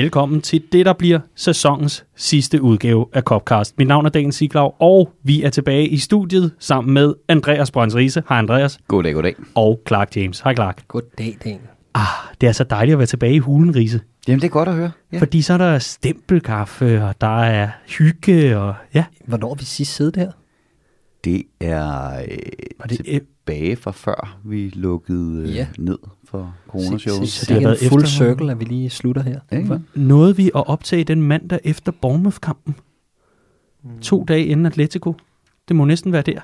[0.00, 3.78] Velkommen til det, der bliver sæsonens sidste udgave af Copcast.
[3.78, 7.94] Mit navn er Daniel Siglaug, og vi er tilbage i studiet sammen med Andreas Brøns
[7.94, 8.22] Riese.
[8.28, 8.78] Hej Andreas.
[8.88, 9.34] Goddag, goddag.
[9.54, 10.40] Og Clark James.
[10.40, 10.82] Hej Clark.
[10.88, 11.60] Goddag, Daniel.
[11.94, 12.02] Ah,
[12.40, 14.00] det er så dejligt at være tilbage i hulen, Riese.
[14.28, 14.90] Jamen, det er godt at høre.
[15.12, 15.18] Ja.
[15.18, 19.04] Fordi så er der stempelkaffe, og der er hygge, og ja.
[19.26, 20.30] Hvornår har vi sidst siddet her?
[21.24, 22.36] Det er øh,
[22.78, 25.66] Var det tilbage fra før vi lukkede øh, Ja.
[25.78, 27.28] ned for coronashowet.
[27.28, 29.40] Så, så, det det har er været en efter- circle, at vi lige slutter her.
[29.52, 29.80] Ikke?
[29.94, 32.74] Nåede vi at optage den mandag efter Bournemouth-kampen?
[34.02, 35.14] To dage inden Atletico.
[35.68, 36.40] Det må næsten være der.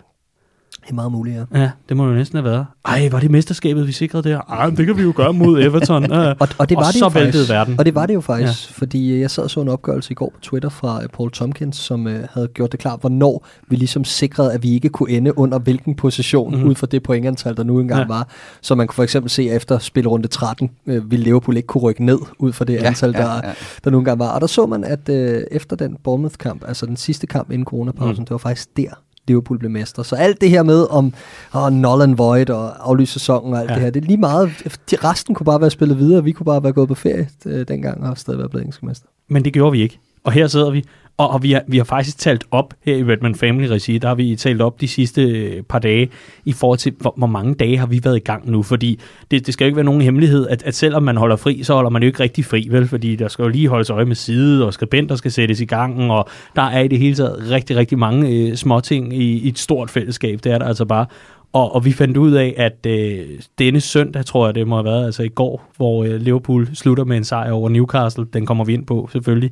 [0.87, 1.61] Det er meget muligt, ja.
[1.61, 2.67] Ja, det må jo næsten have været.
[2.85, 4.41] Ej, var det mesterskabet, vi sikrede der?
[4.41, 6.03] Ej, det kan vi jo gøre mod Everton.
[6.13, 6.31] Ja.
[6.41, 7.51] Og, og det var og det så jo faktisk.
[7.51, 7.75] verden.
[7.79, 8.75] Og det var det jo faktisk, ja.
[8.79, 11.31] fordi øh, jeg sad og så en opgørelse i går på Twitter fra øh, Paul
[11.31, 15.11] Tompkins, som øh, havde gjort det klart, hvornår vi ligesom sikrede, at vi ikke kunne
[15.11, 16.63] ende under hvilken position, Mhm.
[16.63, 16.69] mm.
[16.69, 18.07] ud fra det pointantal, der nu engang Ja.
[18.07, 18.29] var.
[18.61, 22.05] Så man kunne for eksempel se efter spilrunde 13, øh, ville Liverpool ikke kunne rykke
[22.05, 23.53] ned, ud fra det ja, antal, der, ja, ja.
[23.85, 24.29] der nu engang var.
[24.29, 28.21] Og der så man, at øh, efter den Bournemouth-kamp, altså den sidste kamp inden coronapausen,
[28.23, 28.25] mm.
[28.25, 28.89] det var faktisk der,
[29.29, 30.05] Liverpool blev mestre.
[30.05, 31.15] Så alt det her med om
[31.53, 33.75] oh, null and void og aflyse sæsonen og alt Ja.
[33.75, 34.51] det her, det er lige meget.
[34.91, 37.69] De, resten kunne bare være spillet videre, vi kunne bare være gået på ferie øh,
[37.69, 39.07] dengang og stadig være blevet engelske mester.
[39.29, 39.99] Men det gjorde vi ikke.
[40.25, 40.85] Og her sidder vi,
[41.19, 44.09] og, og vi, har, vi har faktisk talt op her i Redman Family Regi, der
[44.09, 46.09] har vi talt op de sidste øh, par dage
[46.45, 48.63] i forhold til, hvor, hvor mange dage har vi været i gang nu.
[48.63, 49.01] Fordi
[49.31, 51.75] det, det skal jo ikke være nogen hemmelighed, at, at selvom man holder fri, så
[51.75, 52.89] holder man jo ikke rigtig fri, vel?
[52.89, 56.11] Fordi der skal jo lige holdes øje med side, og skribenter skal sættes i gang,
[56.11, 59.59] og der er i det hele taget rigtig, rigtig mange øh, småting i, i et
[59.59, 60.41] stort fællesskab.
[60.45, 61.07] Det er der altså bare.
[61.53, 63.27] Og, og vi fandt ud af, at øh,
[63.59, 67.05] denne søndag, tror jeg det må have været, altså i går, hvor øh, Liverpool slutter
[67.05, 69.51] med en sejr over Newcastle, den kommer vi ind på selvfølgelig,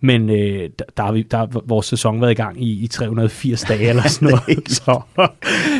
[0.00, 0.36] men øh,
[0.78, 3.88] der, der, har vi, der har vores sæson været i gang i, i 380 dage
[3.88, 4.68] eller sådan noget.
[4.76, 5.00] Så,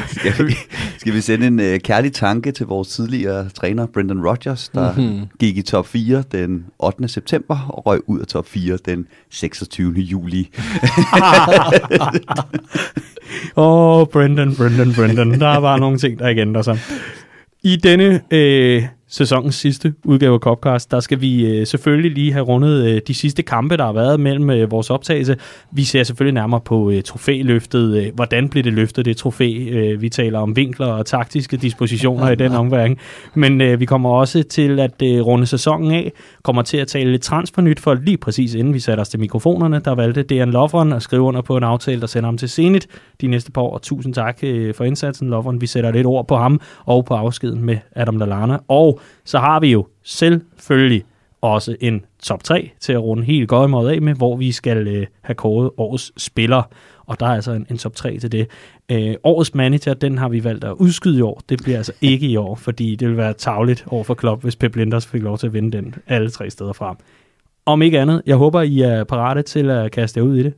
[0.06, 0.54] Skal, vi,
[0.98, 5.02] skal vi sende en øh, kærlig tanke til vores tidligere træner, Brendan Rodgers, der Mhm.
[5.04, 5.26] mm-hmm.
[5.40, 7.08] gik i top 4 den 8.
[7.08, 9.92] september og røg ud af top 4 den 26.
[9.92, 10.50] juli.
[13.56, 15.40] Åh, oh, Brendan, Brendan, Brendan.
[15.40, 16.78] Der er bare nogle ting, der ikke ændrer sig.
[17.62, 22.44] I denne øh, sæsonens sidste udgave af Copcast, der skal vi øh, selvfølgelig lige have
[22.44, 25.36] rundet øh, de sidste kampe, der har været mellem øh, vores optagelse.
[25.72, 27.96] Vi ser selvfølgelig nærmere på øh, trofæløftet.
[27.96, 29.68] Øh, hvordan blev det løftet, det trofæ?
[29.70, 32.98] Øh, vi taler om vinkler og taktiske dispositioner i den omværing.
[33.34, 36.12] Men øh, vi kommer også til at øh, runde sæsonen af.
[36.42, 39.80] Kommer til at tale lidt transfernyt, for lige præcis inden vi satte os til mikrofonerne,
[39.84, 42.86] der valgte Dejan Lovren at skrive under på en aftale, der sender ham til Zenit
[43.20, 43.78] de næste par år.
[43.78, 45.60] Tusind tak øh, for indsatsen, Lovren.
[45.60, 48.58] Vi sætter lidt ord på ham og på afskeden med Adam Lallana.
[48.68, 48.93] Og
[49.24, 51.04] så har vi jo selvfølgelig
[51.44, 55.06] også en top 3 til at runde helt godt af med, hvor vi skal øh,
[55.22, 56.62] have kåret årets spiller.
[57.06, 58.48] Og der er altså en, en top 3 til det.
[58.88, 61.40] Øh, årets manager, den har vi valgt at udskyde i år.
[61.48, 64.56] Det bliver altså ikke i år, fordi det vil være tavligt over for Klopp, hvis
[64.56, 66.96] Pep Linders fik lov til at vinde den alle tre steder fra.
[67.66, 70.54] Om ikke andet, jeg håber, I er parate til at kaste jer ud i det.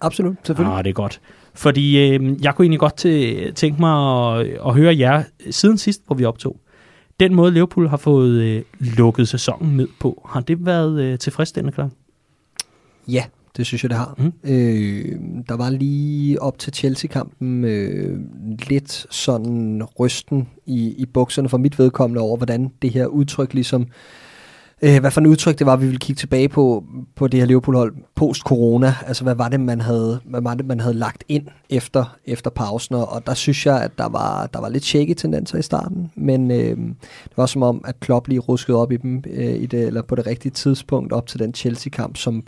[0.00, 0.76] Absolut, selvfølgelig.
[0.76, 1.20] Ah, det er godt.
[1.54, 3.94] Fordi øh, jeg kunne egentlig godt til, tænke mig
[4.38, 6.60] at, at høre jer siden sidst, hvor vi optog.
[7.20, 11.72] Den måde, Liverpool har fået øh, lukket sæsonen ned på, har det været øh, tilfredsstillende,
[11.72, 11.90] klar?
[13.08, 13.24] Ja,
[13.56, 14.14] det synes jeg, det har.
[14.18, 14.32] Mm.
[14.50, 18.20] Øh, der var lige op til Chelsea-kampen øh,
[18.68, 23.86] lidt sådan rysten i, i bukserne for mit vedkommende over, hvordan det her udtryk ligesom...
[24.82, 26.84] Øh, hvad for en udtryk det var, vi ville kigge tilbage på,
[27.16, 28.94] på det her Liverpool-hold post-corona.
[29.06, 32.50] Altså, hvad var det, man havde, hvad var det, man havde lagt ind efter, efter
[32.50, 32.94] pausen?
[32.94, 36.50] Og der synes jeg, at der var, der var lidt shaky tendenser i starten, men
[36.50, 36.76] øh,
[37.24, 40.02] det var som om, at Klopp lige ruskede op i dem øh, i det, eller
[40.02, 42.44] på det rigtige tidspunkt op til den Chelsea-kamp, som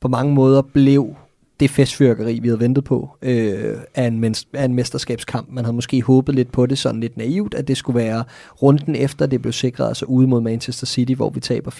[0.00, 1.16] på mange måder blev
[1.60, 5.48] det festfyrkeri, vi havde ventet på øh, af, en af en mesterskabskamp.
[5.52, 8.24] Man havde måske håbet lidt på det, sådan lidt naivt, at det skulle være
[8.62, 11.70] runden efter, det blev sikret, altså ude mod Manchester City, hvor vi taber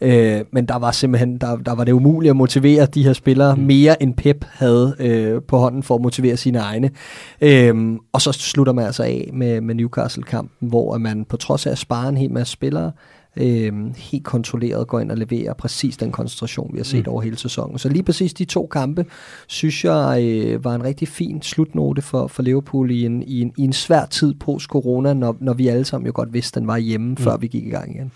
[0.00, 0.06] 4-0.
[0.06, 3.56] Øh, men der var simpelthen, der, der var det umuligt at motivere de her spillere
[3.56, 3.62] Mm.
[3.62, 6.90] mere end Pep havde øh, på hånden for at motivere sine egne.
[7.40, 7.74] Øh,
[8.12, 11.78] og så slutter man altså af med, med Newcastle-kampen, hvor man på trods af at
[11.78, 12.92] spare en hel masse spillere,
[13.40, 17.12] øh, helt kontrolleret går ind og leverer præcis den koncentration, vi har set Mm.
[17.12, 17.78] over hele sæsonen.
[17.78, 19.06] Så lige præcis de to kampe,
[19.46, 23.52] synes jeg, øh, var en rigtig fin slutnote for, for Liverpool i en, i, en,
[23.56, 26.76] i en svær tid post-corona, når, når vi alle sammen jo godt vidste, den var
[26.76, 27.16] hjemme, mm.
[27.16, 28.12] før vi gik i gang igen.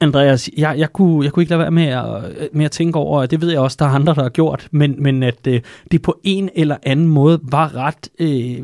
[0.00, 3.20] Andreas, jeg, jeg, kunne, jeg kunne ikke lade være med at, med at tænke over,
[3.20, 5.60] og det ved jeg også, der er andre, der har gjort, men, men at øh,
[5.92, 8.56] det på en eller anden måde var ret øh,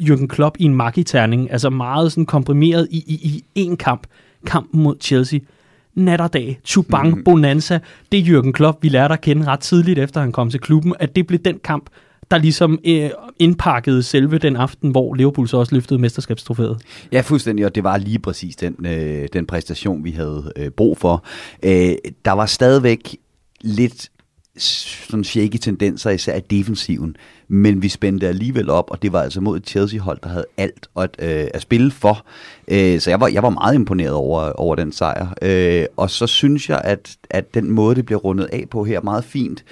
[0.00, 4.06] Jürgen Klopp i en magiterning, altså meget sådan komprimeret i, i, i en kamp,
[4.46, 5.40] kampen mod Chelsea.
[5.94, 7.78] Nat og dag, Chubang, Bonanza,
[8.12, 10.94] det er Jürgen Klopp, vi lærte at kende ret tidligt, efter han kom til klubben,
[11.00, 11.90] at det blev den kamp,
[12.30, 16.78] der ligesom øh, indpakkede selve den aften, hvor Liverpool så også løftede mesterskabstrofæet.
[17.12, 20.98] Ja, fuldstændig, og det var lige præcis den, øh, den præstation, vi havde øh, brug
[20.98, 21.24] for.
[21.62, 23.16] Øh, der var stadigvæk
[23.60, 24.08] lidt
[24.56, 27.16] sådan shaky tendenser, især i defensiven,
[27.48, 30.88] men vi spændte alligevel op, og det var altså mod et Chelsea-hold, der havde alt
[30.96, 32.26] at, øh, at spille for.
[32.68, 35.34] Øh, så jeg var, jeg var meget imponeret over, over den sejr.
[35.42, 39.00] Øh, og så synes jeg, at, at den måde, det bliver rundet af på her,
[39.00, 39.64] meget fint.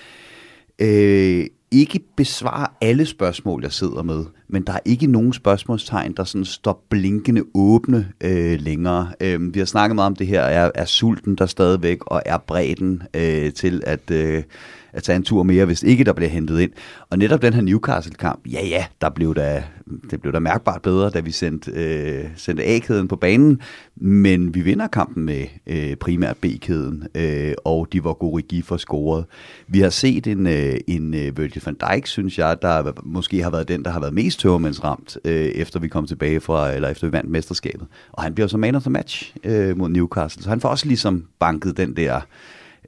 [0.78, 6.24] Øh, ikke besvare alle spørgsmål, jeg sidder med, men der er ikke nogen spørgsmålstegn, der
[6.24, 9.12] sådan står blinkende åbne øh, længere.
[9.20, 12.38] Øh, vi har snakket meget om det her, er, er sulten der stadigvæk, og er
[12.38, 14.10] bredden øh, til at...
[14.10, 14.42] Øh,
[14.92, 16.70] at tage en tur mere, hvis ikke der bliver hentet ind.
[17.10, 19.62] Og netop den her Newcastle-kamp, ja ja, der blev der,
[20.10, 23.60] det blev der mærkbart bedre, da vi sendte, øh, sendte A-kæden på banen,
[23.96, 29.24] men vi vinder kampen med øh, primært B-kæden, øh, og de var gode for scoret.
[29.68, 33.50] Vi har set en, øh, en øh, Virgil van Dijk, synes jeg, der måske har
[33.50, 37.06] været den, der har været mest tørremandsramt, øh, efter vi kom tilbage fra, eller efter
[37.06, 37.86] vi vandt mesterskabet.
[38.12, 40.86] Og han bliver så man of the match øh, mod Newcastle, så han får også
[40.86, 42.20] ligesom banket den der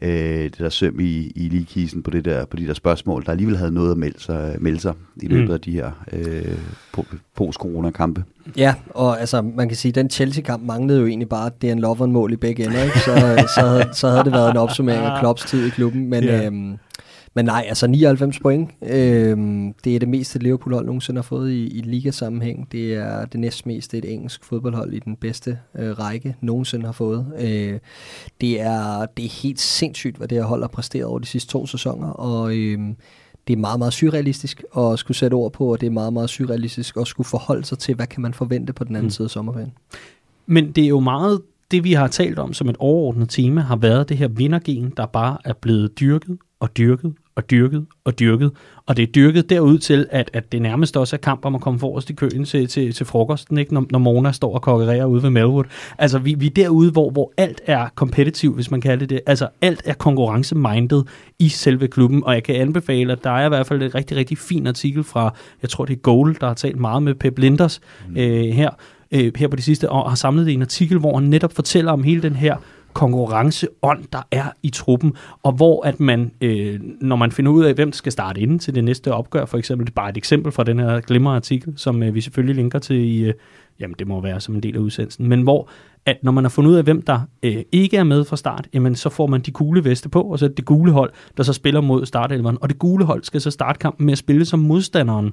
[0.02, 3.30] øh, det der søm i, i ligekisen på, det der, på de der spørgsmål, der
[3.30, 5.54] alligevel havde noget at melde sig, melde sig i løbet mm.
[5.54, 6.58] af de her øh,
[7.36, 8.24] post-corona-kampe.
[8.56, 11.68] Ja, og altså, man kan sige, at den Chelsea-kamp manglede jo egentlig bare, at det
[11.68, 12.98] er en lover-mål i begge ender, ikke?
[12.98, 16.24] Så, så, havde, så havde det været en opsummering af Klopps tid i klubben, men...
[16.24, 16.46] Yeah.
[16.46, 16.76] Øhm,
[17.34, 19.36] men nej, altså 99 point, øh,
[19.84, 22.72] det er det meste Liverpool-hold nogensinde har fået i, i ligasammenhæng.
[22.72, 27.32] Det er det næstmeste et engelsk fodboldhold i den bedste øh, række nogensinde har fået.
[27.38, 27.78] Øh,
[28.40, 31.52] det, er, det er helt sindssygt, hvad det her hold har præsteret over de sidste
[31.52, 32.78] to sæsoner, og øh,
[33.48, 36.30] det er meget, meget surrealistisk at skulle sætte ord på, og det er meget, meget
[36.30, 39.10] surrealistisk at skulle forholde sig til, hvad kan man forvente på den anden mm.
[39.10, 39.72] side af sommerferien.
[40.46, 41.40] Men det er jo meget
[41.70, 45.06] det, vi har talt om som et overordnet tema, har været det her vindergen, der
[45.06, 48.50] bare er blevet dyrket og dyrket og dyrket og dyrket.
[48.86, 51.60] Og det er dyrket derud til, at, at det nærmest også er kamp om at
[51.60, 53.74] komme forrest i køen til, til, til frokosten, ikke?
[53.74, 55.64] Når, når Mona står og konkurrerer ude ved Melwood.
[55.98, 59.20] Altså, vi, vi er derude, hvor, hvor alt er kompetitiv, hvis man kalder det det.
[59.26, 61.08] Altså, alt er konkurrencemindet
[61.38, 64.16] i selve klubben, og jeg kan anbefale, at der er i hvert fald et rigtig,
[64.16, 67.38] rigtig fin artikel fra, jeg tror det er Goal, der har talt meget med Pep
[67.38, 68.16] Linders mm.
[68.16, 68.70] øh, her,
[69.12, 71.52] øh, her på de sidste år, har samlet det i en artikel, hvor han netop
[71.52, 72.56] fortæller om hele den her
[72.92, 75.12] konkurrenceånd, der er i truppen,
[75.42, 78.74] og hvor at man, øh, når man finder ud af, hvem skal starte inden til
[78.74, 82.02] det næste opgør, for eksempel, det er bare et eksempel fra den her glimmerartikel, som
[82.02, 83.34] øh, vi selvfølgelig linker til i, øh,
[83.80, 85.68] jamen det må være som en del af udsendelsen, men hvor
[86.06, 88.68] at når man har fundet ud af, hvem der øh, ikke er med fra start,
[88.74, 91.52] jamen så får man de gule veste på, og så det gule hold, der så
[91.52, 94.60] spiller mod startelveren, og det gule hold skal så starte kampen med at spille som
[94.60, 95.32] modstanderen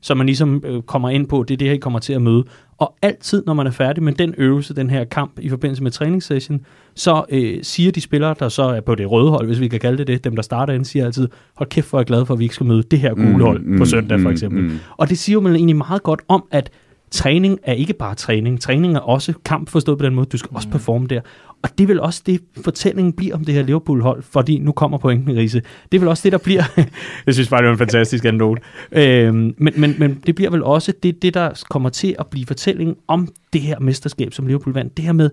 [0.00, 2.22] så man ligesom øh, kommer ind på, det er det her, I kommer til at
[2.22, 2.44] møde.
[2.78, 5.90] Og altid, når man er færdig med den øvelse, den her kamp i forbindelse med
[5.90, 6.60] træningssession,
[6.94, 9.80] så øh, siger de spillere, der så er på det røde hold, hvis vi kan
[9.80, 12.26] kalde det det, dem der starter ind, siger altid, hold kæft, hvor er jeg glad
[12.26, 14.28] for, at vi ikke skal møde det her gule mm, hold mm, på søndag for
[14.28, 14.62] mm, eksempel.
[14.62, 16.70] Mm, Og det siger jo man egentlig meget godt om, at
[17.10, 18.60] træning er ikke bare træning.
[18.60, 20.26] Træning er også kamp forstået på den måde.
[20.26, 20.56] Du skal mm.
[20.56, 21.20] også performe der.
[21.62, 25.36] Og det vel også det, fortællingen bliver om det her Liverpool-hold, fordi nu kommer pointen,
[25.36, 25.62] Riese.
[25.92, 26.62] Det er vel også det, der bliver...
[27.26, 28.62] jeg synes bare, det er en fantastisk anekdote.
[28.92, 32.46] Øhm, men, men, men det bliver vel også det, det, der kommer til at blive
[32.46, 34.96] fortællingen om det her mesterskab, som Liverpool vandt.
[34.96, 35.30] Det her med,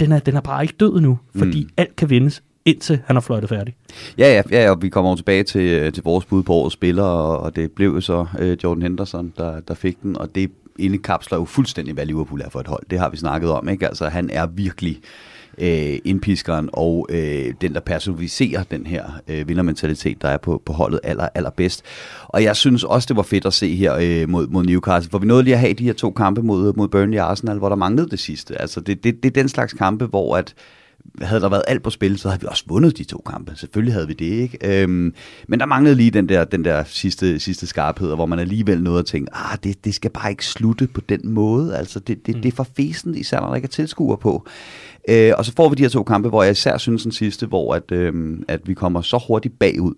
[0.00, 1.70] den er, den er bare ikke død nu, fordi mm.
[1.76, 3.74] alt kan vindes indtil han har fløjtet færdig.
[4.18, 7.02] Ja, ja, ja, og vi kommer tilbage til, øh, til vores bud på årets spiller,
[7.02, 11.38] og det blev jo så uh, Jordan Henderson, der, der fik den, og det indekapsler
[11.38, 12.82] jo fuldstændig, hvad Liverpool er for et hold.
[12.90, 13.88] Det har vi snakket om, ikke?
[13.88, 20.22] Altså, han er virkelig øh, indpiskeren og øh, den, der personificerer den her øh, vindermentalitet,
[20.22, 21.84] der er på, på holdet aller, allerbedst.
[22.28, 25.18] Og jeg synes også, det var fedt at se her øh, mod, mod Newcastle, for
[25.18, 27.68] vi nåede lige at have de her to kampe mod, mod Burnley og Arsenal, hvor
[27.68, 28.60] der manglede det sidste.
[28.60, 30.54] Altså det, det, det er den slags kampe, hvor at
[31.20, 33.52] havde der været alt på spil, så havde vi også vundet de to kampe.
[33.56, 34.82] Selvfølgelig havde vi det, ikke?
[34.82, 35.14] Øhm,
[35.48, 38.98] men der manglede lige den der, den der sidste, sidste skarphed, hvor man alligevel nåede
[38.98, 41.76] at tænke, ah, det, det skal bare ikke slutte på den måde.
[41.76, 42.42] Altså, det, det, mm.
[42.42, 44.46] det er for fesen, især når der ikke er tilskuer på.
[45.08, 47.46] Øh, og så får vi de her to kampe, hvor jeg især synes den sidste,
[47.46, 49.94] hvor at, øh, at vi kommer så hurtigt bagud.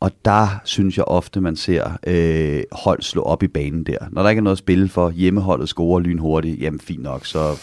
[0.00, 3.98] Og der synes jeg ofte, man ser øh, hold slå op i banen der.
[4.10, 7.60] Når der ikke er noget at spille for, hjemmeholdet scorer lynhurtigt, jamen fint nok, så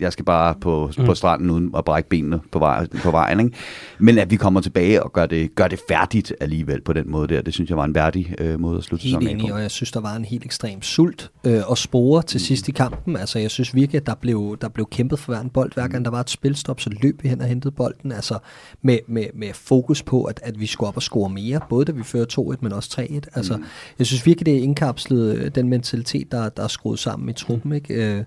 [0.00, 1.04] jeg skal bare på, mm.
[1.04, 3.40] på stranden uden at brække benene på, vej, på vejen.
[3.40, 3.56] Ikke?
[3.98, 7.28] Men at vi kommer tilbage og gør det, gør det færdigt alligevel på den måde
[7.28, 9.62] der, det synes jeg var en værdig øh, måde at slutte helt sæsonen enig, og
[9.62, 12.40] jeg synes, der var en helt ekstrem sult øh, og spore til mm.
[12.40, 13.16] sidst i kampen.
[13.16, 15.72] Altså jeg synes virkelig, at der blev, der blev kæmpet for hver en bold.
[15.74, 16.04] Hver gang mm.
[16.04, 18.12] der var et spilstop, så løb vi hen og hentede bolden.
[18.12, 18.38] Altså
[18.82, 21.92] med, med, med fokus på, at, at vi skulle op og score mere, både da
[21.92, 23.20] vi fører 2-1, men også 3-1.
[23.34, 23.64] Altså mm.
[23.98, 27.32] jeg synes virkelig, det er indkapslet øh, den mentalitet, der, der er skruet sammen i
[27.32, 27.68] truppen.
[27.68, 27.74] Mm.
[27.74, 27.94] Ikke?
[27.94, 28.24] Øh,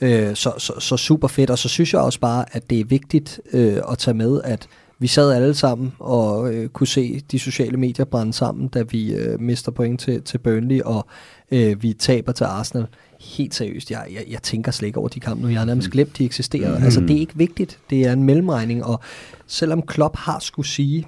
[0.00, 2.84] Øh, så, så, så super fedt, og så synes jeg også bare, at det er
[2.84, 7.38] vigtigt øh, at tage med, at vi sad alle sammen og øh, kunne se de
[7.38, 11.06] sociale medier brænde sammen, da vi øh, mister point til, til Burnley, og
[11.50, 12.86] øh, vi taber til Arsenal.
[13.20, 15.48] Helt seriøst, jeg, jeg, jeg tænker slet ikke over de kampe nu.
[15.48, 16.78] Jeg har nærmest glemt, de eksisterer.
[16.78, 16.84] Mm.
[16.84, 17.78] Altså, det er ikke vigtigt.
[17.90, 19.00] Det er en mellemregning, og
[19.46, 21.06] selvom Klopp har skulle sige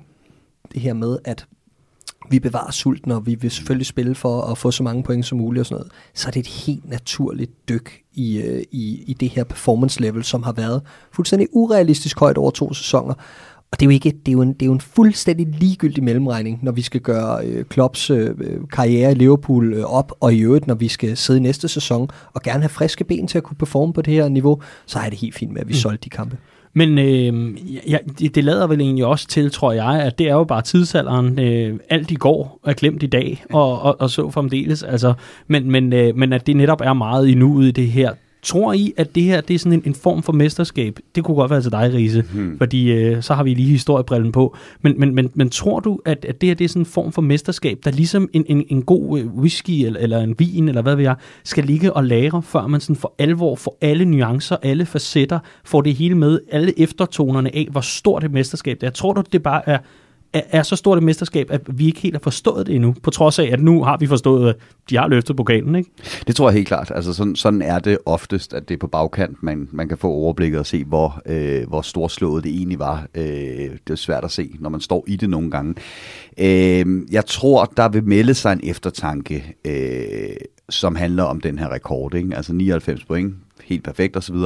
[0.72, 1.46] det her med, at
[2.30, 5.38] vi bevarer sulten, og vi vil selvfølgelig spille for at få så mange point som
[5.38, 9.12] muligt og sådan noget, så er det et helt naturligt dyk i, øh, i, i
[9.14, 10.82] det her performance level, som har været
[11.12, 13.14] fuldstændig urealistisk højt over to sæsoner.
[13.72, 16.04] Og det er jo, ikke, det er jo, en, det er jo en fuldstændig ligegyldig
[16.04, 18.36] mellemregning, når vi skal gøre øh, Klopps øh,
[18.72, 22.08] karriere i Liverpool øh, op, og i øvrigt, når vi skal sidde i næste sæson
[22.34, 25.10] og gerne have friske ben til at kunne performe på det her niveau, så er
[25.10, 25.76] det helt fint med, at vi mm.
[25.76, 26.36] solgte de kampe.
[26.72, 27.56] Men øh,
[27.90, 30.62] ja, det, det lader vel egentlig også til, tror jeg, at det er jo bare
[30.62, 31.38] tidsalderen.
[31.38, 34.82] Øh, alt i går er glemt i dag, og, og, og så fremdeles.
[34.82, 35.14] Altså,
[35.46, 38.12] men, men, øh, men at det netop er meget i nuet i det her
[38.42, 40.98] Tror I, at det her det er sådan en, en form for mesterskab?
[41.14, 42.58] Det kunne godt være til dig, Riese, hmm.
[42.58, 44.56] fordi øh, så har vi lige historiebrillen på.
[44.82, 47.12] Men, men, men, men tror du, at, at det her det er sådan en form
[47.12, 50.82] for mesterskab, der ligesom en, en, en god øh, whisky eller, eller en vin, eller
[50.82, 54.56] hvad ved jeg, skal ligge og lagre, før man sådan for alvor får alle nuancer,
[54.62, 58.90] alle facetter, får det hele med, alle eftertonerne af, hvor stort et mesterskab det er.
[58.90, 59.78] Tror du, det bare er
[60.32, 63.10] er, er så stort et mesterskab, at vi ikke helt har forstået det endnu, på
[63.10, 64.56] trods af, at nu har vi forstået, at
[64.90, 65.90] de har løftet pokalen, ikke?
[66.26, 66.92] Det tror jeg helt klart.
[66.94, 70.08] Altså sådan, sådan er det oftest, at det er på bagkant, man, man kan få
[70.08, 73.06] overblikket og se, hvor, øh, hvor storslået det egentlig var.
[73.14, 75.74] Øh, det er svært at se, når man står i det nogle gange.
[76.38, 80.36] Øh, jeg tror, der vil melde sig en eftertanke, øh,
[80.68, 82.14] som handler om den her rekord.
[82.14, 82.36] Ikke?
[82.36, 83.34] Altså 99 point,
[83.70, 84.36] helt perfekt osv.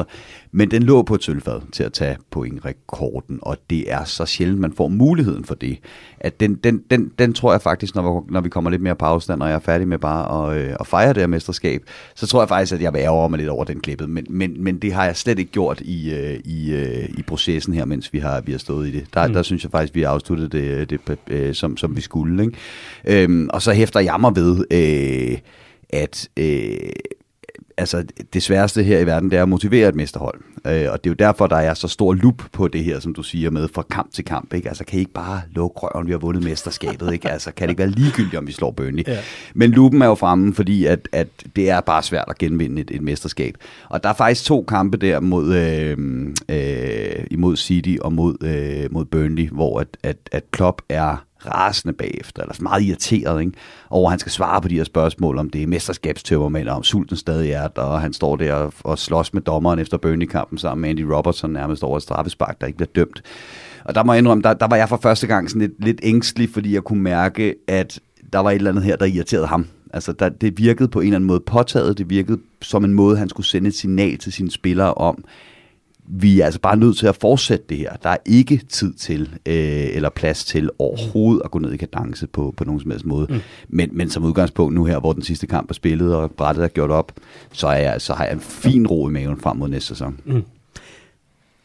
[0.52, 4.60] Men den lå på et sølvfad til at tage pointrekorden, og det er så sjældent,
[4.60, 5.78] man får muligheden for det.
[6.20, 8.94] At den, den, den, den tror jeg faktisk, når vi, når vi kommer lidt mere
[8.94, 11.82] på afstand, og jeg er færdig med bare at, øh, at fejre det her mesterskab,
[12.14, 14.10] så tror jeg faktisk, at jeg vil ærge mig lidt over den klippet.
[14.10, 17.74] Men, men, men det har jeg slet ikke gjort i, øh, i, øh, i processen
[17.74, 19.06] her, mens vi har, vi har stået i det.
[19.14, 19.32] Der, mm.
[19.32, 22.44] der synes jeg faktisk, vi har afsluttet det, det øh, som, som vi skulle.
[22.44, 23.22] Ikke?
[23.22, 25.38] Øhm, og så hæfter jeg mig ved, øh,
[25.90, 26.28] at...
[26.36, 26.76] Øh,
[27.76, 30.40] altså, det sværeste her i verden, det er at motivere et mesterhold.
[30.66, 33.14] Øh, og det er jo derfor, der er så stor lup på det her, som
[33.14, 34.54] du siger, med fra kamp til kamp.
[34.54, 34.68] Ikke?
[34.68, 37.12] Altså, kan I ikke bare lukke røven, vi har vundet mesterskabet?
[37.12, 37.30] Ikke?
[37.30, 39.04] Altså, kan det ikke være ligegyldigt, om vi slår Burnley?
[39.06, 39.18] Ja.
[39.54, 42.90] Men lupen er jo fremme, fordi at, at det er bare svært at genvinde et,
[42.90, 43.54] et mesterskab.
[43.88, 45.96] Og der er faktisk to kampe der mod, øh,
[46.48, 51.92] øh, imod City og mod, øh, mod Burnley, hvor at, at, at Klopp er rasende
[51.92, 53.52] bagefter, eller meget irriteret, ikke?
[53.90, 56.82] over at han skal svare på de her spørgsmål, om det er mesterskabstømmermænd, og om
[56.82, 60.58] sulten stadig er der, og han står der og, og slås med dommeren efter Burnley-kampen
[60.58, 63.22] sammen med Andy Robertson nærmest over et straffespark, der ikke bliver dømt.
[63.84, 66.00] Og der må jeg indrømme, der, der var jeg for første gang sådan lidt, lidt
[66.02, 68.00] ængstelig, fordi jeg kunne mærke, at
[68.32, 69.66] der var et eller andet her, der irriterede ham.
[69.92, 73.16] Altså, der, det virkede på en eller anden måde påtaget, det virkede som en måde,
[73.16, 75.24] han skulle sende et signal til sine spillere om,
[76.06, 77.96] vi er altså bare nødt til at fortsætte det her.
[78.02, 82.26] Der er ikke tid til, øh, eller plads til overhovedet at gå ned i kadence
[82.26, 83.26] på, på nogen som helst måde.
[83.30, 83.40] Mm.
[83.68, 86.68] Men, men som udgangspunkt nu her, hvor den sidste kamp er spillet, og brættet er
[86.68, 87.12] gjort op,
[87.52, 90.20] så, er jeg, så har jeg en fin ro i maven frem mod næste sæson.
[90.24, 90.44] Mm.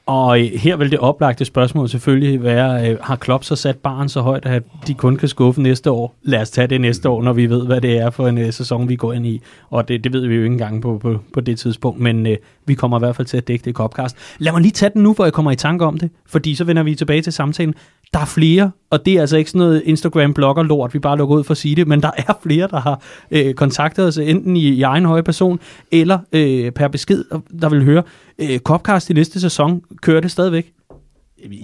[0.09, 4.21] Og her vil det oplagte spørgsmål selvfølgelig være, øh, har Klopp så sat barn så
[4.21, 6.15] højt, at de kun kan skuffe næste år?
[6.23, 8.53] Lad os tage det næste år, når vi ved, hvad det er for en øh,
[8.53, 9.41] sæson, vi går ind i.
[9.69, 12.37] Og det, det ved vi jo ikke engang på, på, på det tidspunkt, men øh,
[12.65, 14.15] vi kommer i hvert fald til at dække det i Copcast.
[14.37, 16.63] Lad mig lige tage den nu, hvor jeg kommer i tanke om det, fordi så
[16.63, 17.73] vender vi tilbage til samtalen.
[18.13, 21.43] Der er flere, og det er altså ikke sådan noget Instagram-blogger-lort, vi bare lukker ud
[21.43, 23.01] for at sige det, men der er flere, der har
[23.31, 25.59] øh, kontaktet os, enten i, i egen høje person,
[25.91, 27.23] eller øh, per besked,
[27.61, 28.03] der vil høre,
[28.39, 30.73] øh, Copcast i næste sæson, kører det stadigvæk?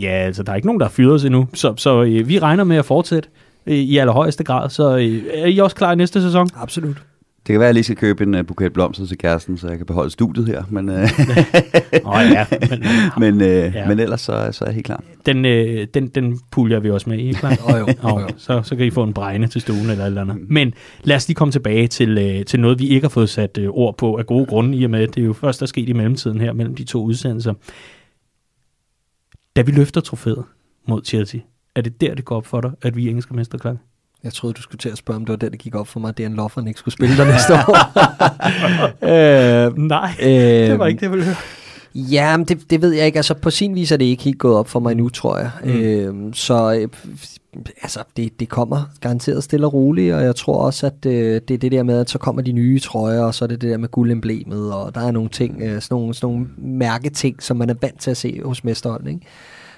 [0.01, 2.39] Ja, altså der er ikke nogen, der har fyret os endnu, så, så øh, vi
[2.39, 3.29] regner med at fortsætte
[3.67, 6.49] øh, i allerhøjeste grad, så øh, er I også klar i næste sæson?
[6.55, 7.03] Absolut.
[7.47, 9.67] Det kan være, at jeg lige skal købe en uh, buket blomster til kæresten, så
[9.67, 10.63] jeg kan beholde studiet her.
[10.69, 10.95] Men, uh,
[12.03, 12.83] oh, ja, men,
[13.39, 13.87] men, uh, ja.
[13.87, 15.03] men ellers så, så er jeg helt klar.
[15.25, 17.57] Den, uh, den, den puljer vi også med, ikke klar?
[17.69, 18.27] oh, jo, oh, jo.
[18.37, 20.37] Så, så kan I få en bregne til stuen eller eller andet.
[20.49, 20.73] Men
[21.03, 23.65] lad os lige komme tilbage til, uh, til noget, vi ikke har fået sat uh,
[23.69, 25.89] ord på af gode grunde, i og med, det er jo først, der er sket
[25.89, 27.53] i mellemtiden her, mellem de to udsendelser.
[29.55, 30.43] Da vi løfter trofæet
[30.87, 31.39] mod Chelsea,
[31.75, 33.79] er det der, det går op for dig, at vi er engelske mesterklasse?
[34.23, 35.99] Jeg troede, du skulle til at spørge, om det var det, der gik op for
[35.99, 37.75] mig, at Dejan Lofferen ikke skulle spille der næste år.
[39.67, 41.35] øh, Nej, øh, det var ikke det, jeg ville høre.
[41.95, 43.19] Ja, men det, det ved jeg ikke.
[43.19, 45.51] Altså, på sin vis er det ikke helt gået op for mig nu, tror jeg.
[45.63, 45.69] Mm.
[45.69, 46.87] Øh, så
[47.81, 51.51] altså, det, det kommer garanteret stille og roligt, og jeg tror også, at øh, det
[51.51, 53.69] er det der med, at så kommer de nye trøjer, og så er det det
[53.69, 57.57] der med guldemblemet, og der er nogle ting, øh, sådan, nogle, sådan nogle mærketing, som
[57.57, 59.25] man er vant til at se hos mesterholden, ikke?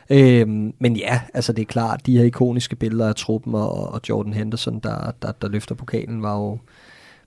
[0.10, 4.02] Øhm, men ja, altså det er klart, de her ikoniske billeder af truppen og, og
[4.10, 6.60] Jordan Henderson, der, der, der løfter pokalen, var jo,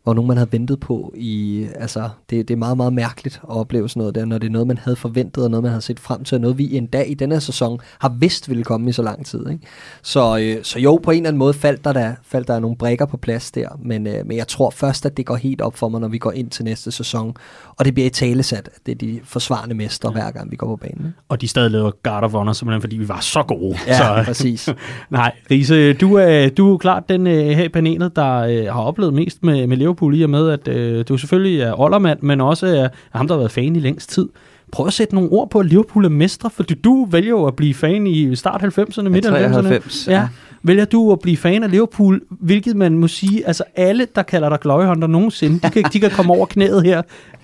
[0.07, 3.57] var nogen, man havde ventet på i, altså, det, det er meget, meget mærkeligt at
[3.57, 5.83] opleve sådan noget der, når det er noget, man havde forventet, og noget, man havde
[5.83, 8.65] set frem til, og noget, vi en dag i denne her sæson har vidst ville
[8.65, 9.51] komme i så lang tid.
[9.51, 9.67] Ikke?
[10.03, 12.77] Så, øh, så jo, på en eller anden måde faldt der, der, faldt der nogle
[12.77, 15.77] brækker på plads der, men, øh, men jeg tror først, at det går helt op
[15.77, 17.37] for mig, når vi går ind til næste sæson,
[17.77, 20.13] og det bliver i talesat, at det er de forsvarende mestre, ja.
[20.13, 21.15] hver gang vi går på banen.
[21.29, 23.79] Og de stadig laver Guard of Honor, simpelthen fordi vi var så gode.
[23.87, 24.69] Ja, så, præcis.
[25.11, 28.83] Nej, Riese, du er, du er klart den øh, her i panelet, der øh, har
[28.83, 32.41] oplevet mest med, med Liverpool, i og med, at øh, du selvfølgelig er Ollermand, men
[32.41, 34.29] også er ham, der har været fan i længst tid.
[34.73, 37.57] Prøv at sætte nogle ord på, at Liverpool er mestre, for du vælger jo at
[37.57, 39.31] blive fan i start 90'erne, midt 90'erne.
[39.31, 40.29] 93, ja.
[40.63, 44.49] Vælger du at blive fan af Liverpool, hvilket man må sige, altså alle, der kalder
[44.49, 47.03] dig Glory Hunter nogensinde, de kan, de kan komme over knæet her.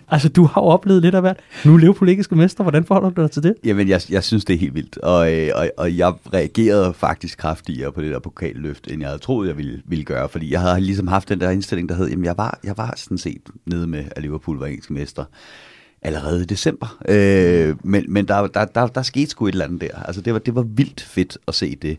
[0.08, 1.36] Altså, du har jo oplevet lidt af hvert.
[1.64, 2.64] Nu er Liverpool ikke mester.
[2.64, 3.54] Hvordan forholder du dig til det?
[3.64, 4.98] Jamen, jeg, jeg synes, det er helt vildt.
[4.98, 9.18] Og, øh, og, og jeg reagerede faktisk kraftigere på det der pokalløft, end jeg havde
[9.18, 10.28] troet, jeg ville, ville gøre.
[10.28, 12.94] Fordi jeg havde ligesom haft den der indstilling, der hed, jamen, jeg var, jeg var
[12.96, 15.25] sådan set nede med, at Liverpool var engelsk mester
[16.02, 16.98] allerede i december.
[17.08, 20.02] Øh, men men der, der, der, der skete sgu et eller andet der.
[20.02, 21.98] Altså, det var, det var vildt fedt at se det.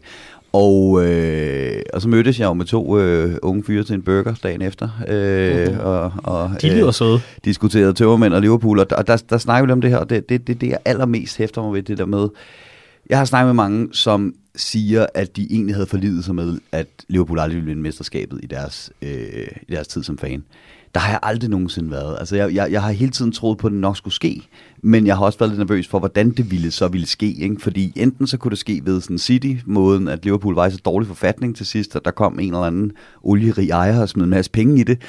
[0.58, 4.36] Og, øh, og så mødtes jeg jo med to øh, unge fyre til en burger
[4.44, 4.90] dagen efter.
[5.08, 5.82] Øh, uh-huh.
[5.82, 7.22] og, og, De lyder øh, søde.
[7.46, 10.30] Diskuterede tøvermænd og Liverpool, og der, der, der snakker vi om det her, og det,
[10.30, 12.28] det, det, det jeg allermest hæfter mig ved, det der med,
[13.10, 16.88] jeg har snakket med mange, som siger, at de egentlig havde forlidet sig med, at
[17.08, 20.44] Liverpool aldrig ville vinde mesterskabet i deres, øh, i deres tid som fan.
[20.94, 22.16] Der har jeg aldrig nogensinde været.
[22.20, 24.42] Altså, jeg, jeg, jeg har hele tiden troet på, at det nok skulle ske,
[24.82, 27.32] men jeg har også været lidt nervøs for, hvordan det ville så ville ske.
[27.32, 27.56] Ikke?
[27.60, 31.08] Fordi enten så kunne det ske ved sådan City-måden, at Liverpool var i så dårlig
[31.08, 32.92] forfatning til sidst, at der kom en eller anden
[33.24, 35.02] olierig ejer og smed en masse penge i det.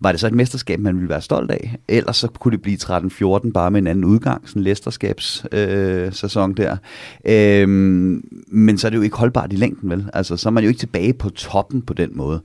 [0.00, 1.76] Var det så et mesterskab, man ville være stolt af?
[1.88, 6.12] Ellers så kunne det blive 13-14 bare med en anden udgang, sådan en læsterskabssæson øh,
[6.12, 6.76] sæson der.
[7.24, 10.10] Øhm, men så er det jo ikke holdbart i længden, vel?
[10.14, 12.40] Altså, så er man jo ikke tilbage på toppen på den måde.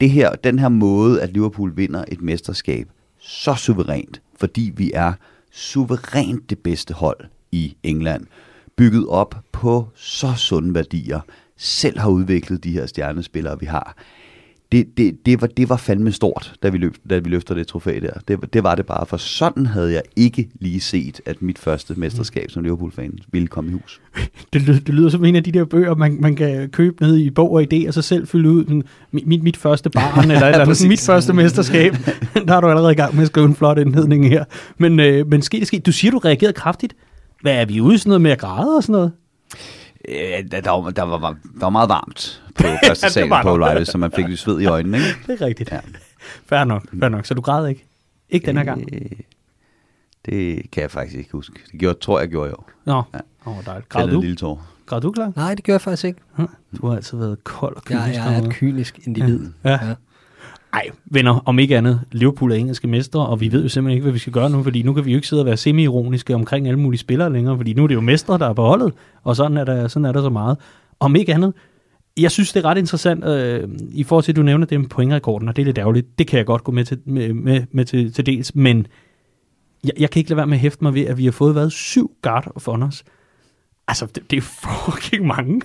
[0.00, 5.12] Det her, den her måde, at Liverpool vinder et mesterskab så suverænt, fordi vi er
[5.50, 8.26] suverænt det bedste hold i England,
[8.76, 11.20] bygget op på så sunde værdier,
[11.56, 13.96] selv har udviklet de her stjernespillere, vi har.
[14.72, 17.66] Det, det, det, var, det var fandme stort, da vi, løb, da vi løfter det
[17.66, 18.12] trofæ der.
[18.28, 21.94] Det, det var det bare, for sådan havde jeg ikke lige set, at mit første
[21.96, 24.00] mesterskab som Liverpool-fan ville komme i hus.
[24.52, 27.16] Det, lyder, det lyder som en af de der bøger, man, man kan købe ned
[27.16, 30.76] i bog og idé, og så selv fylde ud mit, mit første barn, eller, eller
[30.82, 31.92] ja, mit første mesterskab.
[32.48, 34.44] der er du allerede i gang med at skrive en flot indledning her.
[34.78, 35.78] Men, øh, men ske ske.
[35.78, 36.96] Du siger, du reagerede kraftigt.
[37.42, 39.12] Hvad er vi ude sådan noget med at græde og sådan noget?
[40.08, 43.84] Øh, der, der, var, der, var, der var meget varmt på første ja, på Live,
[43.84, 44.96] så man fik lidt sved i øjnene.
[44.96, 45.08] Ikke?
[45.26, 45.72] Det er rigtigt.
[45.72, 45.80] Ja.
[46.46, 47.26] Fair nok, fair nok.
[47.26, 47.84] Så du græd ikke?
[48.30, 48.88] Ikke den her gang?
[48.92, 49.10] Øh,
[50.26, 51.54] det kan jeg faktisk ikke huske.
[51.72, 52.64] Det gjorde, tror jeg, gjorde jeg jo.
[52.84, 53.50] Nå, ja.
[53.50, 53.88] oh, dejligt.
[53.88, 54.20] Græd du?
[54.20, 54.66] lille tår.
[54.86, 55.32] Græd du klar?
[55.36, 56.20] Nej, det gør jeg faktisk ikke.
[56.80, 58.06] Du har altid været kold og kynisk.
[58.06, 59.50] Jeg, jeg er et kynisk individ.
[59.64, 59.70] Ja.
[59.70, 59.94] ja.
[60.72, 64.02] Ej, venner, om ikke andet, Liverpool er engelske mestre, og vi ved jo simpelthen ikke,
[64.02, 66.34] hvad vi skal gøre nu, fordi nu kan vi jo ikke sidde og være semi-ironiske
[66.34, 68.92] omkring alle mulige spillere længere, fordi nu er det jo mestre, der er på holdet,
[69.22, 70.56] og sådan er der, sådan er der så meget.
[71.00, 71.52] Om ikke andet,
[72.20, 74.88] jeg synes, det er ret interessant, øh, i forhold til, at du nævner det med
[74.88, 77.62] pointrekorden, og det er lidt ærgerligt, det kan jeg godt gå med til, med, med,
[77.72, 78.86] med til, til dels, men
[79.84, 81.54] jeg, jeg kan ikke lade være med at hæfte mig ved, at vi har fået
[81.54, 83.04] været syv guard of honors.
[83.88, 84.40] Altså, det, det er
[84.90, 85.60] fucking mange.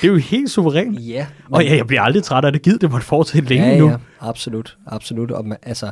[0.00, 1.00] Det er jo helt suverænt.
[1.00, 1.26] Ja.
[1.48, 1.54] Men...
[1.54, 2.62] Og ja, jeg bliver aldrig træt af det.
[2.62, 3.88] Givet, det måtte fortsætte længe ja, nu.
[3.88, 4.76] Ja, absolut.
[4.86, 5.30] absolut.
[5.30, 5.90] Og man, altså,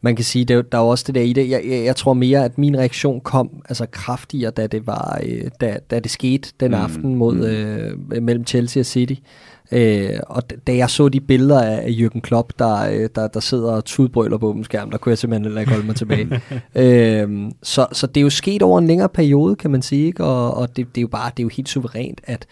[0.00, 1.50] man kan sige, det, der er også det der i det.
[1.50, 5.50] Jeg, jeg, jeg tror mere, at min reaktion kom altså kraftigere, da det, var, øh,
[5.60, 6.74] da, da det skete den mm.
[6.76, 7.42] aften mod, mm.
[7.42, 9.14] øh, mellem Chelsea og City.
[9.72, 13.72] Øh, og da jeg så de billeder af Jürgen Klopp, der, øh, der, der sidder
[13.72, 16.40] og tudbrøler på åben skærm, der kunne jeg simpelthen heller ikke holde mig tilbage.
[16.74, 20.24] øh, så, så det er jo sket over en længere periode, kan man sige, ikke?
[20.24, 22.46] og, og det, det, er jo bare det er jo helt suverænt, at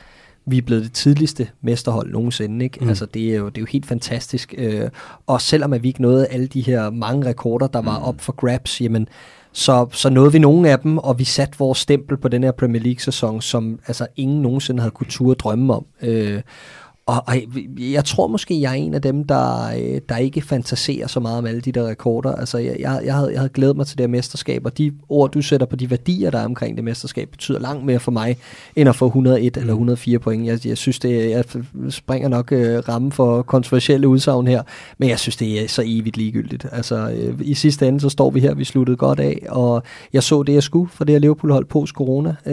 [0.46, 2.64] vi er blevet det tidligste mesterhold nogensinde.
[2.64, 2.78] Ikke?
[2.80, 2.88] Mm.
[2.88, 4.54] Altså, det, er jo, det er jo helt fantastisk.
[4.58, 4.88] Øh,
[5.26, 8.04] og selvom at vi ikke nåede alle de her mange rekorder, der var mm.
[8.04, 9.08] op for grabs, jamen,
[9.52, 12.50] så, så nåede vi nogle af dem, og vi satte vores stempel på den her
[12.50, 15.86] Premier League-sæson, som altså, ingen nogensinde havde kunne turde drømme om.
[16.02, 16.42] Øh,
[17.12, 17.36] og, og
[17.78, 21.38] jeg tror måske, jeg er en af dem, der, øh, der ikke fantaserer så meget
[21.38, 22.32] om alle de der rekorder.
[22.32, 24.92] Altså, jeg, jeg, jeg, havde, jeg havde glædet mig til det her mesterskab, og de
[25.08, 28.10] ord, du sætter på de værdier, der er omkring det mesterskab, betyder langt mere for
[28.10, 28.36] mig,
[28.76, 30.22] end at få 101 eller 104 mm.
[30.22, 30.46] point.
[30.46, 31.44] Jeg, jeg synes, det jeg
[31.90, 34.62] springer nok uh, ramme for kontroversielle udsagn her,
[34.98, 36.66] men jeg synes, det er så evigt ligegyldigt.
[36.72, 40.22] Altså, uh, i sidste ende, så står vi her, vi sluttede godt af, og jeg
[40.22, 42.34] så det, jeg skulle for det her Liverpool-hold post-corona.
[42.46, 42.52] Uh,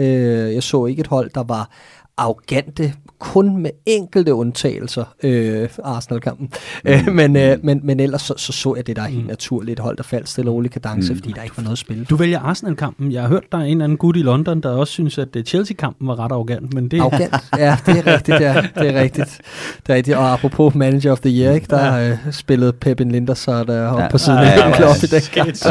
[0.54, 1.70] jeg så ikke et hold, der var
[2.16, 6.52] arrogante, kun med enkelte undtagelser øh, Arsenal-kampen.
[6.84, 6.90] Mm.
[6.90, 9.28] Øh, men, øh, men, men ellers så, så så jeg det, der er helt mm.
[9.28, 9.80] naturligt.
[9.80, 11.18] Hold der faldt stille og roligt kadence, mm.
[11.18, 12.04] fordi der ikke var noget at spille.
[12.04, 13.12] Du vælger Arsenal-kampen.
[13.12, 15.36] Jeg har hørt, der er en eller anden gut i London, der også synes, at
[15.36, 16.74] øh, Chelsea-kampen var ret arrogant.
[16.74, 17.00] Men det...
[17.00, 17.34] Arrogant?
[17.58, 18.40] Ja, det er rigtigt.
[18.40, 18.62] Ja.
[18.74, 19.40] Det er rigtigt.
[19.86, 20.16] Det er rigtigt.
[20.16, 22.10] Og apropos Manager of the Year, ikke, der har ja.
[22.10, 24.10] øh, spillet Pep Linder, så der oppe ja.
[24.10, 25.06] på siden af ja, Klopp i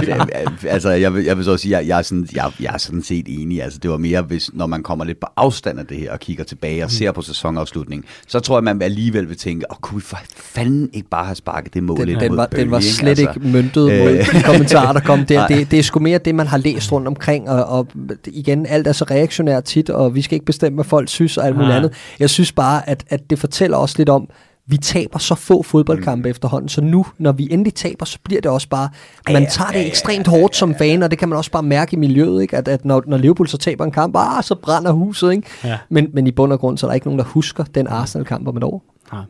[0.06, 2.78] den Altså, jeg vil, jeg vil så sige, jeg, jeg, er sådan, jeg, jeg er
[2.78, 3.64] sådan set enig.
[3.64, 6.20] Altså, det var mere, hvis, når man kommer lidt på afstand af det her, og
[6.20, 6.90] kigger tilbage og mm.
[6.90, 10.90] ser på sæsonafslutningen, så tror jeg, man alligevel vil tænke, åh, kunne vi for fanden
[10.94, 13.30] ikke bare have sparket det mål den, ind den, var, Burnley, den var slet ikke,
[13.30, 15.48] altså, ikke møntet øh, mod de kommentarer, der kom der.
[15.60, 17.88] Det, det er sgu mere det, man har læst rundt omkring, og, og
[18.28, 21.46] igen, alt er så reaktionært tit, og vi skal ikke bestemme, hvad folk synes og
[21.46, 21.94] alt muligt andet.
[22.20, 24.30] Jeg synes bare, at, at det fortæller også lidt om,
[24.70, 26.32] vi taber så få fodboldkampe mm.
[26.32, 28.90] efterhånden, så nu, når vi endelig taber, så bliver det også bare,
[29.32, 32.00] man tager det ekstremt hårdt som fan, og det kan man også bare mærke i
[32.00, 32.58] miljøet, ikke?
[32.58, 35.48] At, at når, når Liverpool så taber en kamp, ah, så brænder huset, ikke?
[35.64, 35.78] Ja.
[35.90, 38.48] Men, men i bund og grund, så er der ikke nogen, der husker den Arsenal-kamp
[38.48, 38.84] om et år.
[39.14, 39.22] Ja.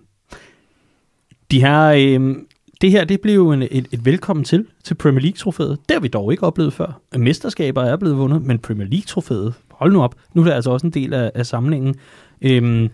[1.52, 2.36] De her, øh,
[2.82, 5.78] det her, det blev jo en, et, et velkommen til, til Premier League-trofæet.
[5.90, 7.02] Det har vi dog ikke oplevet før.
[7.18, 10.88] Mesterskaber er blevet vundet, men Premier League-trofæet, hold nu op, nu er det altså også
[10.88, 11.96] en del af, af samlingen.
[12.42, 12.90] Øhm,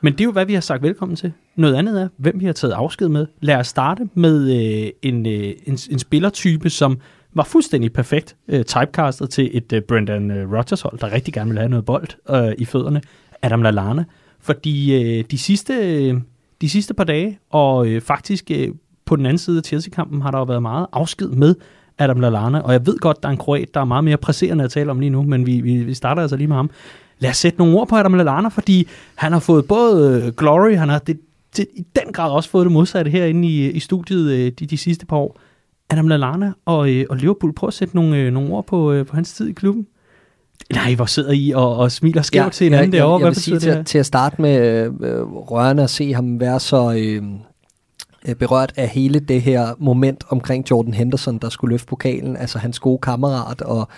[0.00, 1.32] men det er jo, hvad vi har sagt velkommen til.
[1.56, 3.26] Noget andet er, hvem vi har taget afsked med.
[3.40, 6.98] Lad os starte med øh, en, øh, en, en spillertype, som
[7.34, 11.48] var fuldstændig perfekt øh, typecastet til et øh, Brendan øh, Rodgers hold, der rigtig gerne
[11.48, 13.00] ville have noget bold øh, i fødderne.
[13.42, 14.04] Adam Lallana.
[14.40, 16.20] Fordi øh, de, sidste, øh,
[16.60, 18.68] de sidste par dage, og øh, faktisk øh,
[19.04, 21.54] på den anden side af Chelsea-kampen, har der jo været meget afsked med
[21.98, 22.60] Adam Lallana.
[22.60, 24.90] Og jeg ved godt, der er en kroat, der er meget mere presserende at tale
[24.90, 26.70] om lige nu, men vi, vi, vi starter altså lige med ham
[27.20, 30.76] lad os sætte nogle ord på Adam Lallana, fordi han har fået både øh, glory,
[30.76, 31.20] han har det,
[31.56, 34.76] det, i den grad også fået det modsatte herinde i, i studiet øh, de, de
[34.76, 35.40] sidste par år.
[35.90, 39.06] Adam Lallana og, øh, og Liverpool, prøv at sætte nogle, øh, nogle ord på, øh,
[39.06, 39.86] på hans tid i klubben.
[40.72, 43.18] Nej, hvor sidder I og, og smiler skævt ja, til hinanden ja, derovre?
[43.18, 44.58] Hvad jeg vil sige det til, til at starte med
[45.00, 47.22] øh, rørende at se ham være så øh,
[48.28, 52.58] øh, berørt af hele det her moment omkring Jordan Henderson, der skulle løfte pokalen, altså
[52.58, 53.88] hans gode kammerat og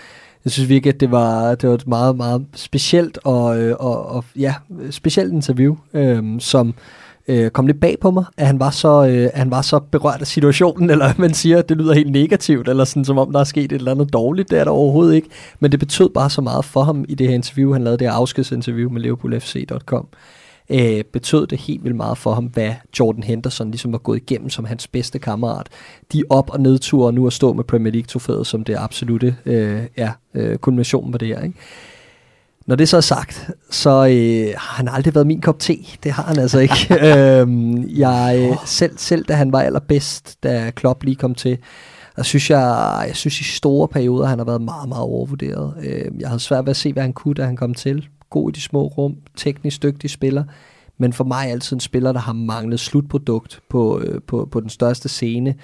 [0.44, 4.06] jeg synes virkelig, at det var, det var et meget, meget specielt og, øh, og,
[4.06, 4.54] og ja,
[4.90, 6.74] specielt interview, øh, som
[7.28, 9.78] øh, kom lidt bag på mig, at han var så, øh, at han var så
[9.78, 13.32] berørt af situationen, eller man siger, at det lyder helt negativt, eller sådan, som om
[13.32, 15.28] der er sket et eller andet dårligt, det er der overhovedet ikke,
[15.60, 18.06] men det betød bare så meget for ham i det her interview, han lavede det
[18.06, 20.06] her afskedsinterview med liverpoolfc.com,
[20.70, 24.50] øh, betød det helt vildt meget for ham, hvad Jordan Henderson ligesom var gået igennem
[24.50, 25.66] som hans bedste kammerat.
[26.12, 30.12] De op- og nedture nu at stå med Premier League-trofæet som det absolute øh, ja,
[30.34, 31.40] øh, kulminationen på det her.
[31.40, 31.56] Ikke?
[32.66, 35.76] Når det så er sagt, så øh, har han aldrig været min kop te.
[36.02, 36.74] Det har han altså ikke.
[37.08, 41.58] øhm, jeg, øh, selv, selv da han var allerbedst, da Klopp lige kom til,
[42.16, 45.74] der synes jeg, jeg synes i store perioder, han har været meget, meget overvurderet.
[45.82, 48.50] Øh, jeg havde svært ved at se, hvad han kunne, da han kom til god
[48.50, 50.44] i de små rum, teknisk dygtig spiller,
[50.98, 54.68] men for mig altid en spiller, der har manglet slutprodukt på, øh, på, på den
[54.68, 55.54] største scene,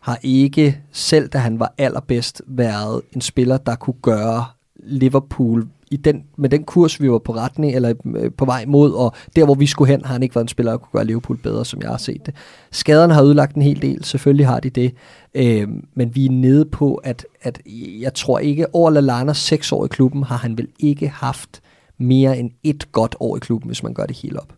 [0.00, 4.44] har ikke, selv da han var allerbedst, været en spiller, der kunne gøre
[4.76, 8.92] Liverpool i den, med den kurs, vi var på retning, eller øh, på vej mod,
[8.92, 11.04] og der, hvor vi skulle hen, har han ikke været en spiller, der kunne gøre
[11.04, 12.34] Liverpool bedre, som jeg har set det.
[12.70, 14.94] Skaderne har ødelagt en hel del, selvfølgelig har de det,
[15.34, 17.60] øh, men vi er nede på, at, at
[18.00, 21.60] jeg tror ikke, over Lallana seks år i klubben, har han vel ikke haft
[21.98, 24.52] mere end et godt år i klubben, hvis man gør det helt op.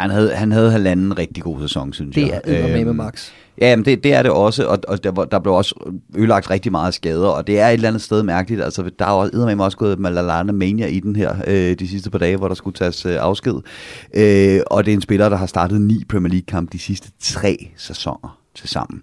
[0.00, 2.40] Han havde, han havde halvanden rigtig god sæson, synes det jeg.
[2.44, 3.30] Det er med øhm, Max.
[3.60, 6.72] Ja, men det, det er det også, og, og der, der blev også ødelagt rigtig
[6.72, 8.62] meget skader, og det er et eller andet sted mærkeligt.
[8.62, 12.10] Altså, der er jo med også gået Malalana Mania i den her øh, de sidste
[12.10, 13.54] par dage, hvor der skulle tages øh, afsked.
[14.14, 17.70] Øh, og det er en spiller, der har startet ni Premier League-kampe de sidste tre
[17.76, 19.02] sæsoner til sammen.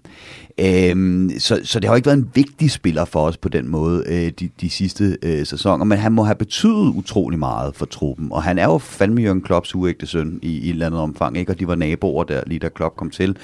[0.60, 3.68] Øhm, så, så det har jo ikke været en vigtig spiller for os på den
[3.68, 7.86] måde øh, de, de sidste øh, sæsoner, men han må have betydet utrolig meget for
[7.86, 11.00] truppen, og han er jo fandme Jørgen Klopps uægte søn i, i et eller andet
[11.00, 11.52] omfang, ikke?
[11.52, 13.36] og de var naboer der, lige da Klopp kom til,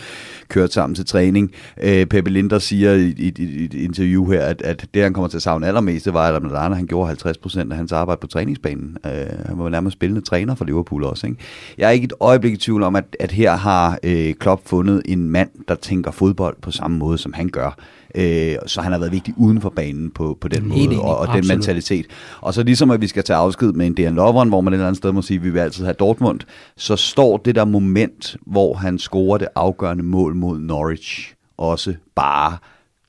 [0.49, 1.53] kørte sammen til træning.
[1.83, 5.29] Øh, Peppe Linder siger i, i, i et interview her, at, at det han kommer
[5.29, 8.27] til at savne allermest, det var, at Lallana, han gjorde 50% af hans arbejde på
[8.27, 8.97] træningsbanen.
[9.07, 9.13] Øh,
[9.47, 11.27] han var nærmest spillende træner for Liverpool også.
[11.27, 11.39] Ikke?
[11.79, 15.03] Jeg er ikke et øjeblik i tvivl om, at, at her har øh, Klopp fundet
[15.05, 17.77] en mand, der tænker fodbold på samme måde, som han gør.
[18.15, 21.19] Øh, så han har været vigtig uden for banen på, på den Helt måde, og,
[21.19, 22.07] og den mentalitet.
[22.41, 24.77] Og så ligesom at vi skal tage afsked med en Dan Lovren, hvor man et
[24.77, 26.41] eller andet sted må sige, at vi vil altid have Dortmund,
[26.77, 32.57] så står det der moment, hvor han scorer det afgørende mål mod Norwich, også bare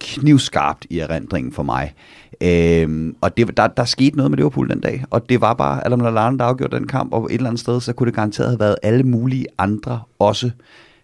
[0.02, 1.94] knivskarpt i erindringen for mig.
[2.42, 5.86] Øhm, og det, der, der skete noget med Liverpool den dag, og det var bare
[5.86, 8.50] Adam Lallana, der afgjorde den kamp, og et eller andet sted, så kunne det garanteret
[8.50, 10.52] have været alle mulige andre også.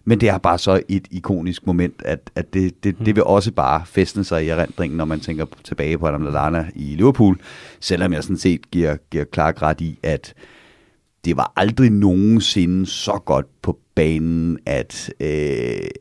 [0.09, 3.51] Men det er bare så et ikonisk moment, at, at det, det, det vil også
[3.51, 7.39] bare festne sig i erindringen, når man tænker tilbage på Adam Lallana i Liverpool,
[7.79, 10.33] selvom jeg sådan set giver, giver klar ret i, at
[11.25, 15.29] det var aldrig nogensinde så godt på banen, at, øh,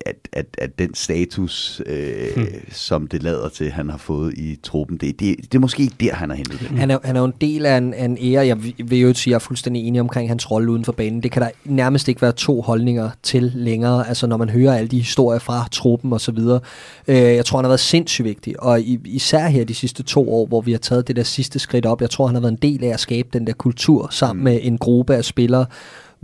[0.07, 2.47] at, at, at den status, øh, hmm.
[2.73, 5.97] som det lader til, han har fået i truppen, det, det, det er måske ikke
[6.01, 6.69] der, han har hentet det.
[6.69, 8.47] Han er, han er jo en del af en, af en ære.
[8.47, 11.23] Jeg vil jo sige, at jeg er fuldstændig enig omkring hans rolle uden for banen.
[11.23, 14.89] Det kan der nærmest ikke være to holdninger til længere, altså når man hører alle
[14.89, 16.61] de historier fra truppen og så videre.
[17.09, 20.47] Øh, jeg tror, han har været sindssygt vigtig, og især her de sidste to år,
[20.47, 22.59] hvor vi har taget det der sidste skridt op, jeg tror, han har været en
[22.63, 24.45] del af at skabe den der kultur sammen mm.
[24.45, 25.67] med en gruppe af spillere,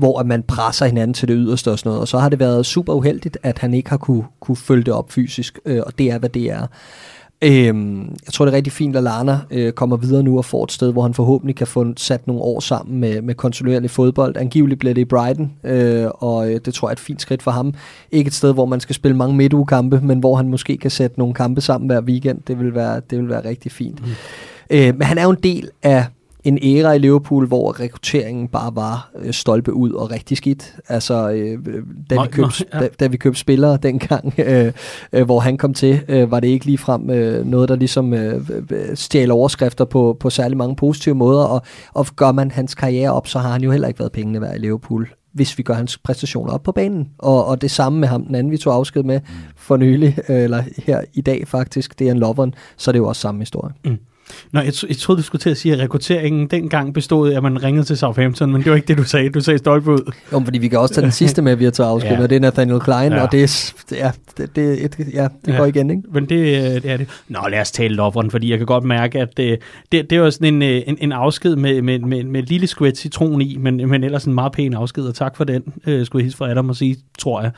[0.03, 2.01] hvor at man presser hinanden til det yderste og sådan noget.
[2.01, 4.95] Og så har det været super uheldigt, at han ikke har kunne, kunne følge det
[4.95, 6.67] op fysisk, øh, og det er, hvad det er.
[7.45, 10.65] Øhm, jeg tror, det er rigtig fint, at Lana øh, kommer videre nu og får
[10.65, 14.37] et sted, hvor han forhåbentlig kan få sat nogle år sammen med, med kontinuerlig fodbold.
[14.37, 17.43] Angiveligt bliver det i Brighton, øh, og øh, det tror jeg er et fint skridt
[17.43, 17.75] for ham.
[18.13, 21.19] Ikke et sted, hvor man skal spille mange midtugekampe, men hvor han måske kan sætte
[21.19, 22.41] nogle kampe sammen hver weekend.
[22.47, 24.01] Det vil være, det vil være rigtig fint.
[24.03, 24.13] Mm.
[24.71, 26.07] Øh, men han er jo en del af
[26.45, 30.77] en æra i Liverpool, hvor rekrutteringen bare var øh, stolpe ud og rigtig skidt.
[30.89, 31.59] Altså, øh,
[32.11, 32.79] da, vi købte, ja.
[32.79, 34.73] da, da vi købte spillere dengang, øh,
[35.13, 38.41] øh, hvor han kom til, øh, var det ikke ligefrem øh, noget, der ligesom øh,
[38.95, 41.63] stjal overskrifter på, på særlig mange positive måder, og,
[41.95, 44.55] og gør man hans karriere op, så har han jo heller ikke været pengene værd
[44.57, 47.09] i Liverpool hvis vi gør hans præstationer op på banen.
[47.19, 49.21] Og, og det samme med ham, den anden vi tog afsked med
[49.57, 52.99] for nylig, øh, eller her i dag faktisk, det er en loveren, så er det
[52.99, 53.75] jo også samme historie.
[53.85, 53.99] Mm.
[54.53, 57.43] Nå, jeg, jeg troede, du skulle til at sige, at rekrutteringen dengang bestod af, at
[57.43, 59.31] man ringede til Southampton, men det var ikke det, du sagde.
[59.31, 60.13] Du sagde stolpe ud.
[60.33, 62.23] Jo, fordi vi kan også tage den sidste med, vi har taget afsked ja.
[62.23, 63.23] og det er Nathaniel Klein, ja.
[63.23, 65.57] og det, er, ja, det, det, et, ja, det ja.
[65.57, 66.03] går igen, ikke?
[66.13, 67.09] Men det, det er det.
[67.29, 69.59] Nå, lad os tale loveren, fordi jeg kan godt mærke, at det,
[69.93, 73.43] det, det var sådan en, en, en afsked med, med, med, med lille squat citron
[73.43, 76.25] i, men, men ellers en meget pæn afsked, og tak for den, øh, skulle jeg
[76.25, 77.51] hilse fra Adam og sige, tror jeg.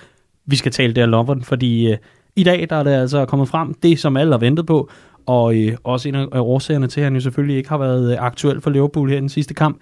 [0.46, 1.96] Vi skal tale der loveren, fordi øh,
[2.36, 4.90] i dag der er det altså kommet frem, det som alle har ventet på,
[5.26, 8.22] og øh, også en af årsagerne til, at han jo selvfølgelig ikke har været øh,
[8.22, 9.78] aktuel for Liverpool her i den sidste kamp,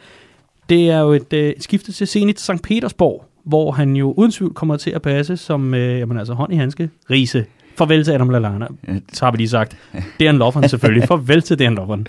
[0.69, 2.63] det er jo et øh, skifte til Zenit St.
[2.63, 6.53] Petersborg, hvor han jo uden tvivl kommer til at passe som, øh, jamen altså hånd
[6.53, 7.45] i handske, Riese.
[7.79, 8.67] Farvel til Adam Lallana,
[9.13, 9.77] så har vi lige sagt.
[10.19, 11.09] Det er en Lovren selvfølgelig.
[11.09, 12.07] Farvel til Dan Lovren.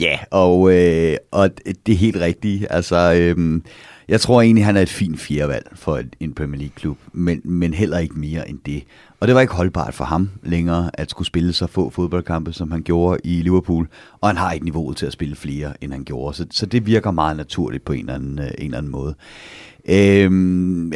[0.00, 1.50] Ja, og, øh, og
[1.86, 2.66] det er helt rigtigt.
[2.70, 3.60] Altså, øh,
[4.08, 7.98] jeg tror egentlig, han er et fint fjerdevalg for en Premier League-klub, men, men heller
[7.98, 8.82] ikke mere end det.
[9.20, 12.70] Og det var ikke holdbart for ham længere at skulle spille så få fodboldkampe, som
[12.70, 13.88] han gjorde i Liverpool.
[14.20, 16.36] Og han har ikke niveauet til at spille flere, end han gjorde.
[16.36, 19.14] Så, så det virker meget naturligt på en eller anden, øh, en eller anden måde.
[19.88, 20.92] Øhm,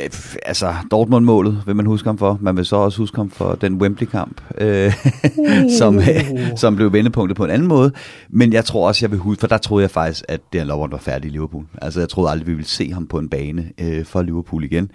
[0.47, 2.39] altså, Dortmund-målet vil man huske ham for.
[2.41, 4.87] Man vil så også huske ham for den Wembley-kamp, øh,
[5.39, 5.47] uh.
[5.79, 7.93] som, øh, som blev vendepunktet på en anden måde.
[8.29, 10.93] Men jeg tror også, jeg vil huske, for der troede jeg faktisk, at Dejan Lovren
[10.93, 11.65] var færdig i Liverpool.
[11.83, 14.91] Altså, jeg troede aldrig, vi ville se ham på en bane øh, for Liverpool igen.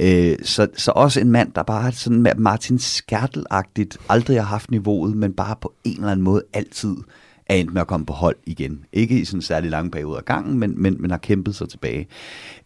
[0.00, 5.16] Øh, så, så også en mand, der bare sådan Martin Skertel-agtigt aldrig har haft niveauet,
[5.16, 6.96] men bare på en eller anden måde altid
[7.50, 8.84] er endt med at komme på hold igen.
[8.92, 11.68] Ikke i sådan en særlig lang periode af gangen, men, men, men har kæmpet sig
[11.68, 12.06] tilbage.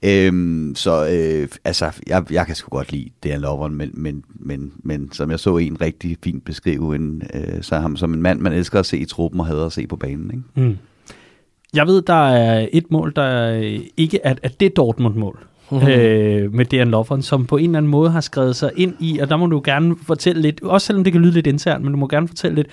[0.03, 4.25] Øhm, så øh, altså, jeg, jeg kan sgu godt lide det er loveren, men, men,
[4.35, 8.23] men, men som jeg så en rigtig fint beskrive, en, øh, så ham som en
[8.23, 10.31] mand, man elsker at se i truppen og hader at se på banen.
[10.31, 10.69] Ikke?
[10.69, 10.79] Mm.
[11.75, 13.55] Jeg ved, der er et mål, der
[13.97, 15.39] ikke er, at det Dortmund-mål.
[15.71, 15.89] Mm-hmm.
[15.89, 19.19] Øh, med Dejan Lovren, som på en eller anden måde har skrevet sig ind i,
[19.19, 21.93] og der må du gerne fortælle lidt, også selvom det kan lyde lidt internt, men
[21.93, 22.67] du må gerne fortælle lidt,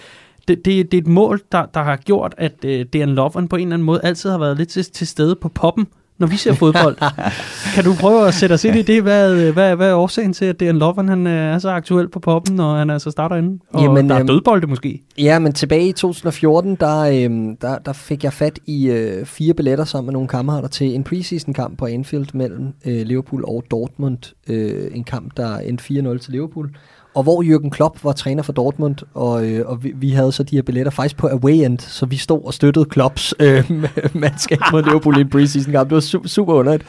[0.48, 3.56] det, det, det er et mål, der, der har gjort, at øh, Dejan Lovren på
[3.56, 5.88] en eller anden måde altid har været lidt til, til stede på poppen,
[6.22, 6.98] når vi ser fodbold.
[7.76, 9.02] kan du prøve at sætte os ind i det?
[9.02, 12.20] Hvad, hvad, hvad er årsagen til, at Dejan Lovren han øh, er så aktuel på
[12.20, 13.60] poppen, og han altså starter inde?
[13.74, 15.02] Og Jamen, der er øhm, dødbolde måske.
[15.18, 19.54] Ja, men tilbage i 2014, der, øh, der, der fik jeg fat i øh, fire
[19.54, 24.34] billetter sammen med nogle kammerater til en preseason-kamp på Anfield mellem øh, Liverpool og Dortmund.
[24.48, 26.70] Øh, en kamp, der endte 4-0 til Liverpool
[27.14, 30.44] og hvor Jürgen Klopp var træner for Dortmund, og, øh, og vi, vi havde så
[30.44, 33.72] de her billetter faktisk på away end, så vi stod og støttede Klopps øh,
[34.14, 35.90] mandskab mod Liverpool i en preseason kamp.
[35.90, 36.84] Det var su- super underligt.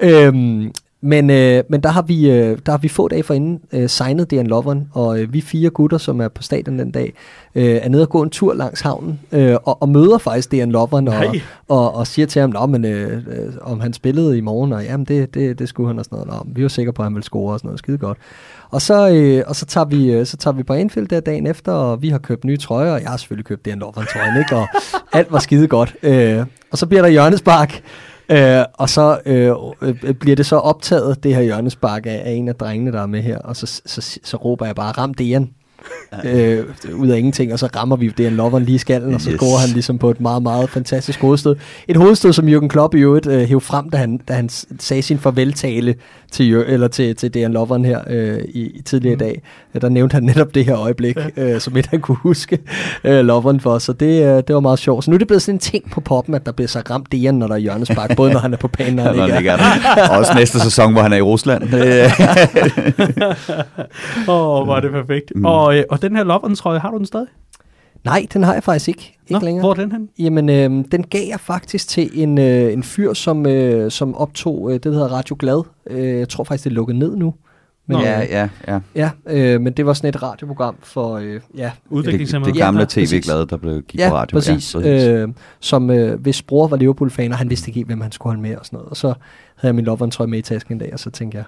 [0.00, 3.88] Øhm, men, øh, men der har vi øh, der har vi få dage forinden øh,
[3.88, 7.12] signet Dejan Lovren, og øh, vi fire gutter, som er på stadion den dag,
[7.54, 10.72] øh, er nede og gå en tur langs havnen, øh, og, og møder faktisk Dejan
[10.72, 11.24] Lovren, og,
[11.68, 14.84] og, og siger til ham, Nå, men, øh, øh, om han spillede i morgen, og
[14.84, 16.46] jamen det, det, det skulle han og sådan noget.
[16.46, 18.18] Nå, vi var sikre på, at han ville score og sådan noget, skide godt.
[18.70, 21.46] Og så, øh, og så, tager vi, øh, så tager vi på Anfield der dagen
[21.46, 24.38] efter, og vi har købt nye trøjer, og jeg har selvfølgelig købt Dejan Lovren trøjen,
[24.38, 24.56] ikke?
[24.56, 24.66] og
[25.12, 25.96] alt var skide godt.
[26.02, 27.82] Øh, og så bliver der hjørnespark,
[28.30, 32.48] Øh, og så øh, øh, bliver det så optaget, det her hjørnespark af, af en
[32.48, 35.14] af drengene, der er med her, og så, så, så, så råber jeg bare, ram
[35.14, 35.54] det igen
[36.24, 39.20] øh, ud af ingenting, og så rammer vi det en loveren lige i skallen, og
[39.20, 39.38] så Yes.
[39.38, 41.56] går han ligesom på et meget, meget fantastisk hovedstød.
[41.88, 44.48] Et hovedstød, som Jürgen Klopp i øvrigt øh, hævde frem, da han, da han
[44.80, 45.94] sagde sin farveltale
[46.32, 49.22] til, eller til, til Dan Loveren her øh, i, i tidligere mm.
[49.22, 49.42] i dag.
[49.74, 52.58] Øh, Der nævnte han netop det her øjeblik, øh, som et han kunne huske
[53.04, 55.04] øh, Loveren for, så det, øh, det var meget sjovt.
[55.04, 57.12] Så nu er det blevet sådan en ting på poppen, at der bliver så ramt
[57.12, 60.08] det når der er hjørnespark, både når han er på banen og han ikke er.
[60.18, 61.62] Også næste sæson, hvor han er i Rusland.
[64.28, 65.32] Åh, oh, er det perfekt.
[65.34, 65.44] Mm.
[65.44, 67.26] Og, øh, og den her Lovren trøje, har du den stadig?
[68.04, 69.62] Nej, den har jeg faktisk ikke, ikke Nå, længere.
[69.62, 70.08] hvor er den hen?
[70.18, 74.68] Jamen, øh, den gav jeg faktisk til en, øh, en fyr, som, øh, som optog
[74.68, 75.62] øh, det, der hedder Radio Glad.
[75.90, 77.34] Øh, jeg tror faktisk, det er lukket ned nu.
[77.86, 78.02] Men, Nå.
[78.02, 78.80] ja, ja, ja.
[78.94, 82.52] ja øh, men det var sådan et radioprogram for, øh, ja, Det, Udviklingshemmede.
[82.52, 83.10] det gamle Ja, præcis.
[83.10, 84.36] tv-glade, der blev gik ja på radio.
[84.36, 85.08] præcis, Ja, præcis.
[85.08, 85.28] øh,
[85.60, 88.56] som øh, hvis bror var Liverpool-fan, og han vidste ikke hvem han skulle holde med
[88.56, 88.90] og sådan noget.
[88.90, 89.16] Og så havde
[89.70, 91.44] jeg min loveren trøje med i tasken en dag, og så tænkte jeg,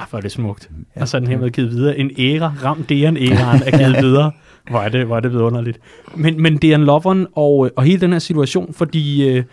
[0.00, 0.70] Ah, hvor er det smukt.
[0.96, 1.00] Ja.
[1.00, 1.98] Og så er den hermed givet videre.
[1.98, 4.32] En æra, ramt Dejan æraen er givet videre.
[4.70, 5.80] Hvor er det, hvor er det vidunderligt.
[6.14, 9.44] Men, men Dejan Lovren og, og hele den her situation, fordi øh,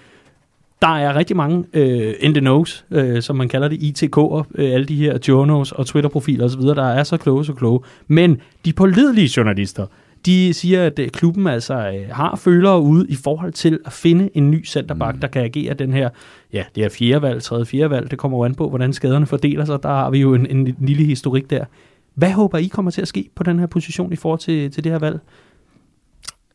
[0.82, 4.74] der er rigtig mange øh, in the nose, øh, som man kalder det, ITK'er, øh,
[4.74, 7.80] alle de her journos og Twitter-profiler osv., der er så kloge, så kloge.
[8.08, 9.86] Men de pålidelige journalister,
[10.26, 14.30] de siger, at øh, klubben altså øh, har følere ude i forhold til at finde
[14.34, 15.22] en ny centerback, mm.
[15.22, 16.10] der kan agere den her,
[16.54, 19.26] ja, det er fjerde valg, tredje fjerde valg, det kommer jo an på, hvordan skaderne
[19.26, 21.66] fordeler sig, der har vi jo en, en lille historik der.
[22.14, 24.84] Hvad håber I kommer til at ske på den her position i forhold til, til
[24.84, 25.20] det her valg?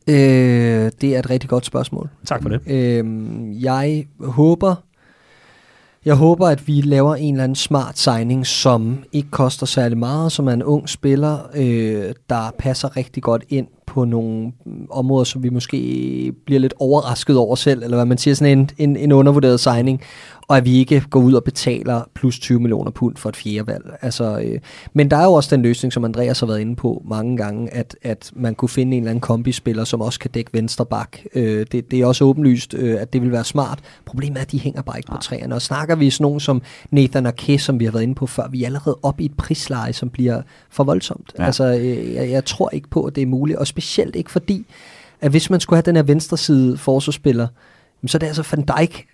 [0.07, 2.09] øh, det er et rigtig godt spørgsmål.
[2.25, 2.61] Tak for det.
[2.67, 4.75] Øhm, jeg håber,
[6.05, 10.31] jeg håber, at vi laver en eller anden smart signing, som ikke koster særlig meget,
[10.31, 15.23] som er en ung spiller, øh, der passer rigtig godt ind på nogle mm, områder,
[15.23, 18.95] som vi måske bliver lidt overrasket over selv, eller hvad man siger, sådan en, en,
[18.95, 20.01] en undervurderet signing,
[20.47, 23.67] og at vi ikke går ud og betaler plus 20 millioner pund for et fjerde
[23.67, 23.85] valg.
[24.01, 24.59] Altså, øh,
[24.93, 27.73] men der er jo også den løsning, som Andreas har været inde på mange gange,
[27.73, 31.17] at, at man kunne finde en eller anden kombispiller, som også kan dække venstre bak.
[31.35, 33.79] Øh, det, det er også åbenlyst, øh, at det vil være smart.
[34.05, 35.55] Problemet er, at de hænger bare ikke på træerne.
[35.55, 38.47] Og snakker vi sådan nogen som Nathan Ake, som vi har været inde på før,
[38.47, 41.33] vi er allerede oppe i et prisleje, som bliver for voldsomt.
[41.39, 41.45] Ja.
[41.45, 44.65] Altså, øh, jeg, jeg tror ikke på, at det er muligt, og specielt ikke fordi,
[45.21, 47.47] at hvis man skulle have den her venstre side forsvarsspiller,
[48.07, 49.07] så er det altså Van Dijk,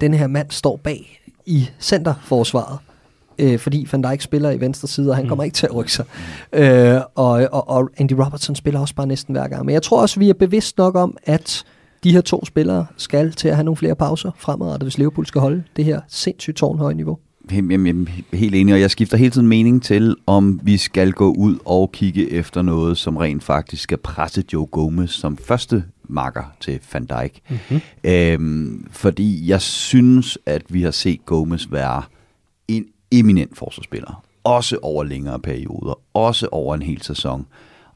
[0.00, 2.78] den her mand står bag i centerforsvaret.
[3.38, 5.26] Øh, fordi Van Dijk spiller i venstre side, og han Mm.
[5.26, 5.28] mm.
[5.28, 6.04] kommer ikke til at rykke sig.
[6.52, 9.64] Øh, og, og, og Andy Robertson spiller også bare næsten hver gang.
[9.66, 11.64] Men jeg tror også, vi er bevidst nok om, at
[12.04, 15.40] de her to spillere skal til at have nogle flere pauser fremadrettet, hvis Liverpool skal
[15.40, 17.18] holde det her sindssygt tårnhøje niveau.
[17.52, 21.32] Jamen, jamen, helt enig, og jeg skifter hele tiden mening til, om vi skal gå
[21.32, 26.44] ud og kigge efter noget, som rent faktisk skal presse Joe Gomez som første makker
[26.60, 27.40] til Van Dijk.
[27.48, 27.80] Mm-hmm.
[28.04, 32.02] Øhm, fordi jeg synes, at vi har set Gomez være
[32.68, 34.24] en eminent forsvarsspiller.
[34.44, 36.00] Også over længere perioder.
[36.14, 37.46] Også over en hel sæson.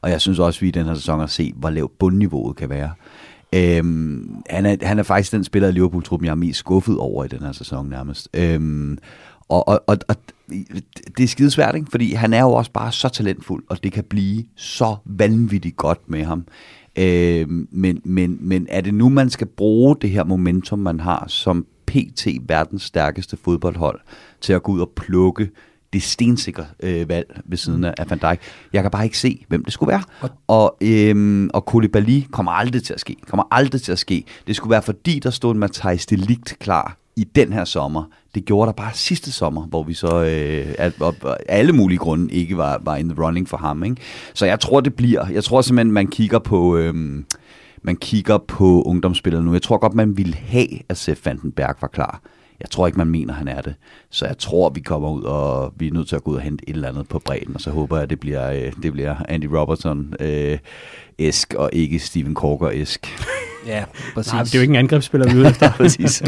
[0.01, 2.55] Og jeg synes også, at vi i den her sæson har set, hvor lavt bundniveauet
[2.55, 2.91] kan være.
[3.55, 7.25] Øhm, han, er, han er faktisk den spiller i Liverpool-truppen, jeg er mest skuffet over
[7.25, 8.29] i den her sæson nærmest.
[8.33, 8.97] Øhm,
[9.49, 10.15] og, og, og, og
[11.17, 11.87] det er skidesvært, ikke?
[11.91, 16.09] fordi han er jo også bare så talentfuld, og det kan blive så vanvittigt godt
[16.09, 16.45] med ham.
[16.95, 21.25] Øhm, men, men, men er det nu, man skal bruge det her momentum, man har
[21.27, 23.99] som PT verdens stærkeste fodboldhold,
[24.41, 25.49] til at gå ud og plukke
[25.93, 28.39] det stensikre øh, valg ved siden af, Van Dijk.
[28.73, 30.03] Jeg kan bare ikke se, hvem det skulle være.
[30.47, 33.15] Og, øhm, og Koulibaly kommer aldrig til at ske.
[33.27, 34.23] Kommer aldrig til at ske.
[34.47, 38.03] Det skulle være, fordi der stod en Matthijs Delict klar i den her sommer.
[38.35, 42.33] Det gjorde der bare sidste sommer, hvor vi så øh, af, af alle mulige grunde
[42.33, 43.83] ikke var, var in the running for ham.
[43.83, 43.95] Ikke?
[44.33, 45.27] Så jeg tror, det bliver.
[45.27, 46.77] Jeg tror simpelthen, man kigger på...
[46.77, 46.93] Øh,
[47.81, 49.53] man kigger på ungdomsspillere nu.
[49.53, 52.21] Jeg tror godt, man ville have, at Sepp Vandenberg var klar.
[52.61, 53.75] Jeg tror ikke, man mener, han er det.
[54.09, 56.41] Så jeg tror, vi kommer ud, og vi er nødt til at gå ud og
[56.41, 58.93] hente et eller andet på bredden, og så håber jeg, at det bliver, øh, det
[58.93, 60.57] bliver Andy Robertson øh,
[61.17, 63.07] esk og ikke Steven Corker esk.
[63.67, 64.33] Ja, præcis.
[64.33, 65.71] Nej, det er jo ikke en angrebsspiller, vi er efter.
[65.77, 66.23] Præcis.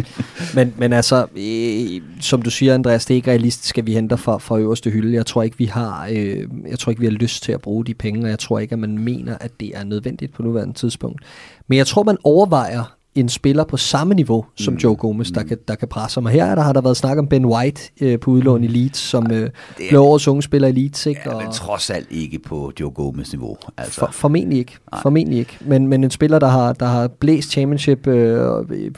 [0.55, 4.15] Men, men altså, øh, som du siger, Andreas, det er ikke realistisk, at vi henter
[4.15, 5.13] fra, fra øverste hylde.
[5.13, 7.85] Jeg tror ikke, vi har, øh, jeg tror ikke, vi har lyst til at bruge
[7.85, 10.73] de penge, og jeg tror ikke, at man mener, at det er nødvendigt på nuværende
[10.73, 11.21] tidspunkt.
[11.67, 14.77] Men jeg tror, man overvejer en spiller på samme niveau som mm.
[14.77, 16.25] Joe Gomez, der, kan, der kan presse ham.
[16.25, 18.67] Og her er der, har der været snak om Ben White øh, på udlån i
[18.67, 19.49] Leeds, som øh,
[19.89, 21.05] blev årets unge spiller i Leeds.
[21.05, 21.21] Ikke?
[21.25, 23.57] Ja, Og- men trods alt ikke på Joe Gomez niveau.
[23.77, 23.99] Altså.
[23.99, 24.77] For, formentlig ikke.
[24.91, 25.01] Nej.
[25.01, 25.57] Formentlig ikke.
[25.61, 28.47] Men, men en spiller, der har, der har blæst championship øh,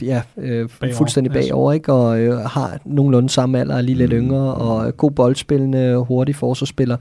[0.02, 1.94] ja, øh, Bagover, fuldstændig bagover, ikke?
[1.94, 4.18] og øh, har nogenlunde samme alder, er lige lidt Mm.
[4.18, 6.98] yngre, og god boldspillende, hurtig forsvarsspiller.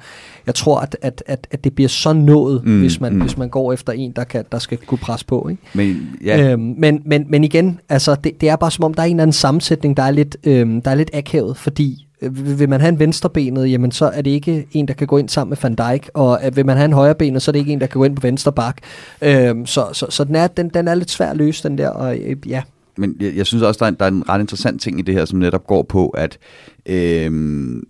[0.46, 3.20] Jeg tror, at, at, at, at det bliver så nået, Mm, hvis, man, mm.
[3.20, 5.48] hvis man går efter en, der, kan, der skal kunne presse på.
[5.50, 5.62] Ikke?
[5.74, 9.02] Men ja, Øhm, men, men, men igen, altså, det, det er bare som om, der
[9.02, 12.58] er en eller anden sammensætning, der er lidt, øhm, der er lidt akavet, fordi Øh,
[12.58, 15.28] Vil man have en venstrebenet, jamen så er det ikke en, der kan gå ind
[15.28, 17.72] sammen med Van Dijk, og øh, vil man have en højrebenet, så er det ikke
[17.72, 18.76] en, der kan gå ind på venstre bak.
[19.22, 21.88] Øh, så, så, så den, er, den, den er lidt svær at løse, den der,
[21.88, 22.62] og øh, ja,
[22.96, 25.02] Men jeg, jeg synes også, der er, en, der er en ret interessant ting i
[25.02, 26.38] det her, som netop går på, at
[26.86, 27.81] øhm,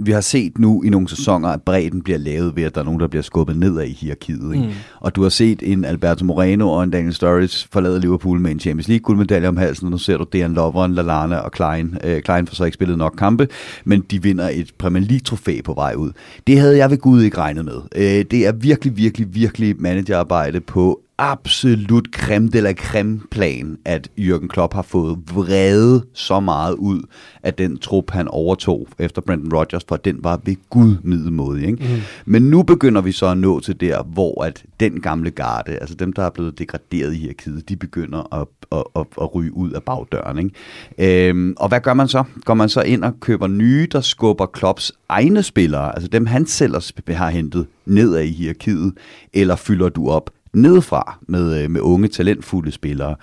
[0.00, 2.84] vi har set nu i nogle sæsoner, at bredden bliver lavet ved, at der er
[2.84, 4.54] nogen, der bliver skubbet nedad i hierarkiet.
[4.54, 4.66] Ikke?
[4.66, 4.72] Mm.
[5.00, 8.60] Og du har set en Alberto Moreno og en Daniel Sturridge forlade Liverpool med en
[8.60, 11.98] Champions League guldmedalje om halsen, og nu ser du Dejan Lovren, Lallana og Klein.
[12.04, 13.48] Øh, Klein får så ikke spillet nok kampe,
[13.84, 16.10] men de vinder et Premier League-trofæ på vej ud.
[16.46, 17.80] Det havde jeg ved Gud ikke regnet med.
[17.96, 24.08] Øh, det er virkelig, virkelig, virkelig managerarbejde på absolut creme de la creme plan, at
[24.18, 27.02] Jürgen Klopp har fået vrede så meget ud
[27.42, 31.66] af den trup, han overtog efter Brendan Rodgers, for den var ved Gud middelmodig.
[31.66, 31.84] Ikke?
[31.84, 32.00] Mm.
[32.24, 35.94] Men nu begynder vi så at nå til der, hvor at den gamle garde, altså
[35.94, 39.70] dem, der er blevet degraderet i hierarkiet, de begynder at, at, at, at ryge ud
[39.70, 40.38] af bagdøren.
[40.38, 41.28] Ikke?
[41.28, 42.24] Øhm, og hvad gør man så?
[42.44, 46.46] Går man så ind og køber nye, der skubber Klopps egne spillere, altså dem han
[46.46, 46.74] selv
[47.08, 48.92] har hentet nedad i hierarkiet,
[49.32, 53.14] eller fylder du op nedefra med, øh, med unge, talentfulde spillere.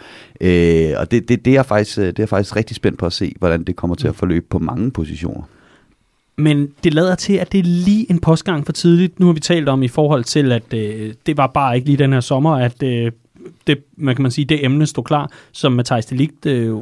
[0.42, 3.06] Øh, og det, det, det, er faktisk, øh, det er jeg faktisk rigtig spændt på
[3.06, 5.44] at se, hvordan det kommer til at forløbe på mange positioner.
[6.38, 9.20] Men det lader til, at det er lige en postgang for tidligt.
[9.20, 11.98] Nu har vi talt om i forhold til, at øh, det var bare ikke lige
[11.98, 13.12] den her sommer, at øh,
[13.68, 16.76] det, man kan man sige, det emne stod klar, som Matthijs de Ligt øh,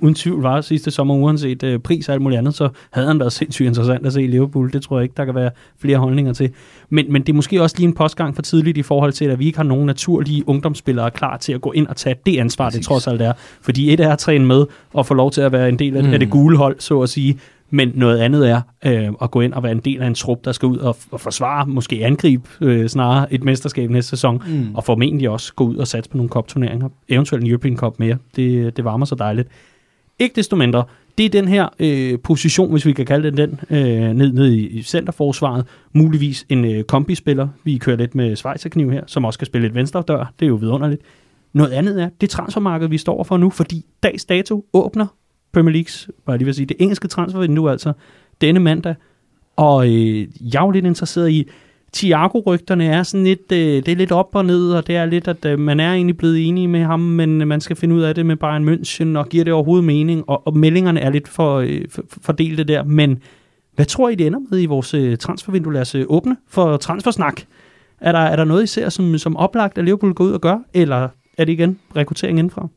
[0.00, 3.20] uden tvivl var sidste sommer, uanset øh, pris og alt muligt andet, så havde han
[3.20, 4.72] været sindssygt interessant at se i Liverpool.
[4.72, 6.50] Det tror jeg ikke, der kan være flere holdninger til.
[6.88, 9.38] Men, men det er måske også lige en postgang for tidligt i forhold til, at
[9.38, 12.66] vi ikke har nogen naturlige ungdomsspillere klar til at gå ind og tage det ansvar,
[12.66, 12.78] Præcis.
[12.78, 13.32] det trods alt er.
[13.60, 16.04] Fordi et er at træne med og få lov til at være en del af,
[16.04, 16.12] mm.
[16.12, 17.38] af det gule hold, så at sige,
[17.70, 20.44] men noget andet er øh, at gå ind og være en del af en trup,
[20.44, 24.74] der skal ud og, og forsvare, måske angribe øh, snarere et mesterskab næste sæson, mm.
[24.74, 28.16] og formentlig også gå ud og satse på nogle cup-turneringer, eventuelt en European Cup mere.
[28.36, 29.48] Det, det varmer så dejligt.
[30.18, 30.84] Ikke desto mindre,
[31.18, 34.52] det er den her øh, position, hvis vi kan kalde den den, øh, ned, ned
[34.52, 35.66] i centerforsvaret.
[35.92, 37.48] Muligvis en øh, kombispiller.
[37.64, 40.32] Vi kører lidt med Schweizerkniv her, som også skal spille et venstre dør.
[40.40, 41.02] Det er jo vidunderligt.
[41.52, 45.06] Noget andet er det transfermarked, vi står for nu, fordi dags dato åbner
[45.52, 47.92] Premier Leagues, var jeg lige vil sige, det engelske transfervindue altså,
[48.40, 48.94] denne mandag.
[49.56, 51.48] Og øh, jeg er jo lidt interesseret i,
[51.92, 55.28] Thiago-rygterne er sådan lidt, øh, det er lidt op og ned, og det er lidt,
[55.28, 58.14] at øh, man er egentlig blevet enige med ham, men man skal finde ud af
[58.14, 61.58] det med Bayern München, og giver det overhovedet mening, og, og meldingerne er lidt for,
[61.58, 63.18] øh, for, fordelte der, men
[63.74, 65.72] hvad tror I, det ender med i vores øh, transfervindue?
[65.72, 67.42] Lad os øh, åbne for transfersnak.
[68.00, 70.40] Er der, er der noget, I ser som, som oplagt, at Liverpool går ud og
[70.40, 72.68] gør, eller er det igen rekruttering indenfra?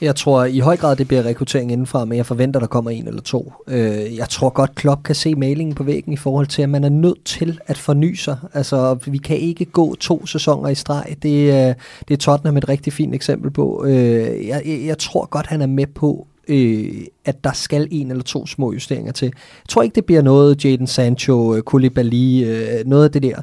[0.00, 3.08] Jeg tror i høj grad, det bliver rekruttering indenfra, men jeg forventer, der kommer en
[3.08, 3.52] eller to.
[3.66, 6.84] Øh, jeg tror godt, Klopp kan se malingen på væggen i forhold til, at man
[6.84, 8.36] er nødt til at forny sig.
[8.54, 11.16] Altså, vi kan ikke gå to sæsoner i streg.
[11.22, 11.74] Det, øh,
[12.08, 13.84] det er Tottenham et rigtig fint eksempel på.
[13.86, 18.22] Øh, jeg, jeg tror godt, han er med på, øh, at der skal en eller
[18.22, 19.26] to små justeringer til.
[19.26, 23.40] Jeg tror ikke, det bliver noget Jadon Sancho, øh, Koulibaly, øh, noget af det der